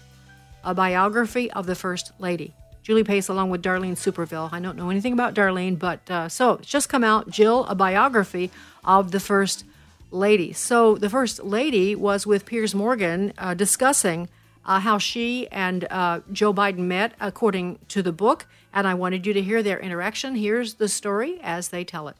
a 0.64 0.74
biography 0.74 1.50
of 1.50 1.66
the 1.66 1.74
First 1.74 2.12
Lady. 2.18 2.54
Julie 2.82 3.04
Pace, 3.04 3.28
along 3.28 3.50
with 3.50 3.62
Darlene 3.62 3.92
Superville. 3.92 4.48
I 4.52 4.58
don't 4.58 4.76
know 4.76 4.90
anything 4.90 5.12
about 5.12 5.34
Darlene, 5.34 5.78
but 5.78 6.10
uh, 6.10 6.28
so 6.28 6.54
it's 6.54 6.68
just 6.68 6.88
come 6.88 7.04
out. 7.04 7.28
Jill, 7.30 7.64
a 7.66 7.74
biography 7.74 8.50
of 8.84 9.12
the 9.12 9.20
First 9.20 9.64
Lady. 10.10 10.52
So 10.52 10.96
the 10.96 11.10
First 11.10 11.44
Lady 11.44 11.94
was 11.94 12.26
with 12.26 12.46
Piers 12.46 12.74
Morgan 12.74 13.34
uh, 13.38 13.54
discussing 13.54 14.28
uh, 14.64 14.80
how 14.80 14.98
she 14.98 15.46
and 15.48 15.84
uh, 15.90 16.20
Joe 16.32 16.54
Biden 16.54 16.86
met, 16.86 17.12
according 17.20 17.80
to 17.88 18.02
the 18.02 18.12
book. 18.12 18.46
And 18.72 18.86
I 18.88 18.94
wanted 18.94 19.26
you 19.26 19.32
to 19.34 19.42
hear 19.42 19.62
their 19.62 19.78
interaction. 19.78 20.36
Here's 20.36 20.74
the 20.74 20.88
story 20.88 21.38
as 21.42 21.68
they 21.68 21.84
tell 21.84 22.08
it. 22.08 22.16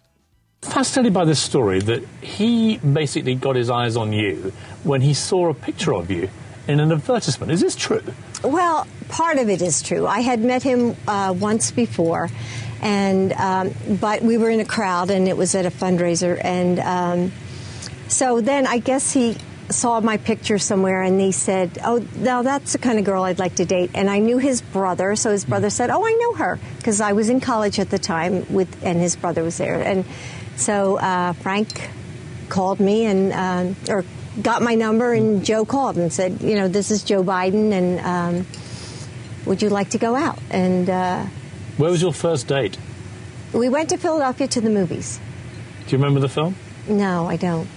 Fascinated 0.63 1.13
by 1.13 1.25
this 1.25 1.41
story 1.41 1.81
that 1.81 2.05
he 2.21 2.79
basically 2.79 3.35
got 3.35 3.57
his 3.57 3.69
eyes 3.69 3.97
on 3.97 4.13
you 4.13 4.53
when 4.85 5.01
he 5.01 5.13
saw 5.13 5.51
a 5.51 5.55
picture 5.55 5.93
of 5.93 6.11
you 6.11 6.31
in 6.69 6.79
an 6.79 6.93
advertisement. 6.93 7.51
Is 7.51 7.61
this 7.61 7.75
true? 7.75 8.03
Well, 8.45 8.87
part 9.09 9.39
of 9.39 9.49
it 9.49 9.61
is 9.61 9.83
true. 9.83 10.07
I 10.07 10.21
had 10.21 10.41
met 10.41 10.63
him 10.63 10.97
uh, 11.09 11.35
once 11.37 11.73
before, 11.73 12.31
and 12.81 13.33
um, 13.33 13.75
but 14.01 14.23
we 14.23 14.39
were 14.39 14.51
in 14.51 14.61
a 14.61 14.65
crowd, 14.65 15.11
and 15.11 15.27
it 15.27 15.37
was 15.37 15.57
at 15.57 15.67
a 15.67 15.71
fundraiser, 15.71 16.41
and 16.43 16.79
um, 16.79 17.33
so 18.07 18.41
then 18.41 18.67
I 18.67 18.79
guess 18.79 19.13
he 19.13 19.37
saw 19.69 20.01
my 20.01 20.17
picture 20.17 20.59
somewhere 20.59 21.03
and 21.03 21.21
he 21.21 21.33
said, 21.33 21.79
Oh, 21.85 22.05
now 22.17 22.43
that's 22.43 22.73
the 22.73 22.79
kind 22.79 22.99
of 22.99 23.05
girl 23.05 23.23
I'd 23.23 23.39
like 23.39 23.55
to 23.57 23.65
date. 23.65 23.91
And 23.95 24.11
I 24.11 24.19
knew 24.19 24.39
his 24.39 24.61
brother, 24.61 25.17
so 25.17 25.31
his 25.31 25.45
brother 25.45 25.71
said, 25.71 25.91
Oh, 25.91 26.05
I 26.05 26.13
know 26.13 26.35
her, 26.35 26.59
because 26.77 27.01
I 27.01 27.13
was 27.13 27.31
in 27.31 27.41
college 27.41 27.79
at 27.79 27.91
the 27.91 27.99
time 27.99 28.53
with, 28.53 28.85
and 28.85 29.01
his 29.01 29.17
brother 29.17 29.43
was 29.43 29.59
there. 29.59 29.81
And 29.81 30.05
so 30.57 30.97
uh, 30.99 31.33
Frank 31.35 31.91
called 32.49 32.81
me 32.81 33.07
and, 33.07 33.33
um, 33.33 33.77
or 33.89 34.05
got 34.41 34.63
my 34.63 34.75
number, 34.75 35.13
and 35.13 35.45
Joe 35.45 35.65
called 35.65 35.97
and 35.97 36.13
said, 36.13 36.41
You 36.41 36.55
know, 36.55 36.69
this 36.69 36.91
is 36.91 37.03
Joe 37.03 37.23
Biden, 37.23 37.73
and 37.73 38.01
um, 38.01 38.47
would 39.47 39.63
you 39.63 39.69
like 39.69 39.91
to 39.91 39.99
go 39.99 40.15
out? 40.15 40.39
And 40.51 40.89
uh, 40.89 41.27
where 41.77 41.91
was 41.91 42.03
your 42.03 42.13
first 42.13 42.49
date? 42.49 42.79
We 43.53 43.69
went 43.69 43.91
to 43.91 43.99
Philadelphia 43.99 44.49
to 44.49 44.61
the 44.61 44.71
movies. 44.71 45.21
Do 45.87 45.97
you 45.97 45.99
remember 45.99 46.21
the 46.21 46.29
film? 46.29 46.57
No, 46.89 47.27
I 47.27 47.37
don't. 47.37 47.69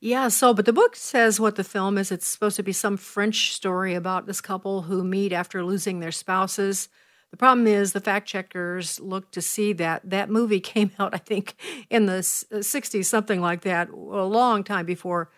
Yeah, 0.00 0.28
so, 0.28 0.54
but 0.54 0.64
the 0.64 0.72
book 0.72 0.94
says 0.94 1.40
what 1.40 1.56
the 1.56 1.64
film 1.64 1.98
is. 1.98 2.12
It's 2.12 2.26
supposed 2.26 2.56
to 2.56 2.62
be 2.62 2.72
some 2.72 2.96
French 2.96 3.52
story 3.52 3.94
about 3.94 4.26
this 4.26 4.40
couple 4.40 4.82
who 4.82 5.02
meet 5.02 5.32
after 5.32 5.64
losing 5.64 5.98
their 5.98 6.12
spouses. 6.12 6.88
The 7.30 7.36
problem 7.36 7.66
is 7.66 7.92
the 7.92 8.00
fact 8.00 8.26
checkers 8.26 8.98
look 9.00 9.30
to 9.32 9.42
see 9.42 9.72
that 9.74 10.08
that 10.08 10.30
movie 10.30 10.60
came 10.74 10.92
out, 10.98 11.14
I 11.14 11.18
think, 11.18 11.54
in 11.90 12.06
the 12.06 12.20
60s, 12.20 13.00
uh, 13.00 13.02
something 13.02 13.40
like 13.40 13.62
that, 13.62 13.90
a 13.90 13.92
long 13.94 14.64
time 14.64 14.86
before 14.86 15.30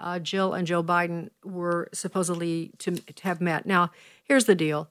uh, 0.00 0.18
Jill 0.18 0.54
and 0.54 0.66
Joe 0.66 0.82
Biden 0.82 1.30
were 1.44 1.88
supposedly 1.92 2.72
to, 2.78 2.92
to 2.92 3.22
have 3.24 3.40
met. 3.40 3.66
Now, 3.66 3.90
here's 4.24 4.46
the 4.46 4.54
deal 4.54 4.90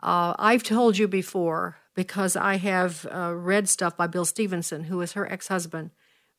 uh, 0.00 0.34
I've 0.38 0.62
told 0.62 0.98
you 0.98 1.08
before, 1.08 1.78
because 1.94 2.36
I 2.36 2.56
have 2.56 3.06
uh, 3.12 3.34
read 3.34 3.68
stuff 3.68 3.96
by 3.96 4.06
Bill 4.06 4.26
Stevenson, 4.26 4.84
who 4.84 5.00
is 5.00 5.12
her 5.12 5.30
ex 5.30 5.48
husband 5.48 5.90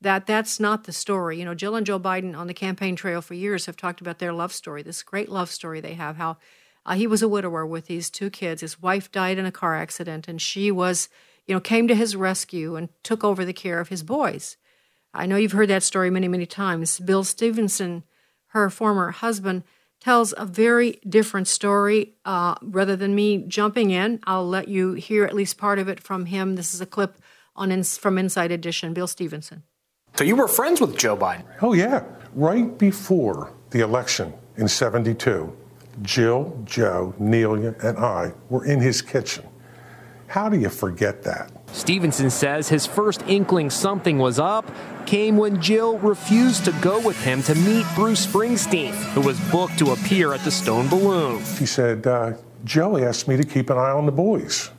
that 0.02 0.28
that's 0.28 0.60
not 0.60 0.84
the 0.84 0.92
story. 0.92 1.40
You 1.40 1.46
know, 1.46 1.56
Jill 1.56 1.76
and 1.76 1.86
Joe 1.86 2.00
Biden 2.00 2.38
on 2.38 2.48
the 2.48 2.54
campaign 2.54 2.96
trail 2.96 3.22
for 3.22 3.34
years 3.34 3.66
have 3.66 3.78
talked 3.78 4.02
about 4.02 4.20
their 4.20 4.34
love 4.34 4.54
story, 4.54 4.84
this 4.84 5.04
great 5.04 5.30
love 5.30 5.50
story 5.50 5.82
they 5.82 5.96
have, 5.96 6.18
how 6.18 6.38
uh, 6.88 6.96
he 6.96 7.06
was 7.06 7.22
a 7.22 7.28
widower 7.28 7.66
with 7.66 7.88
these 7.88 8.10
two 8.10 8.30
kids. 8.30 8.62
His 8.62 8.82
wife 8.82 9.12
died 9.12 9.38
in 9.38 9.46
a 9.46 9.52
car 9.52 9.76
accident, 9.76 10.28
and 10.28 10.42
she 10.42 10.72
was, 10.72 11.10
you 11.46 11.54
know, 11.54 11.60
came 11.60 11.88
to 11.90 11.96
his 11.96 12.16
rescue 12.16 12.78
and 12.78 12.88
took 13.04 13.24
over 13.24 13.44
the 13.44 13.54
care 13.54 13.80
of 13.82 13.90
his 13.90 14.04
boys. 14.04 14.56
I 15.14 15.26
know 15.26 15.36
you've 15.36 15.52
heard 15.52 15.70
that 15.70 15.84
story 15.84 16.10
many, 16.10 16.30
many 16.30 16.46
times. 16.46 17.00
Bill 17.00 17.26
Stevenson, 17.26 18.04
her 18.48 18.70
former 18.70 19.12
husband, 19.12 19.64
tells 20.00 20.34
a 20.38 20.46
very 20.46 21.00
different 21.08 21.48
story. 21.48 22.14
Uh, 22.24 22.56
rather 22.62 22.96
than 22.96 23.14
me 23.14 23.44
jumping 23.48 23.92
in, 23.92 24.20
I'll 24.26 24.48
let 24.48 24.70
you 24.70 24.94
hear 24.94 25.26
at 25.26 25.36
least 25.36 25.58
part 25.58 25.80
of 25.80 25.90
it 25.90 26.00
from 26.02 26.28
him. 26.28 26.56
This 26.56 26.74
is 26.74 26.80
a 26.80 26.86
clip 26.86 27.18
on 27.56 27.84
from 27.84 28.18
Inside 28.18 28.52
Edition. 28.52 28.94
Bill 28.94 29.08
Stevenson. 29.08 29.64
So 30.16 30.24
you 30.24 30.36
were 30.36 30.48
friends 30.48 30.80
with 30.80 30.98
Joe 30.98 31.18
Biden? 31.18 31.44
Oh, 31.62 31.74
yeah. 31.74 32.04
Right 32.34 32.78
before 32.78 33.54
the 33.72 33.82
election 33.82 34.34
in 34.56 34.68
72, 34.68 35.56
Jill, 36.02 36.60
Joe, 36.66 37.14
Neilia, 37.20 37.82
and 37.84 37.98
I 37.98 38.34
were 38.50 38.66
in 38.66 38.80
his 38.80 39.02
kitchen. 39.02 39.46
How 40.28 40.50
do 40.50 40.60
you 40.60 40.70
forget 40.70 41.24
that? 41.24 41.52
Stevenson 41.72 42.30
says 42.30 42.68
his 42.68 42.86
first 42.86 43.24
inkling 43.28 43.70
something 43.70 44.18
was 44.18 44.40
up 44.40 44.70
came 45.06 45.38
when 45.38 45.62
Jill 45.62 45.98
refused 46.00 46.66
to 46.66 46.74
go 46.82 47.00
with 47.00 47.22
him 47.24 47.42
to 47.44 47.56
meet 47.56 47.86
Bruce 47.96 48.26
Springsteen, 48.26 48.92
who 49.14 49.22
was 49.22 49.40
booked 49.52 49.80
to 49.80 49.92
appear 49.92 50.34
at 50.34 50.42
the 50.42 50.52
Stone 50.52 50.90
Balloon. 50.90 51.42
He 51.58 51.66
said, 51.66 52.06
uh, 52.06 52.34
Joe 52.66 52.98
asked 52.98 53.28
me 53.28 53.38
to 53.38 53.44
keep 53.44 53.70
an 53.70 53.78
eye 53.78 53.92
on 53.92 54.06
the 54.06 54.12
boys. 54.12 54.70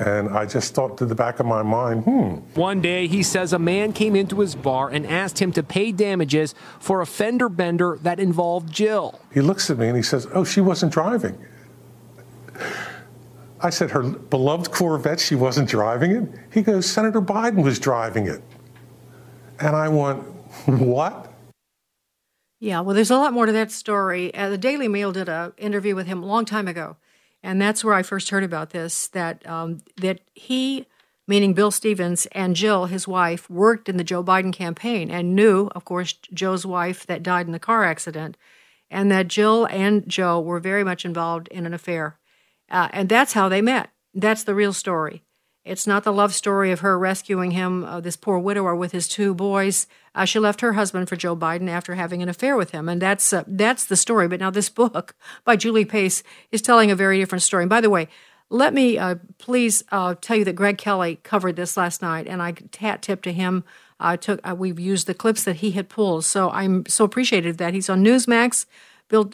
And 0.00 0.30
I 0.30 0.46
just 0.46 0.74
thought 0.74 0.96
to 0.96 1.04
the 1.04 1.14
back 1.14 1.40
of 1.40 1.46
my 1.46 1.62
mind, 1.62 2.04
hmm. 2.04 2.36
One 2.58 2.80
day, 2.80 3.06
he 3.06 3.22
says 3.22 3.52
a 3.52 3.58
man 3.58 3.92
came 3.92 4.16
into 4.16 4.40
his 4.40 4.54
bar 4.54 4.88
and 4.88 5.06
asked 5.06 5.42
him 5.42 5.52
to 5.52 5.62
pay 5.62 5.92
damages 5.92 6.54
for 6.78 7.02
a 7.02 7.06
fender 7.06 7.50
bender 7.50 7.98
that 8.00 8.18
involved 8.18 8.72
Jill. 8.72 9.20
He 9.30 9.42
looks 9.42 9.68
at 9.68 9.76
me 9.76 9.88
and 9.88 9.96
he 9.96 10.02
says, 10.02 10.26
Oh, 10.32 10.42
she 10.42 10.62
wasn't 10.62 10.90
driving. 10.90 11.38
I 13.60 13.68
said, 13.68 13.90
Her 13.90 14.02
beloved 14.02 14.70
Corvette, 14.70 15.20
she 15.20 15.34
wasn't 15.34 15.68
driving 15.68 16.12
it? 16.12 16.30
He 16.50 16.62
goes, 16.62 16.86
Senator 16.86 17.20
Biden 17.20 17.62
was 17.62 17.78
driving 17.78 18.26
it. 18.26 18.42
And 19.58 19.76
I 19.76 19.90
went, 19.90 20.22
What? 20.66 21.30
Yeah, 22.58 22.80
well, 22.80 22.94
there's 22.94 23.10
a 23.10 23.16
lot 23.16 23.34
more 23.34 23.44
to 23.44 23.52
that 23.52 23.70
story. 23.70 24.34
Uh, 24.34 24.48
the 24.48 24.56
Daily 24.56 24.88
Mail 24.88 25.12
did 25.12 25.28
an 25.28 25.52
interview 25.58 25.94
with 25.94 26.06
him 26.06 26.22
a 26.22 26.26
long 26.26 26.46
time 26.46 26.68
ago 26.68 26.96
and 27.42 27.60
that's 27.60 27.84
where 27.84 27.94
I 27.94 28.02
first 28.02 28.30
heard 28.30 28.44
about 28.44 28.70
this. 28.70 29.08
That 29.08 29.46
um, 29.48 29.80
that 29.96 30.20
he, 30.34 30.86
meaning 31.26 31.54
Bill 31.54 31.70
Stevens 31.70 32.26
and 32.32 32.56
Jill, 32.56 32.86
his 32.86 33.08
wife, 33.08 33.48
worked 33.48 33.88
in 33.88 33.96
the 33.96 34.04
Joe 34.04 34.22
Biden 34.22 34.52
campaign 34.52 35.10
and 35.10 35.34
knew, 35.34 35.68
of 35.74 35.84
course, 35.84 36.14
Joe's 36.32 36.66
wife 36.66 37.06
that 37.06 37.22
died 37.22 37.46
in 37.46 37.52
the 37.52 37.58
car 37.58 37.84
accident, 37.84 38.36
and 38.90 39.10
that 39.10 39.28
Jill 39.28 39.66
and 39.66 40.08
Joe 40.08 40.40
were 40.40 40.60
very 40.60 40.84
much 40.84 41.04
involved 41.04 41.48
in 41.48 41.66
an 41.66 41.74
affair, 41.74 42.18
uh, 42.70 42.88
and 42.92 43.08
that's 43.08 43.32
how 43.32 43.48
they 43.48 43.62
met. 43.62 43.90
That's 44.14 44.44
the 44.44 44.54
real 44.54 44.72
story. 44.72 45.22
It's 45.70 45.86
not 45.86 46.02
the 46.02 46.12
love 46.12 46.34
story 46.34 46.72
of 46.72 46.80
her 46.80 46.98
rescuing 46.98 47.52
him, 47.52 47.84
uh, 47.84 48.00
this 48.00 48.16
poor 48.16 48.40
widower 48.40 48.74
with 48.74 48.90
his 48.90 49.06
two 49.06 49.34
boys. 49.34 49.86
Uh, 50.16 50.24
she 50.24 50.40
left 50.40 50.62
her 50.62 50.72
husband 50.72 51.08
for 51.08 51.14
Joe 51.14 51.36
Biden 51.36 51.68
after 51.68 51.94
having 51.94 52.24
an 52.24 52.28
affair 52.28 52.56
with 52.56 52.72
him, 52.72 52.88
and 52.88 53.00
that's 53.00 53.32
uh, 53.32 53.44
that's 53.46 53.84
the 53.84 53.94
story. 53.94 54.26
But 54.26 54.40
now 54.40 54.50
this 54.50 54.68
book 54.68 55.14
by 55.44 55.54
Julie 55.54 55.84
Pace 55.84 56.24
is 56.50 56.60
telling 56.60 56.90
a 56.90 56.96
very 56.96 57.20
different 57.20 57.42
story. 57.42 57.62
And 57.62 57.70
by 57.70 57.80
the 57.80 57.88
way, 57.88 58.08
let 58.48 58.74
me 58.74 58.98
uh, 58.98 59.14
please 59.38 59.84
uh, 59.92 60.16
tell 60.20 60.38
you 60.38 60.44
that 60.44 60.56
Greg 60.56 60.76
Kelly 60.76 61.20
covered 61.22 61.54
this 61.54 61.76
last 61.76 62.02
night, 62.02 62.26
and 62.26 62.42
I 62.42 62.54
hat 62.76 63.00
tip 63.00 63.22
to 63.22 63.32
him. 63.32 63.62
I 64.00 64.16
took 64.16 64.40
uh, 64.42 64.56
we've 64.56 64.80
used 64.80 65.06
the 65.06 65.14
clips 65.14 65.44
that 65.44 65.56
he 65.56 65.70
had 65.70 65.88
pulled, 65.88 66.24
so 66.24 66.50
I'm 66.50 66.84
so 66.86 67.04
appreciative 67.04 67.58
that 67.58 67.74
he's 67.74 67.88
on 67.88 68.04
Newsmax. 68.04 68.66
Bill 69.08 69.30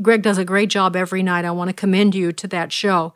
Greg 0.00 0.22
does 0.22 0.38
a 0.38 0.44
great 0.44 0.70
job 0.70 0.94
every 0.94 1.24
night. 1.24 1.44
I 1.44 1.50
want 1.50 1.68
to 1.68 1.74
commend 1.74 2.14
you 2.14 2.30
to 2.30 2.46
that 2.46 2.70
show. 2.70 3.12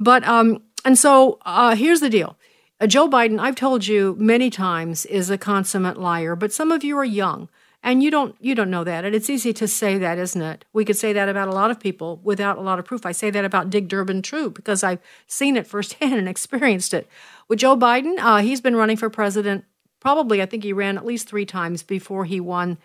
But 0.00 0.26
um, 0.26 0.62
and 0.88 0.96
so 0.96 1.38
uh, 1.44 1.76
here's 1.76 2.00
the 2.00 2.08
deal. 2.08 2.38
Uh, 2.80 2.86
Joe 2.86 3.10
Biden, 3.10 3.38
I've 3.38 3.56
told 3.56 3.86
you 3.86 4.16
many 4.18 4.48
times, 4.48 5.04
is 5.04 5.28
a 5.28 5.36
consummate 5.36 6.00
liar, 6.00 6.34
but 6.34 6.50
some 6.50 6.72
of 6.72 6.82
you 6.82 6.96
are 6.96 7.04
young 7.04 7.50
and 7.82 8.02
you 8.02 8.10
don't 8.10 8.34
you 8.40 8.54
don't 8.54 8.70
know 8.70 8.84
that. 8.84 9.04
And 9.04 9.14
it's 9.14 9.28
easy 9.28 9.52
to 9.52 9.68
say 9.68 9.98
that, 9.98 10.16
isn't 10.16 10.40
it? 10.40 10.64
We 10.72 10.86
could 10.86 10.96
say 10.96 11.12
that 11.12 11.28
about 11.28 11.48
a 11.48 11.52
lot 11.52 11.70
of 11.70 11.78
people 11.78 12.22
without 12.24 12.56
a 12.56 12.62
lot 12.62 12.78
of 12.78 12.86
proof. 12.86 13.04
I 13.04 13.12
say 13.12 13.28
that 13.28 13.44
about 13.44 13.68
Dick 13.68 13.86
Durbin 13.86 14.22
too 14.22 14.48
because 14.48 14.82
I've 14.82 15.00
seen 15.26 15.58
it 15.58 15.66
firsthand 15.66 16.14
and 16.20 16.26
experienced 16.26 16.94
it. 16.94 17.06
With 17.48 17.58
Joe 17.58 17.76
Biden, 17.76 18.18
uh, 18.18 18.38
he's 18.38 18.62
been 18.62 18.74
running 18.74 18.96
for 18.96 19.10
president. 19.10 19.66
Probably, 20.00 20.40
I 20.40 20.46
think 20.46 20.64
he 20.64 20.72
ran 20.72 20.96
at 20.96 21.04
least 21.04 21.28
three 21.28 21.44
times 21.44 21.82
before 21.82 22.24
he 22.24 22.40
won, 22.40 22.78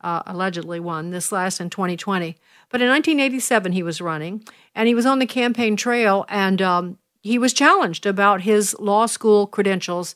uh, 0.00 0.22
allegedly 0.26 0.78
won 0.78 1.10
this 1.10 1.32
last 1.32 1.60
in 1.60 1.70
2020. 1.70 2.36
But 2.68 2.80
in 2.80 2.88
1987, 2.88 3.72
he 3.72 3.82
was 3.82 4.00
running, 4.00 4.44
and 4.76 4.86
he 4.86 4.94
was 4.94 5.06
on 5.06 5.18
the 5.18 5.26
campaign 5.26 5.74
trail, 5.74 6.24
and 6.28 6.62
um, 6.62 6.98
he 7.22 7.38
was 7.38 7.52
challenged 7.52 8.06
about 8.06 8.42
his 8.42 8.76
law 8.78 9.06
school 9.06 9.46
credentials. 9.46 10.14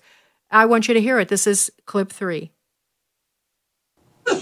I 0.50 0.66
want 0.66 0.88
you 0.88 0.94
to 0.94 1.00
hear 1.00 1.18
it. 1.18 1.28
This 1.28 1.46
is 1.46 1.72
clip 1.86 2.11
three. 2.11 2.53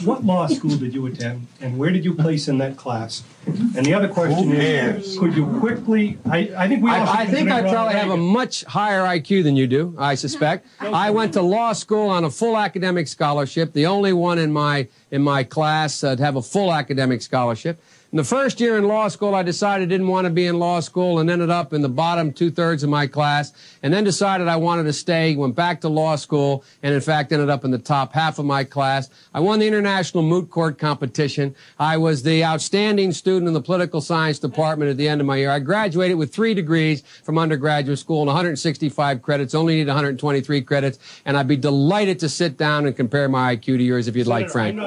What 0.05 0.25
law 0.25 0.47
school 0.47 0.77
did 0.77 0.93
you 0.93 1.07
attend, 1.07 1.47
and 1.63 1.79
where 1.79 1.91
did 1.91 2.05
you 2.05 2.15
place 2.15 2.49
in 2.49 2.59
that 2.59 2.77
class? 2.77 3.23
And 3.47 3.85
the 3.85 3.95
other 3.95 4.09
question 4.09 4.53
is, 4.53 5.19
could 5.19 5.35
you 5.35 5.47
quickly? 5.59 6.19
I, 6.31 6.51
I 6.55 6.69
think 6.69 6.83
we. 6.83 6.91
I, 6.91 7.23
I 7.23 7.27
think 7.27 7.51
I 7.51 7.63
probably 7.63 7.95
have 7.95 8.11
a 8.11 8.17
much 8.17 8.63
higher 8.65 9.01
IQ 9.01 9.43
than 9.43 9.57
you 9.57 9.67
do. 9.67 9.95
I 9.99 10.17
suspect. 10.17 10.67
I 10.81 11.11
went 11.11 11.33
to 11.33 11.43
law 11.43 11.73
school 11.73 12.11
on 12.11 12.25
a 12.25 12.31
full 12.31 12.59
academic 12.59 13.09
scholarship, 13.09 13.73
the 13.73 13.87
only 13.87 14.13
one 14.13 14.39
in 14.39 14.53
my 14.53 14.87
in 15.11 15.23
my 15.23 15.45
class 15.45 16.05
uh, 16.05 16.15
to 16.15 16.23
have 16.23 16.37
a 16.37 16.43
full 16.43 16.73
academic 16.73 17.23
scholarship. 17.23 17.81
In 18.13 18.17
the 18.17 18.25
first 18.25 18.61
year 18.61 18.77
in 18.77 18.89
law 18.89 19.07
school, 19.07 19.37
I 19.37 19.45
decided 19.45 19.87
I 19.87 19.89
didn't 19.89 20.09
want 20.09 20.25
to 20.25 20.33
be 20.33 20.49
in 20.49 20.59
law 20.59 20.81
school 20.81 21.21
and 21.21 21.31
ended 21.31 21.49
up 21.49 21.73
in 21.73 21.81
the 21.81 21.89
bottom 21.89 22.33
two 22.33 22.51
thirds 22.51 22.83
of 22.83 22.91
my 22.91 23.07
class, 23.07 23.53
and 23.85 23.95
then 23.95 24.03
decided 24.03 24.49
I 24.49 24.57
wanted 24.57 24.83
to 24.85 24.93
stay, 24.93 25.37
went 25.37 25.55
back 25.55 25.81
to 25.83 25.89
law 25.89 26.17
school, 26.17 26.65
and 26.83 26.93
in 26.93 27.01
fact 27.01 27.31
ended 27.31 27.49
up 27.49 27.65
in 27.65 27.71
the 27.71 27.79
top 27.79 28.13
half 28.13 28.41
of 28.41 28.47
my 28.47 28.65
class. 28.65 29.11
I 29.33 29.39
won 29.39 29.61
the 29.61 29.69
international 29.69 30.25
moot 30.25 30.51
court 30.51 30.77
competition. 30.77 31.55
I 31.79 31.99
was 31.99 32.25
the 32.25 32.45
outstanding 32.45 33.13
student 33.13 33.47
in 33.47 33.55
the 33.55 33.63
political 33.63 34.01
science 34.01 34.41
department 34.41 34.91
at 34.91 34.97
the 34.97 35.09
end 35.09 35.21
of 35.21 35.29
my 35.29 35.37
year. 35.37 35.53
I 35.53 35.61
graduated 35.61 36.19
with 36.19 36.35
three 36.35 36.53
degrees 36.53 37.05
from 37.23 37.39
undergraduate 37.39 38.01
school 38.01 38.23
and 38.23 38.27
165 38.27 39.23
credits, 39.23 39.55
only 39.55 39.77
need 39.77 39.87
123 39.87 40.63
credits, 40.63 40.99
and 41.25 41.37
I'd 41.37 41.47
be 41.47 41.57
delighted 41.57 42.19
to 42.21 42.29
sit 42.29 42.57
down 42.57 42.87
and 42.87 42.97
compare 42.97 43.29
my 43.29 43.55
IQ 43.55 43.65
to 43.77 43.83
yours 43.85 44.09
if 44.09 44.17
you'd 44.17 44.27
like, 44.27 44.51
Frank. 44.51 44.81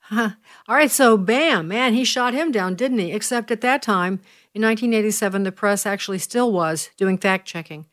Huh. 0.00 0.30
All 0.68 0.74
right, 0.74 0.90
so 0.90 1.16
bam, 1.16 1.68
man, 1.68 1.94
he 1.94 2.04
shot 2.04 2.34
him 2.34 2.50
down, 2.50 2.74
didn't 2.74 2.98
he? 2.98 3.12
Except 3.12 3.52
at 3.52 3.60
that 3.60 3.82
time, 3.82 4.14
in 4.52 4.62
1987, 4.62 5.44
the 5.44 5.52
press 5.52 5.86
actually 5.86 6.18
still 6.18 6.50
was 6.50 6.90
doing 6.96 7.18
fact 7.18 7.46
checking. 7.46 7.86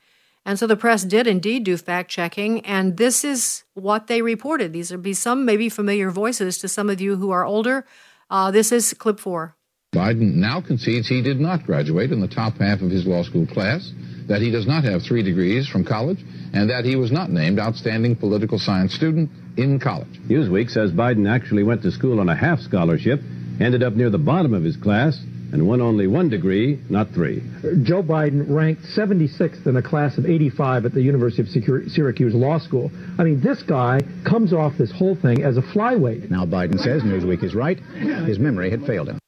And 0.44 0.58
so 0.58 0.66
the 0.66 0.76
press 0.76 1.04
did 1.04 1.28
indeed 1.28 1.66
do 1.66 1.78
fact 1.78 2.10
checking, 2.10 2.66
and 2.66 2.98
this 2.98 3.24
is 3.24 3.64
what 3.76 4.08
they 4.08 4.24
reported. 4.24 4.74
These 4.74 4.90
would 4.90 5.04
be 5.04 5.14
some 5.14 5.46
maybe 5.46 5.70
familiar 5.70 6.10
voices 6.10 6.58
to 6.60 6.68
some 6.68 6.90
of 6.90 7.00
you 7.00 7.16
who 7.18 7.30
are 7.30 7.46
older. 7.46 7.86
Uh, 8.32 8.50
this 8.50 8.72
is 8.72 8.92
clip 8.96 9.20
four. 9.20 9.56
Biden 9.94 10.34
now 10.34 10.60
concedes 10.60 11.08
he 11.08 11.22
did 11.22 11.40
not 11.40 11.68
graduate 11.68 12.12
in 12.12 12.22
the 12.22 12.28
top 12.28 12.58
half 12.58 12.82
of 12.82 12.90
his 12.90 13.06
law 13.06 13.22
school 13.22 13.46
class, 13.46 13.94
that 14.28 14.42
he 14.42 14.50
does 14.50 14.66
not 14.66 14.84
have 14.84 15.04
three 15.04 15.22
degrees 15.22 15.68
from 15.68 15.86
college, 15.86 16.26
and 16.54 16.68
that 16.72 16.86
he 16.86 16.96
was 16.96 17.12
not 17.12 17.30
named 17.30 17.60
outstanding 17.60 18.16
political 18.16 18.58
science 18.58 18.96
student 18.96 19.30
in 19.58 19.80
college. 19.80 20.20
Newsweek 20.28 20.70
says 20.70 20.92
Biden 20.92 21.30
actually 21.30 21.64
went 21.64 21.82
to 21.84 21.92
school 21.92 22.20
on 22.20 22.30
a 22.30 22.36
half 22.36 22.60
scholarship, 22.60 23.22
ended 23.60 23.84
up 23.84 23.94
near 23.94 24.10
the 24.10 24.18
bottom 24.18 24.54
of 24.54 24.64
his 24.64 24.78
class, 24.78 25.20
and 25.54 25.68
won 25.68 25.82
only 25.82 26.08
one 26.08 26.30
degree, 26.30 26.80
not 26.90 27.12
three. 27.12 27.44
Joe 27.84 28.02
Biden 28.02 28.50
ranked 28.50 28.82
76th 28.98 29.68
in 29.68 29.78
a 29.78 29.84
class 29.84 30.18
of 30.18 30.26
85 30.26 30.86
at 30.86 30.94
the 30.94 31.02
University 31.02 31.44
of 31.44 31.92
Syracuse 31.92 32.34
Law 32.34 32.58
School. 32.58 32.92
I 33.20 33.24
mean, 33.24 33.40
this 33.40 33.62
guy 33.62 34.00
comes 34.26 34.52
off 34.52 34.74
this 34.80 34.92
whole 34.92 35.16
thing 35.16 35.44
as 35.44 35.58
a 35.58 35.62
flyweight. 35.62 36.32
Now, 36.32 36.46
Biden 36.46 36.80
says 36.80 37.04
Newsweek 37.04 37.44
is 37.44 37.54
right. 37.54 37.80
His 37.80 38.40
memory 38.40 38.72
had 38.72 38.84
failed 38.88 39.10
him. 39.10 39.20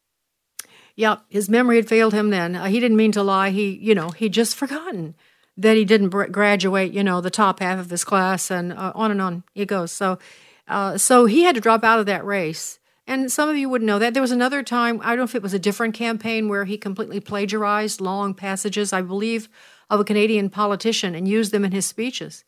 Yep, 0.96 1.26
his 1.30 1.48
memory 1.48 1.76
had 1.76 1.88
failed 1.88 2.14
him 2.14 2.32
then. 2.32 2.56
Uh, 2.56 2.66
he 2.66 2.80
didn't 2.80 2.98
mean 2.98 3.12
to 3.12 3.22
lie. 3.22 3.52
He, 3.52 3.72
you 3.76 3.94
know, 3.94 4.10
he'd 4.10 4.34
just 4.34 4.56
forgotten 4.56 5.14
that 5.58 5.78
he 5.78 5.86
didn't 5.86 6.10
graduate, 6.10 6.92
you 6.92 7.04
know, 7.04 7.22
the 7.22 7.30
top 7.30 7.60
half 7.60 7.80
of 7.80 7.90
his 7.90 8.04
class, 8.04 8.52
and 8.52 8.74
uh, 8.74 8.92
on 8.96 9.12
and 9.12 9.22
on 9.22 9.44
it 9.54 9.68
goes. 9.68 9.92
So, 9.92 10.20
uh, 10.68 10.98
so 10.98 11.26
he 11.26 11.44
had 11.44 11.56
to 11.56 11.62
drop 11.62 11.84
out 11.84 12.00
of 12.00 12.06
that 12.08 12.26
race. 12.26 12.80
And 13.08 13.32
some 13.32 13.50
of 13.50 13.56
you 13.56 13.70
wouldn't 13.70 13.86
know 13.86 14.00
that. 14.00 14.14
There 14.14 14.22
was 14.22 14.32
another 14.32 14.64
time, 14.64 15.00
I 15.04 15.10
don't 15.10 15.18
know 15.18 15.24
if 15.24 15.36
it 15.36 15.44
was 15.44 15.54
a 15.54 15.60
different 15.60 15.94
campaign, 15.94 16.50
where 16.50 16.66
he 16.66 16.78
completely 16.78 17.20
plagiarized 17.20 18.02
long 18.02 18.34
passages, 18.34 18.92
I 18.92 19.04
believe, 19.04 19.48
of 19.90 20.00
a 20.00 20.04
Canadian 20.04 20.50
politician 20.50 21.14
and 21.14 21.28
used 21.28 21.52
them 21.52 21.64
in 21.64 21.72
his 21.72 21.86
speeches. 21.86 22.44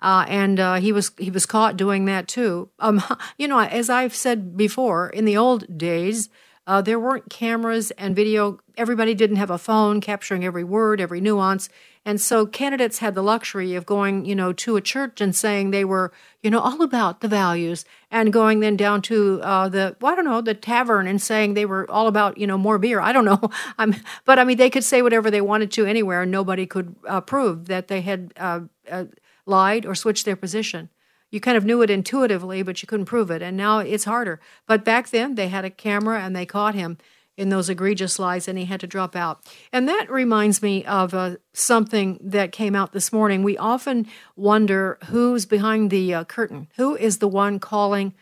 Uh, 0.00 0.24
and 0.28 0.60
uh, 0.60 0.74
he 0.74 0.92
was 0.92 1.10
he 1.18 1.30
was 1.30 1.46
caught 1.46 1.76
doing 1.76 2.04
that 2.04 2.28
too. 2.28 2.68
Um, 2.78 3.02
you 3.38 3.48
know, 3.48 3.58
as 3.60 3.90
I've 3.90 4.14
said 4.14 4.56
before, 4.56 5.08
in 5.08 5.24
the 5.24 5.36
old 5.36 5.78
days, 5.78 6.28
uh, 6.66 6.82
there 6.82 6.98
weren't 6.98 7.30
cameras 7.30 7.90
and 7.92 8.16
video. 8.16 8.58
Everybody 8.76 9.14
didn't 9.14 9.36
have 9.36 9.50
a 9.50 9.58
phone 9.58 10.00
capturing 10.00 10.44
every 10.44 10.64
word, 10.64 11.00
every 11.00 11.20
nuance. 11.20 11.68
And 12.04 12.20
so 12.20 12.46
candidates 12.46 12.98
had 12.98 13.16
the 13.16 13.22
luxury 13.22 13.74
of 13.74 13.84
going, 13.84 14.24
you 14.24 14.34
know, 14.36 14.52
to 14.52 14.76
a 14.76 14.80
church 14.80 15.20
and 15.20 15.34
saying 15.34 15.70
they 15.70 15.84
were, 15.84 16.12
you 16.40 16.50
know, 16.50 16.60
all 16.60 16.82
about 16.82 17.20
the 17.20 17.28
values, 17.28 17.84
and 18.12 18.32
going 18.32 18.60
then 18.60 18.76
down 18.76 19.02
to 19.02 19.40
uh, 19.42 19.68
the, 19.68 19.96
well, 20.00 20.12
I 20.12 20.16
don't 20.16 20.24
know, 20.24 20.40
the 20.40 20.54
tavern 20.54 21.08
and 21.08 21.20
saying 21.20 21.54
they 21.54 21.66
were 21.66 21.90
all 21.90 22.06
about, 22.06 22.38
you 22.38 22.46
know, 22.46 22.56
more 22.56 22.78
beer. 22.78 23.00
I 23.00 23.12
don't 23.12 23.24
know. 23.24 23.40
I'm, 23.78 23.96
but 24.24 24.38
I 24.38 24.44
mean, 24.44 24.56
they 24.56 24.70
could 24.70 24.84
say 24.84 25.02
whatever 25.02 25.30
they 25.30 25.40
wanted 25.40 25.72
to 25.72 25.86
anywhere, 25.86 26.22
and 26.22 26.30
nobody 26.30 26.64
could 26.66 26.94
uh, 27.08 27.20
prove 27.20 27.66
that 27.66 27.88
they 27.88 28.02
had 28.02 28.32
uh, 28.36 28.60
uh, 28.88 29.06
lied 29.44 29.84
or 29.84 29.96
switched 29.96 30.24
their 30.24 30.36
position. 30.36 30.88
You 31.30 31.40
kind 31.40 31.56
of 31.56 31.64
knew 31.64 31.82
it 31.82 31.90
intuitively, 31.90 32.62
but 32.62 32.82
you 32.82 32.86
couldn't 32.86 33.06
prove 33.06 33.30
it. 33.30 33.42
And 33.42 33.56
now 33.56 33.78
it's 33.78 34.04
harder. 34.04 34.40
But 34.66 34.84
back 34.84 35.10
then, 35.10 35.34
they 35.34 35.48
had 35.48 35.64
a 35.64 35.70
camera 35.70 36.20
and 36.20 36.34
they 36.34 36.46
caught 36.46 36.74
him 36.74 36.98
in 37.36 37.50
those 37.50 37.68
egregious 37.68 38.18
lies 38.18 38.48
and 38.48 38.58
he 38.58 38.64
had 38.64 38.80
to 38.80 38.86
drop 38.86 39.14
out. 39.14 39.40
And 39.72 39.88
that 39.88 40.10
reminds 40.10 40.62
me 40.62 40.84
of 40.84 41.12
uh, 41.12 41.36
something 41.52 42.18
that 42.22 42.52
came 42.52 42.74
out 42.74 42.92
this 42.92 43.12
morning. 43.12 43.42
We 43.42 43.58
often 43.58 44.06
wonder 44.36 44.98
who's 45.06 45.44
behind 45.44 45.90
the 45.90 46.14
uh, 46.14 46.24
curtain. 46.24 46.68
Who 46.76 46.96
is 46.96 47.18
the 47.18 47.28
one 47.28 47.58
calling 47.58 48.14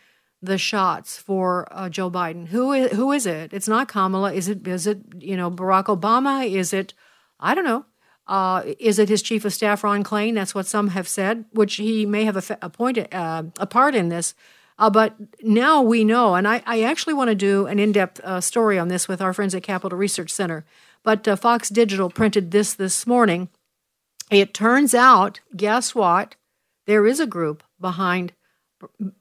the 0.43 0.59
shots 0.59 1.17
for 1.17 1.69
uh, 1.71 1.89
Joe 1.89 2.11
Biden? 2.11 2.49
Who 2.49 2.73
is, 2.73 2.93
who 2.93 3.13
is 3.13 3.27
it? 3.27 3.53
It's 3.53 3.69
not 3.69 3.89
Kamala. 3.89 4.33
Is 4.33 4.49
it 4.49 4.67
is 4.67 4.87
it 4.87 5.01
you 5.19 5.37
know 5.37 5.51
Barack 5.51 5.85
Obama? 5.85 6.49
Is 6.49 6.73
it 6.73 6.93
I 7.39 7.55
don't 7.55 7.65
know. 7.65 7.87
Uh, 8.27 8.63
is 8.79 8.99
it 8.99 9.09
his 9.09 9.23
chief 9.23 9.45
of 9.45 9.53
staff 9.53 9.85
Ron 9.85 10.03
Klain? 10.03 10.35
That's 10.35 10.55
what 10.55 10.67
some 10.67 10.89
have 10.89 11.09
said, 11.09 11.45
which 11.53 11.77
he 11.77 12.07
may 12.07 12.25
have 12.25 12.37
a, 12.37 12.59
a, 12.63 13.17
uh, 13.17 13.43
a 13.59 13.67
part 13.67 13.95
in 13.95 14.09
this. 14.09 14.35
Uh, 14.79 14.91
but 14.91 15.15
now 15.43 15.83
we 15.83 16.05
know, 16.05 16.35
and 16.35 16.49
I, 16.49 16.63
I 16.67 16.83
actually 16.83 17.15
want 17.15 17.29
to 17.29 17.35
do 17.35 17.67
an 17.67 17.79
in 17.79 17.93
depth 17.93 18.21
uh, 18.25 18.41
story 18.41 18.79
on 18.79 18.89
this 18.89 19.07
with 19.07 19.21
our 19.21 19.33
friends 19.33 19.55
at 19.55 19.63
Capital 19.63 19.97
Research 19.97 20.31
Center. 20.31 20.65
But 21.03 21.29
uh, 21.29 21.37
Fox 21.37 21.69
Digital 21.69 22.11
printed 22.11 22.51
this 22.51 22.75
this 22.75 23.07
morning. 23.07 23.51
It 24.31 24.55
turns 24.55 24.95
out, 24.95 25.41
guess 25.55 25.95
what? 25.95 26.35
There 26.87 27.07
is 27.07 27.21
a 27.21 27.27
group 27.27 27.63
behind 27.81 28.33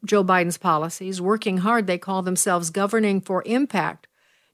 Joe 0.05 0.23
Biden's 0.23 0.57
policies 0.57 1.21
working 1.21 1.57
hard. 1.57 1.85
They 1.85 1.97
call 1.97 2.21
themselves 2.21 2.69
Governing 2.69 3.21
for 3.21 3.43
Impact. 3.45 4.07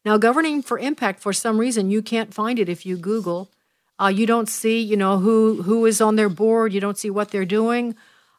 Now, 0.04 0.18
Governing 0.18 0.62
for 0.62 0.80
Impact, 0.80 1.20
for 1.20 1.34
some 1.34 1.60
reason, 1.60 1.91
you 1.91 2.02
can't 2.02 2.34
find 2.34 2.60
it 2.60 2.70
if 2.70 2.86
you 2.86 2.97
Google. 2.97 3.52
Uh, 4.00 4.08
you 4.08 4.26
don't 4.26 4.47
see, 4.47 4.80
you 4.80 4.95
know, 4.95 5.20
who 5.20 5.64
who 5.64 5.86
is 5.86 6.00
on 6.00 6.16
their 6.16 6.30
board. 6.30 6.74
You 6.74 6.80
don't 6.80 6.97
see 6.97 7.10
what 7.10 7.32
they're 7.32 7.45
doing. 7.45 7.95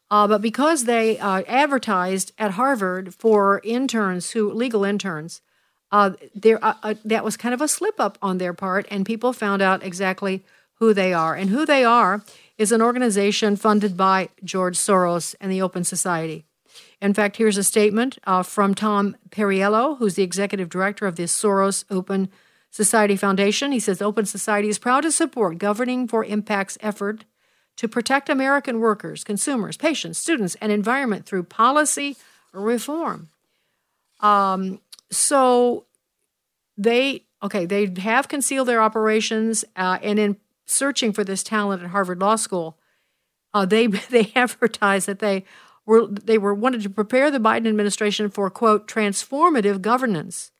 Uh, 0.09 0.27
but 0.27 0.41
because 0.41 0.83
they 0.83 1.17
uh, 1.19 1.41
advertised 1.47 2.33
at 2.37 2.51
Harvard 2.51 3.15
for 3.15 3.61
interns 3.63 4.31
who 4.31 4.51
legal 4.51 4.83
interns, 4.83 5.41
uh, 5.91 6.11
there 6.35 6.63
uh, 6.63 6.73
uh, 6.83 6.95
that 7.05 7.23
was 7.23 7.37
kind 7.37 7.53
of 7.53 7.61
a 7.61 7.67
slip 7.67 7.99
up 7.99 8.17
on 8.21 8.37
their 8.37 8.53
part, 8.53 8.85
and 8.91 9.05
people 9.05 9.31
found 9.31 9.61
out 9.61 9.83
exactly 9.83 10.43
who 10.75 10.93
they 10.93 11.13
are. 11.13 11.35
And 11.35 11.49
who 11.49 11.65
they 11.65 11.85
are 11.85 12.23
is 12.57 12.71
an 12.71 12.81
organization 12.81 13.55
funded 13.55 13.95
by 13.95 14.29
George 14.43 14.77
Soros 14.77 15.35
and 15.39 15.51
the 15.51 15.61
Open 15.61 15.83
Society. 15.83 16.45
In 17.01 17.13
fact, 17.13 17.37
here's 17.37 17.57
a 17.57 17.63
statement 17.63 18.19
from 18.43 18.75
Tom 18.75 19.15
Perriello, 19.29 19.97
who's 19.97 20.15
the 20.15 20.23
executive 20.23 20.69
director 20.69 21.07
of 21.07 21.15
the 21.15 21.23
Soros 21.23 21.83
Open 21.89 22.29
Society 22.71 23.15
Foundation. 23.15 23.71
He 23.71 23.79
says 23.79 24.01
Open 24.01 24.25
Society 24.25 24.69
is 24.69 24.79
proud 24.79 25.01
to 25.01 25.11
support 25.11 25.59
Governing 25.59 26.07
for 26.07 26.23
Impact's 26.23 26.77
effort 26.81 27.25
to 27.77 27.87
protect 27.87 28.29
American 28.29 28.79
workers, 28.79 29.23
consumers, 29.23 29.77
patients, 29.77 30.17
students, 30.17 30.55
and 30.61 30.71
environment 30.71 31.25
through 31.25 31.43
policy 31.43 32.17
reform. 32.53 33.29
Um, 34.21 34.79
so 35.11 35.85
they 36.77 37.25
okay, 37.43 37.65
they 37.65 37.91
have 37.97 38.27
concealed 38.27 38.67
their 38.67 38.81
operations, 38.81 39.65
uh, 39.75 39.97
and 40.01 40.19
in 40.19 40.37
searching 40.65 41.11
for 41.11 41.23
this 41.23 41.43
talent 41.43 41.83
at 41.83 41.89
Harvard 41.89 42.21
Law 42.21 42.35
School, 42.35 42.77
uh, 43.53 43.65
they 43.65 43.87
they 44.09 44.31
advertised 44.35 45.07
that 45.07 45.19
they 45.19 45.43
were 45.85 46.07
they 46.07 46.37
were 46.37 46.53
wanted 46.53 46.81
to 46.83 46.89
prepare 46.89 47.31
the 47.31 47.39
Biden 47.39 47.67
administration 47.67 48.29
for 48.29 48.49
quote 48.49 48.87
transformative 48.87 49.81
governance, 49.81 50.51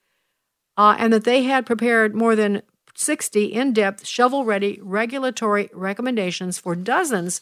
uh, 0.77 0.95
and 0.97 1.11
that 1.13 1.23
they 1.23 1.43
had 1.43 1.65
prepared 1.65 2.15
more 2.15 2.35
than 2.35 2.61
60 2.95 3.45
in 3.45 3.73
depth, 3.73 4.05
shovel 4.05 4.45
ready 4.45 4.79
regulatory 4.81 5.69
recommendations 5.73 6.59
for 6.59 6.75
dozens 6.75 7.41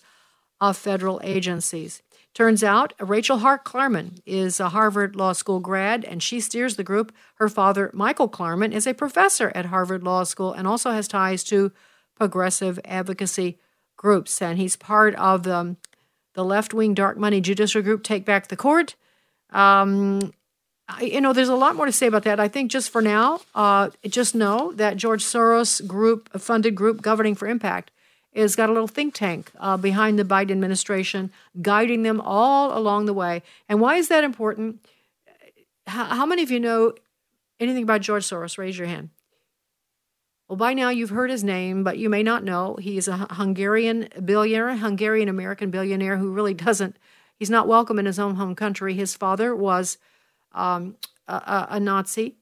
of 0.62 0.78
federal 0.78 1.20
agencies. 1.24 2.02
Turns 2.34 2.64
out 2.64 2.94
Rachel 3.00 3.40
Hart 3.40 3.66
Klarman 3.66 4.22
is 4.26 4.60
a 4.60 4.70
Harvard 4.70 5.16
Law 5.16 5.34
School 5.34 5.60
grad 5.60 6.06
and 6.06 6.22
she 6.22 6.40
steers 6.40 6.76
the 6.76 6.84
group. 6.84 7.14
Her 7.36 7.50
father, 7.50 7.90
Michael 7.94 8.30
Klarman, 8.30 8.72
is 8.72 8.86
a 8.86 8.94
professor 8.94 9.52
at 9.56 9.66
Harvard 9.66 10.04
Law 10.04 10.24
School 10.24 10.54
and 10.54 10.68
also 10.68 10.92
has 10.92 11.08
ties 11.08 11.44
to 11.46 11.72
progressive 12.16 12.80
advocacy 12.86 13.58
groups. 13.98 14.42
And 14.42 14.60
he's 14.60 14.76
part 14.76 15.16
of 15.16 15.44
the, 15.44 15.76
the 16.34 16.46
left 16.46 16.74
wing 16.74 16.94
dark 16.94 17.18
money 17.18 17.42
judicial 17.42 17.82
group 17.82 18.04
Take 18.04 18.26
Back 18.26 18.48
the 18.48 18.56
Court. 18.56 18.96
Um, 19.50 20.32
you 21.02 21.22
know, 21.22 21.34
there's 21.34 21.50
a 21.50 21.56
lot 21.56 21.76
more 21.76 21.86
to 21.86 21.92
say 21.92 22.08
about 22.08 22.24
that. 22.24 22.40
I 22.40 22.48
think 22.48 22.72
just 22.72 22.90
for 22.90 23.02
now, 23.02 23.42
uh, 23.56 23.90
just 24.08 24.36
know 24.36 24.72
that 24.74 24.98
George 24.98 25.24
Soros 25.24 25.86
group, 25.86 26.30
funded 26.40 26.76
group 26.76 27.02
governing 27.02 27.36
for 27.36 27.48
impact, 27.48 27.92
has 28.36 28.56
got 28.56 28.70
a 28.70 28.74
little 28.74 28.88
think 28.88 29.14
tank 29.14 29.52
uh, 29.60 29.78
behind 29.78 30.18
the 30.18 30.24
Biden 30.24 30.52
administration, 30.52 31.32
guiding 31.62 32.04
them 32.04 32.22
all 32.22 32.78
along 32.78 33.06
the 33.06 33.14
way. 33.14 33.42
And 33.68 33.80
why 33.80 33.96
is 33.96 34.08
that 34.08 34.24
important? 34.24 34.86
How, 35.88 36.06
how 36.06 36.26
many 36.26 36.44
of 36.44 36.52
you 36.52 36.60
know 36.60 36.94
anything 37.60 37.84
about 37.84 38.02
George 38.02 38.24
Soros? 38.24 38.58
Raise 38.58 38.78
your 38.78 38.88
hand. 38.88 39.10
Well, 40.48 40.58
by 40.58 40.74
now 40.74 40.90
you've 40.90 41.12
heard 41.12 41.30
his 41.30 41.44
name, 41.44 41.84
but 41.84 42.00
you 42.00 42.10
may 42.10 42.24
not 42.24 42.44
know. 42.44 42.76
He 42.76 42.98
is 42.98 43.08
a 43.08 43.28
Hungarian 43.32 44.10
billionaire, 44.24 44.78
Hungarian 44.78 45.30
American 45.30 45.70
billionaire 45.70 46.18
who 46.18 46.32
really 46.32 46.56
doesn't, 46.56 46.98
he's 47.38 47.52
not 47.52 47.68
welcome 47.68 48.00
in 48.00 48.08
his 48.08 48.18
own 48.18 48.36
home 48.36 48.56
country. 48.56 48.96
His 48.96 49.16
father 49.16 49.56
was 49.56 50.00
um, 50.54 50.96
a, 51.28 51.68
a, 51.72 51.80
Nazi, 51.80 52.38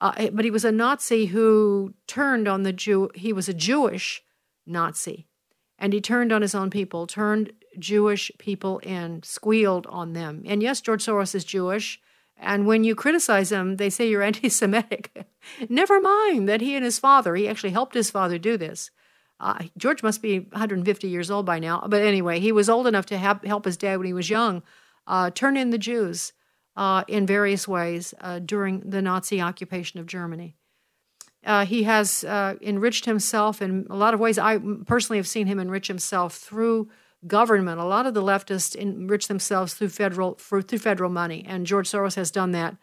uh, 0.00 0.30
but 0.32 0.44
he 0.44 0.50
was 0.50 0.64
a 0.64 0.72
Nazi 0.72 1.26
who 1.26 1.94
turned 2.06 2.48
on 2.48 2.62
the 2.62 2.72
Jew. 2.72 3.10
He 3.14 3.32
was 3.32 3.48
a 3.48 3.54
Jewish 3.54 4.22
Nazi, 4.66 5.26
and 5.78 5.92
he 5.92 6.00
turned 6.00 6.32
on 6.32 6.42
his 6.42 6.54
own 6.54 6.70
people, 6.70 7.06
turned 7.06 7.52
Jewish 7.78 8.30
people 8.38 8.78
in, 8.80 9.22
squealed 9.22 9.86
on 9.88 10.12
them. 10.12 10.42
And 10.46 10.62
yes, 10.62 10.80
George 10.80 11.04
Soros 11.04 11.34
is 11.34 11.44
Jewish. 11.44 12.00
And 12.36 12.66
when 12.66 12.82
you 12.82 12.94
criticize 12.94 13.52
him, 13.52 13.76
they 13.76 13.90
say 13.90 14.08
you're 14.08 14.22
anti 14.30 14.48
Semitic. 14.48 15.26
Never 15.68 16.00
mind 16.00 16.48
that 16.48 16.60
he 16.60 16.74
and 16.74 16.84
his 16.84 16.98
father, 16.98 17.36
he 17.36 17.48
actually 17.48 17.70
helped 17.70 17.94
his 17.94 18.10
father 18.10 18.38
do 18.38 18.56
this. 18.56 18.90
Uh, 19.40 19.64
George 19.76 20.02
must 20.02 20.22
be 20.22 20.40
150 20.40 21.08
years 21.08 21.30
old 21.30 21.44
by 21.44 21.58
now. 21.58 21.84
But 21.88 22.02
anyway, 22.02 22.40
he 22.40 22.52
was 22.52 22.68
old 22.68 22.86
enough 22.86 23.06
to 23.06 23.18
help 23.18 23.64
his 23.64 23.76
dad 23.76 23.96
when 23.96 24.06
he 24.06 24.12
was 24.12 24.30
young 24.30 24.62
uh, 25.06 25.30
turn 25.30 25.56
in 25.56 25.70
the 25.70 25.78
Jews 25.78 26.32
uh, 26.76 27.04
in 27.08 27.26
various 27.26 27.68
ways 27.68 28.14
uh, 28.20 28.38
during 28.38 28.80
the 28.80 29.02
Nazi 29.02 29.40
occupation 29.40 30.00
of 30.00 30.06
Germany. 30.06 30.56
Uh, 31.44 31.66
he 31.66 31.82
has 31.82 32.24
uh, 32.24 32.54
enriched 32.62 33.04
himself 33.04 33.60
in 33.60 33.86
a 33.90 33.96
lot 33.96 34.14
of 34.14 34.20
ways. 34.20 34.38
I 34.38 34.58
personally 34.86 35.18
have 35.18 35.28
seen 35.28 35.46
him 35.46 35.58
enrich 35.58 35.88
himself 35.88 36.36
through 36.36 36.88
government. 37.26 37.80
A 37.80 37.84
lot 37.84 38.06
of 38.06 38.14
the 38.14 38.22
leftists 38.22 38.74
enrich 38.74 39.28
themselves 39.28 39.74
through 39.74 39.90
federal 39.90 40.36
for, 40.36 40.62
through 40.62 40.78
federal 40.78 41.10
money, 41.10 41.44
and 41.46 41.66
George 41.66 41.90
Soros 41.90 42.16
has 42.16 42.30
done 42.30 42.52
that. 42.52 42.76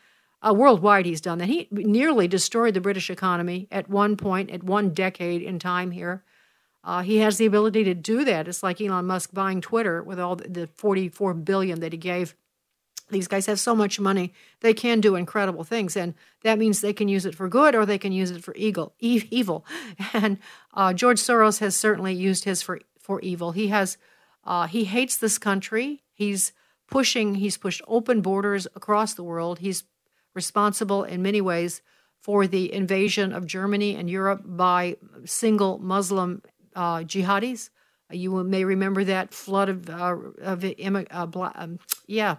Uh, 0.44 0.54
worldwide, 0.54 1.06
he's 1.06 1.22
done 1.22 1.38
that. 1.38 1.50
He 1.50 1.68
nearly 1.72 2.28
destroyed 2.28 2.74
the 2.74 2.82
British 2.82 3.10
economy 3.10 3.68
at 3.72 3.90
one 3.90 4.18
point, 4.18 4.50
at 4.50 4.64
one 4.64 4.90
decade 4.90 5.42
in 5.42 5.60
time 5.60 5.92
here. 5.92 6.24
Uh, 6.84 7.04
he 7.04 7.18
has 7.18 7.38
the 7.38 7.46
ability 7.46 7.84
to 7.84 7.94
do 7.94 8.26
that. 8.26 8.48
It's 8.48 8.64
like 8.64 8.82
Elon 8.82 9.06
Musk 9.06 9.32
buying 9.34 9.62
Twitter 9.62 10.02
with 10.02 10.20
all 10.20 10.36
the, 10.36 10.50
the 10.50 10.68
44 10.68 11.36
billion 11.36 11.80
that 11.82 11.94
he 11.94 11.98
gave. 11.98 12.36
These 13.12 13.28
guys 13.28 13.46
have 13.46 13.60
so 13.60 13.76
much 13.76 14.00
money; 14.00 14.34
they 14.62 14.74
can 14.74 15.02
do 15.02 15.16
incredible 15.16 15.64
things, 15.64 15.96
and 15.96 16.16
that 16.44 16.58
means 16.58 16.82
they 16.82 16.94
can 16.94 17.08
use 17.08 17.26
it 17.26 17.36
for 17.36 17.48
good 17.48 17.76
or 17.76 17.86
they 17.86 17.98
can 17.98 18.12
use 18.12 18.32
it 18.32 18.44
for 18.44 18.56
evil. 18.56 18.94
Evil, 19.00 19.66
and 20.14 20.38
uh, 20.74 20.94
George 20.94 21.20
Soros 21.20 21.60
has 21.60 21.76
certainly 21.76 22.14
used 22.14 22.46
his 22.46 22.62
for 22.62 22.80
for 23.00 23.20
evil. 23.22 23.52
He 23.52 23.68
has 23.68 23.98
uh, 24.44 24.68
he 24.68 24.86
hates 24.86 25.18
this 25.18 25.38
country. 25.38 26.04
He's 26.14 26.54
pushing. 26.90 27.36
He's 27.36 27.58
pushed 27.58 27.82
open 27.88 28.22
borders 28.22 28.68
across 28.76 29.14
the 29.14 29.24
world. 29.24 29.60
He's 29.60 29.84
responsible 30.34 31.04
in 31.04 31.22
many 31.22 31.42
ways 31.42 31.82
for 32.20 32.46
the 32.48 32.72
invasion 32.72 33.34
of 33.34 33.46
Germany 33.46 33.96
and 33.96 34.10
Europe 34.10 34.42
by 34.46 34.98
single 35.26 35.80
Muslim 35.80 36.42
uh, 36.76 37.00
jihadis. 37.00 37.70
You 38.12 38.44
may 38.44 38.64
remember 38.64 39.04
that 39.06 39.34
flood 39.34 39.70
of, 39.70 39.90
uh, 39.90 40.16
of 40.42 40.66
uh, 40.66 41.52
um, 41.56 41.80
yeah, 42.08 42.38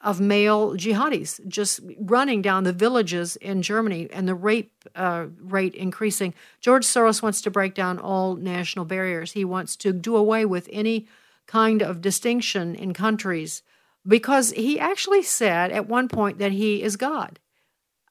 of 0.00 0.20
male 0.20 0.74
jihadis 0.74 1.44
just 1.48 1.80
running 1.98 2.40
down 2.40 2.64
the 2.64 2.72
villages 2.72 3.36
in 3.36 3.62
Germany 3.62 4.08
and 4.12 4.28
the 4.28 4.34
rape 4.34 4.72
uh, 4.94 5.26
rate 5.40 5.74
increasing. 5.74 6.34
George 6.60 6.86
Soros 6.86 7.22
wants 7.22 7.42
to 7.42 7.50
break 7.50 7.74
down 7.74 7.98
all 7.98 8.36
national 8.36 8.84
barriers. 8.84 9.32
He 9.32 9.44
wants 9.44 9.74
to 9.76 9.92
do 9.92 10.16
away 10.16 10.44
with 10.44 10.68
any 10.72 11.08
kind 11.46 11.82
of 11.82 12.00
distinction 12.00 12.74
in 12.74 12.92
countries 12.92 13.62
because 14.06 14.52
he 14.52 14.78
actually 14.78 15.22
said 15.22 15.72
at 15.72 15.88
one 15.88 16.08
point 16.08 16.38
that 16.38 16.52
he 16.52 16.82
is 16.82 16.96
God. 16.96 17.40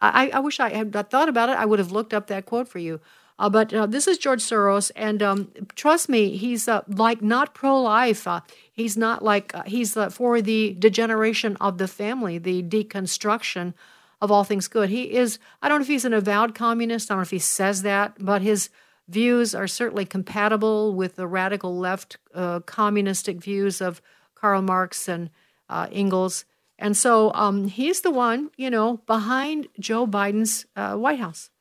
I, 0.01 0.29
I 0.29 0.39
wish 0.39 0.59
I 0.59 0.69
had 0.69 0.93
thought 1.09 1.29
about 1.29 1.49
it. 1.49 1.57
I 1.57 1.65
would 1.65 1.79
have 1.79 1.91
looked 1.91 2.13
up 2.13 2.27
that 2.27 2.45
quote 2.45 2.67
for 2.67 2.79
you. 2.79 2.99
Uh, 3.39 3.49
but 3.49 3.71
uh, 3.73 3.85
this 3.85 4.07
is 4.07 4.17
George 4.17 4.41
Soros, 4.41 4.91
and 4.95 5.21
um, 5.21 5.51
trust 5.75 6.09
me, 6.09 6.35
he's 6.35 6.67
uh, 6.67 6.81
like 6.87 7.21
not 7.21 7.53
pro-life. 7.53 8.27
Uh, 8.27 8.41
he's 8.71 8.97
not 8.97 9.23
like 9.23 9.53
uh, 9.53 9.63
he's 9.63 9.95
uh, 9.95 10.09
for 10.09 10.41
the 10.41 10.75
degeneration 10.79 11.55
of 11.61 11.77
the 11.77 11.87
family, 11.87 12.39
the 12.39 12.63
deconstruction 12.63 13.75
of 14.21 14.31
all 14.31 14.43
things 14.43 14.67
good. 14.67 14.89
He 14.89 15.13
is. 15.15 15.37
I 15.61 15.69
don't 15.69 15.79
know 15.79 15.83
if 15.83 15.87
he's 15.87 16.05
an 16.05 16.13
avowed 16.13 16.55
communist. 16.55 17.11
I 17.11 17.13
don't 17.13 17.19
know 17.19 17.23
if 17.23 17.29
he 17.29 17.37
says 17.37 17.83
that, 17.83 18.15
but 18.19 18.41
his 18.41 18.69
views 19.07 19.53
are 19.53 19.67
certainly 19.67 20.05
compatible 20.05 20.95
with 20.95 21.15
the 21.15 21.27
radical 21.27 21.77
left 21.77 22.17
communistic 22.65 23.37
views 23.37 23.81
of 23.81 24.01
Karl 24.33 24.63
Marx 24.63 25.07
and 25.07 25.29
Engels. 25.69 26.43
And 26.79 26.97
so 26.97 27.31
um, 27.33 27.67
he's 27.67 28.01
the 28.01 28.11
one, 28.11 28.49
you 28.57 28.69
know, 28.69 28.97
behind 29.05 29.67
Joe 29.79 30.05
Biden's 30.07 30.65
White 30.75 31.19
House 31.19 31.51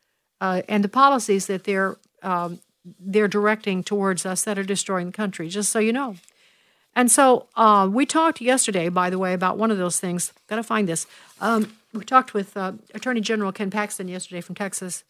uh, 0.41 0.63
and 0.69 0.85
the 0.85 0.89
policies 0.89 1.47
that 1.47 1.65
they're 1.65 1.97
um, 2.23 2.61
they're 3.01 3.29
directing 3.29 3.83
towards 3.83 4.25
us 4.25 4.45
that 4.45 4.59
are 4.59 4.65
destroying 4.65 5.07
the 5.07 5.13
country. 5.13 5.49
Just 5.49 5.71
so 5.71 5.79
you 5.79 5.93
know. 5.93 6.17
And 6.95 7.11
so 7.11 7.49
uh, 7.57 7.89
we 7.93 8.07
talked 8.07 8.41
yesterday, 8.41 8.89
by 8.89 9.11
the 9.11 9.19
way, 9.19 9.35
about 9.35 9.59
one 9.59 9.71
of 9.71 9.77
those 9.77 10.01
things. 10.01 10.33
Got 10.47 10.57
to 10.57 10.63
find 10.63 10.89
this. 10.89 11.07
Um, 11.41 11.77
we 11.93 12.05
talked 12.05 12.33
with 12.33 12.57
uh, 12.57 12.73
Attorney 12.95 13.21
General 13.21 13.53
Ken 13.53 13.71
Paxton 13.71 14.09
yesterday 14.09 14.41
from 14.41 14.55
Texas. 14.55 15.05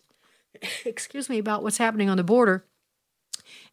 excuse 0.85 1.29
me 1.29 1.39
about 1.39 1.63
what's 1.63 1.79
happening 1.79 2.11
on 2.11 2.17
the 2.17 2.25
border. 2.25 2.65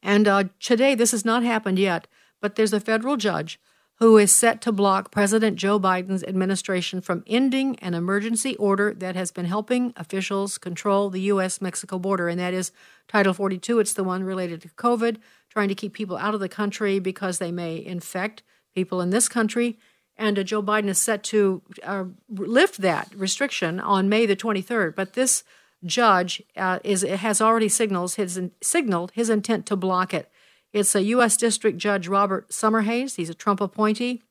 And 0.02 0.28
uh, 0.28 0.46
today, 0.60 0.96
this 0.96 1.12
has 1.12 1.26
not 1.26 1.44
happened 1.44 1.80
yet, 1.80 2.08
but 2.42 2.56
there's 2.56 2.74
a 2.74 2.80
federal 2.80 3.18
judge 3.18 3.60
who 3.98 4.18
is 4.18 4.32
set 4.32 4.62
to 4.62 4.72
block 4.72 5.12
President 5.12 5.56
Joe 5.56 5.80
Biden's 5.80 6.24
administration 6.24 7.00
from 7.00 7.24
ending 7.28 7.78
an 7.80 7.94
emergency 7.94 8.56
order 8.58 8.94
that 8.94 9.16
has 9.16 9.32
been 9.32 9.46
helping 9.46 9.94
officials 9.96 10.58
control 10.58 11.10
the 11.10 11.22
U.S. 11.22 11.62
Mexico 11.62 12.00
border, 12.00 12.28
and 12.28 12.40
that 12.40 12.54
is 12.54 12.72
Title 13.08 13.34
42. 13.34 13.80
It's 13.80 13.94
the 13.94 14.04
one 14.04 14.24
related 14.24 14.62
to 14.64 14.70
COVID, 14.70 15.18
trying 15.50 15.70
to 15.70 15.76
keep 15.76 15.94
people 15.94 16.18
out 16.18 16.34
of 16.34 16.40
the 16.40 16.50
country 16.50 17.00
because 17.00 17.38
they 17.38 17.52
may 17.52 17.84
infect 17.84 18.44
people 18.74 19.00
in 19.00 19.12
this 19.12 19.30
country. 19.30 19.78
And 20.18 20.38
uh, 20.38 20.44
Joe 20.44 20.62
Biden 20.62 20.88
is 20.88 21.00
set 21.00 21.24
to 21.26 21.62
uh, 21.84 22.06
lift 22.30 22.82
that 22.82 23.14
restriction 23.16 23.80
on 23.80 24.10
May 24.10 24.26
the 24.26 24.36
23rd. 24.36 24.96
But 24.96 25.14
this 25.14 25.44
judge 25.86 26.42
uh, 26.56 26.80
is 26.84 27.02
has 27.02 27.42
already 27.42 27.70
signals 27.70 28.16
his, 28.16 28.40
signaled 28.62 29.12
his 29.12 29.30
intent 29.30 29.66
to 29.68 29.76
block 29.76 30.14
it. 30.14 30.30
It's 30.74 30.96
a 30.96 31.04
U.S. 31.04 31.38
District 31.38 31.78
Judge 31.78 32.08
Robert 32.08 32.50
Summerhays. 32.50 33.16
He's 33.16 33.30
a 33.30 33.36
Trump 33.36 33.62
appointee. 33.62 34.24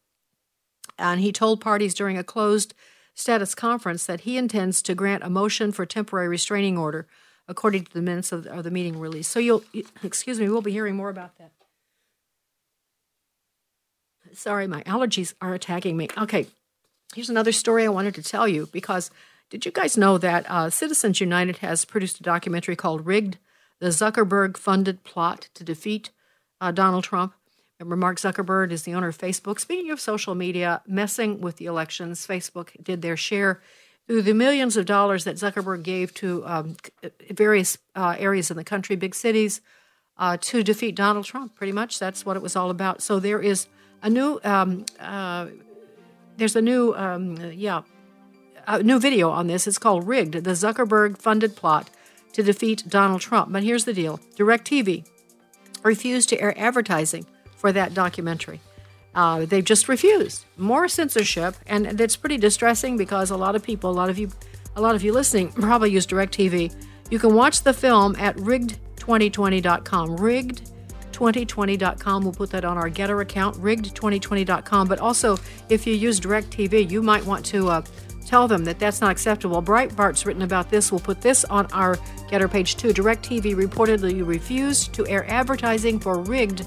And 0.99 1.20
he 1.20 1.32
told 1.32 1.61
parties 1.61 1.95
during 1.95 2.18
a 2.18 2.24
closed 2.24 2.74
status 3.14 3.55
conference 3.55 4.05
that 4.07 4.22
he 4.22 4.36
intends 4.36 4.82
to 4.82 4.95
grant 4.95 5.22
a 5.22 5.30
motion 5.30 5.70
for 5.70 5.86
temporary 5.86 6.28
restraining 6.28 6.76
order, 6.76 7.07
according 7.47 7.84
to 7.84 7.93
the 7.93 8.03
minutes 8.03 8.32
of, 8.32 8.45
the 8.45 8.70
meeting 8.70 8.99
release. 8.99 9.28
So 9.28 9.38
you'll, 9.38 9.62
excuse 10.03 10.40
me, 10.40 10.49
we'll 10.49 10.62
be 10.62 10.72
hearing 10.72 10.97
more 10.97 11.11
about 11.11 11.38
that. 11.38 11.53
Sorry, 14.34 14.66
my 14.66 14.82
allergies 14.82 15.34
are 15.40 15.55
attacking 15.55 15.97
me. 15.97 16.09
Okay, 16.16 16.47
here's 17.14 17.30
another 17.30 17.53
story 17.53 17.84
I 17.84 17.90
wanted 17.90 18.14
to 18.16 18.22
tell 18.22 18.49
you 18.49 18.68
because 18.72 19.11
did 19.51 19.66
you 19.66 19.70
guys 19.70 19.99
know 19.99 20.16
that 20.18 20.47
uh, 20.49 20.70
Citizens 20.70 21.20
United 21.20 21.59
has 21.59 21.84
produced 21.84 22.18
a 22.18 22.22
documentary 22.22 22.74
called 22.74 23.07
Rigged, 23.07 23.36
the 23.78 23.88
Zuckerberg 23.88 24.57
funded 24.57 25.05
plot 25.05 25.49
to 25.55 25.64
defeat 25.64 26.11
uh, 26.62 26.70
Donald 26.70 27.04
Trump. 27.04 27.34
Remember, 27.78 27.96
Mark 27.96 28.18
Zuckerberg 28.18 28.70
is 28.70 28.84
the 28.84 28.94
owner 28.94 29.08
of 29.08 29.18
Facebook. 29.18 29.58
Speaking 29.58 29.90
of 29.90 30.00
social 30.00 30.36
media, 30.36 30.80
messing 30.86 31.40
with 31.40 31.56
the 31.56 31.66
elections, 31.66 32.24
Facebook 32.24 32.70
did 32.82 33.02
their 33.02 33.16
share 33.16 33.60
through 34.06 34.22
the 34.22 34.34
millions 34.34 34.76
of 34.76 34.86
dollars 34.86 35.24
that 35.24 35.36
Zuckerberg 35.36 35.82
gave 35.82 36.14
to 36.14 36.46
um, 36.46 36.76
various 37.30 37.78
uh, 37.96 38.14
areas 38.18 38.50
in 38.50 38.56
the 38.56 38.64
country, 38.64 38.94
big 38.94 39.16
cities, 39.16 39.60
uh, 40.16 40.36
to 40.40 40.62
defeat 40.62 40.94
Donald 40.94 41.24
Trump. 41.24 41.56
Pretty 41.56 41.72
much, 41.72 41.98
that's 41.98 42.24
what 42.24 42.36
it 42.36 42.42
was 42.42 42.54
all 42.54 42.70
about. 42.70 43.02
So 43.02 43.18
there 43.18 43.40
is 43.40 43.66
a 44.00 44.08
new, 44.08 44.38
um, 44.44 44.86
uh, 45.00 45.48
there's 46.36 46.54
a 46.54 46.62
new, 46.62 46.94
um, 46.94 47.36
yeah, 47.52 47.82
a 48.68 48.80
new 48.82 49.00
video 49.00 49.30
on 49.30 49.48
this. 49.48 49.66
It's 49.66 49.78
called 49.78 50.06
"Rigged: 50.06 50.44
The 50.44 50.52
Zuckerberg-Funded 50.52 51.56
Plot 51.56 51.90
to 52.34 52.44
Defeat 52.44 52.84
Donald 52.88 53.20
Trump." 53.20 53.50
But 53.52 53.64
here's 53.64 53.86
the 53.86 53.94
deal: 53.94 54.20
DirecTV 54.36 55.04
refused 55.83 56.28
to 56.30 56.41
air 56.41 56.59
advertising 56.59 57.26
for 57.57 57.72
that 57.72 57.95
documentary. 57.95 58.61
Uh, 59.14 59.45
they've 59.45 59.64
just 59.64 59.89
refused 59.89 60.45
more 60.57 60.89
censorship, 60.89 61.55
and 61.66 62.01
it's 62.01 62.16
pretty 62.16 62.39
distressing 62.39 62.97
because 62.97 63.30
a 63.30 63.37
lot 63.37 63.55
of 63.55 63.62
people, 63.62 63.91
a 63.91 63.93
lot 63.93 64.09
of 64.09 64.18
you, 64.18 64.30
a 64.74 64.80
lot 64.80 64.95
of 64.95 65.03
you 65.03 65.12
listening, 65.12 65.53
probably 65.53 65.91
use 65.91 66.07
DirecTV. 66.07 66.74
You 67.11 67.18
can 67.18 67.35
watch 67.35 67.62
the 67.62 67.74
film 67.74 68.16
at 68.16 68.35
rigged2020.com. 68.37 70.16
Rigged2020.com. 70.16 72.22
We'll 72.22 72.33
put 72.33 72.49
that 72.51 72.64
on 72.64 72.78
our 72.78 72.89
Gettr 72.89 73.20
account, 73.20 73.57
rigged2020.com. 73.57 74.89
But 74.89 74.99
also, 74.99 75.37
if 75.68 75.87
you 75.87 75.95
use 75.95 76.18
DirecTV, 76.18 76.91
you 76.91 77.03
might 77.03 77.26
want 77.26 77.45
to 77.47 77.68
uh, 77.68 77.83
tell 78.33 78.49
them 78.49 78.64
that 78.64 78.78
that's 78.78 79.03
not 79.03 79.11
acceptable. 79.11 79.61
Breitbart's 79.61 80.24
written 80.24 80.41
about 80.41 80.70
this. 80.70 80.91
We'll 80.91 81.03
put 81.03 81.20
this 81.20 81.45
on 81.45 81.66
our 81.66 81.97
Gettr 82.30 82.51
page 82.51 82.76
too. 82.76 82.89
DirecTV 82.89 83.55
reportedly 83.55 84.26
refused 84.26 84.95
to 84.95 85.07
air 85.07 85.30
advertising 85.30 86.01
for 86.01 86.18
rigged 86.18 86.66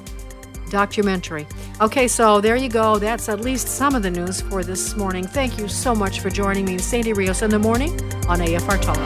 documentary. 0.70 1.48
Okay, 1.82 2.08
so 2.08 2.40
there 2.40 2.56
you 2.56 2.70
go. 2.70 3.00
That's 3.00 3.30
at 3.30 3.40
least 3.40 3.68
some 3.68 3.96
of 3.96 4.04
the 4.04 4.12
news 4.12 4.42
for 4.42 4.64
this 4.64 4.96
morning. 4.96 5.26
Thank 5.26 5.58
you 5.58 5.68
so 5.68 5.96
much 5.96 6.20
for 6.20 6.30
joining 6.30 6.66
me, 6.66 6.78
Sandy 6.78 7.14
Rios, 7.14 7.42
in 7.42 7.50
the 7.50 7.58
morning 7.58 7.94
on 8.30 8.38
AFR 8.42 8.80
Talk. 8.80 9.00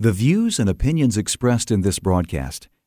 The 0.00 0.12
views 0.12 0.58
and 0.58 0.70
opinions 0.70 1.18
expressed 1.18 1.70
in 1.70 1.82
this 1.82 1.98
broadcast 1.98 2.68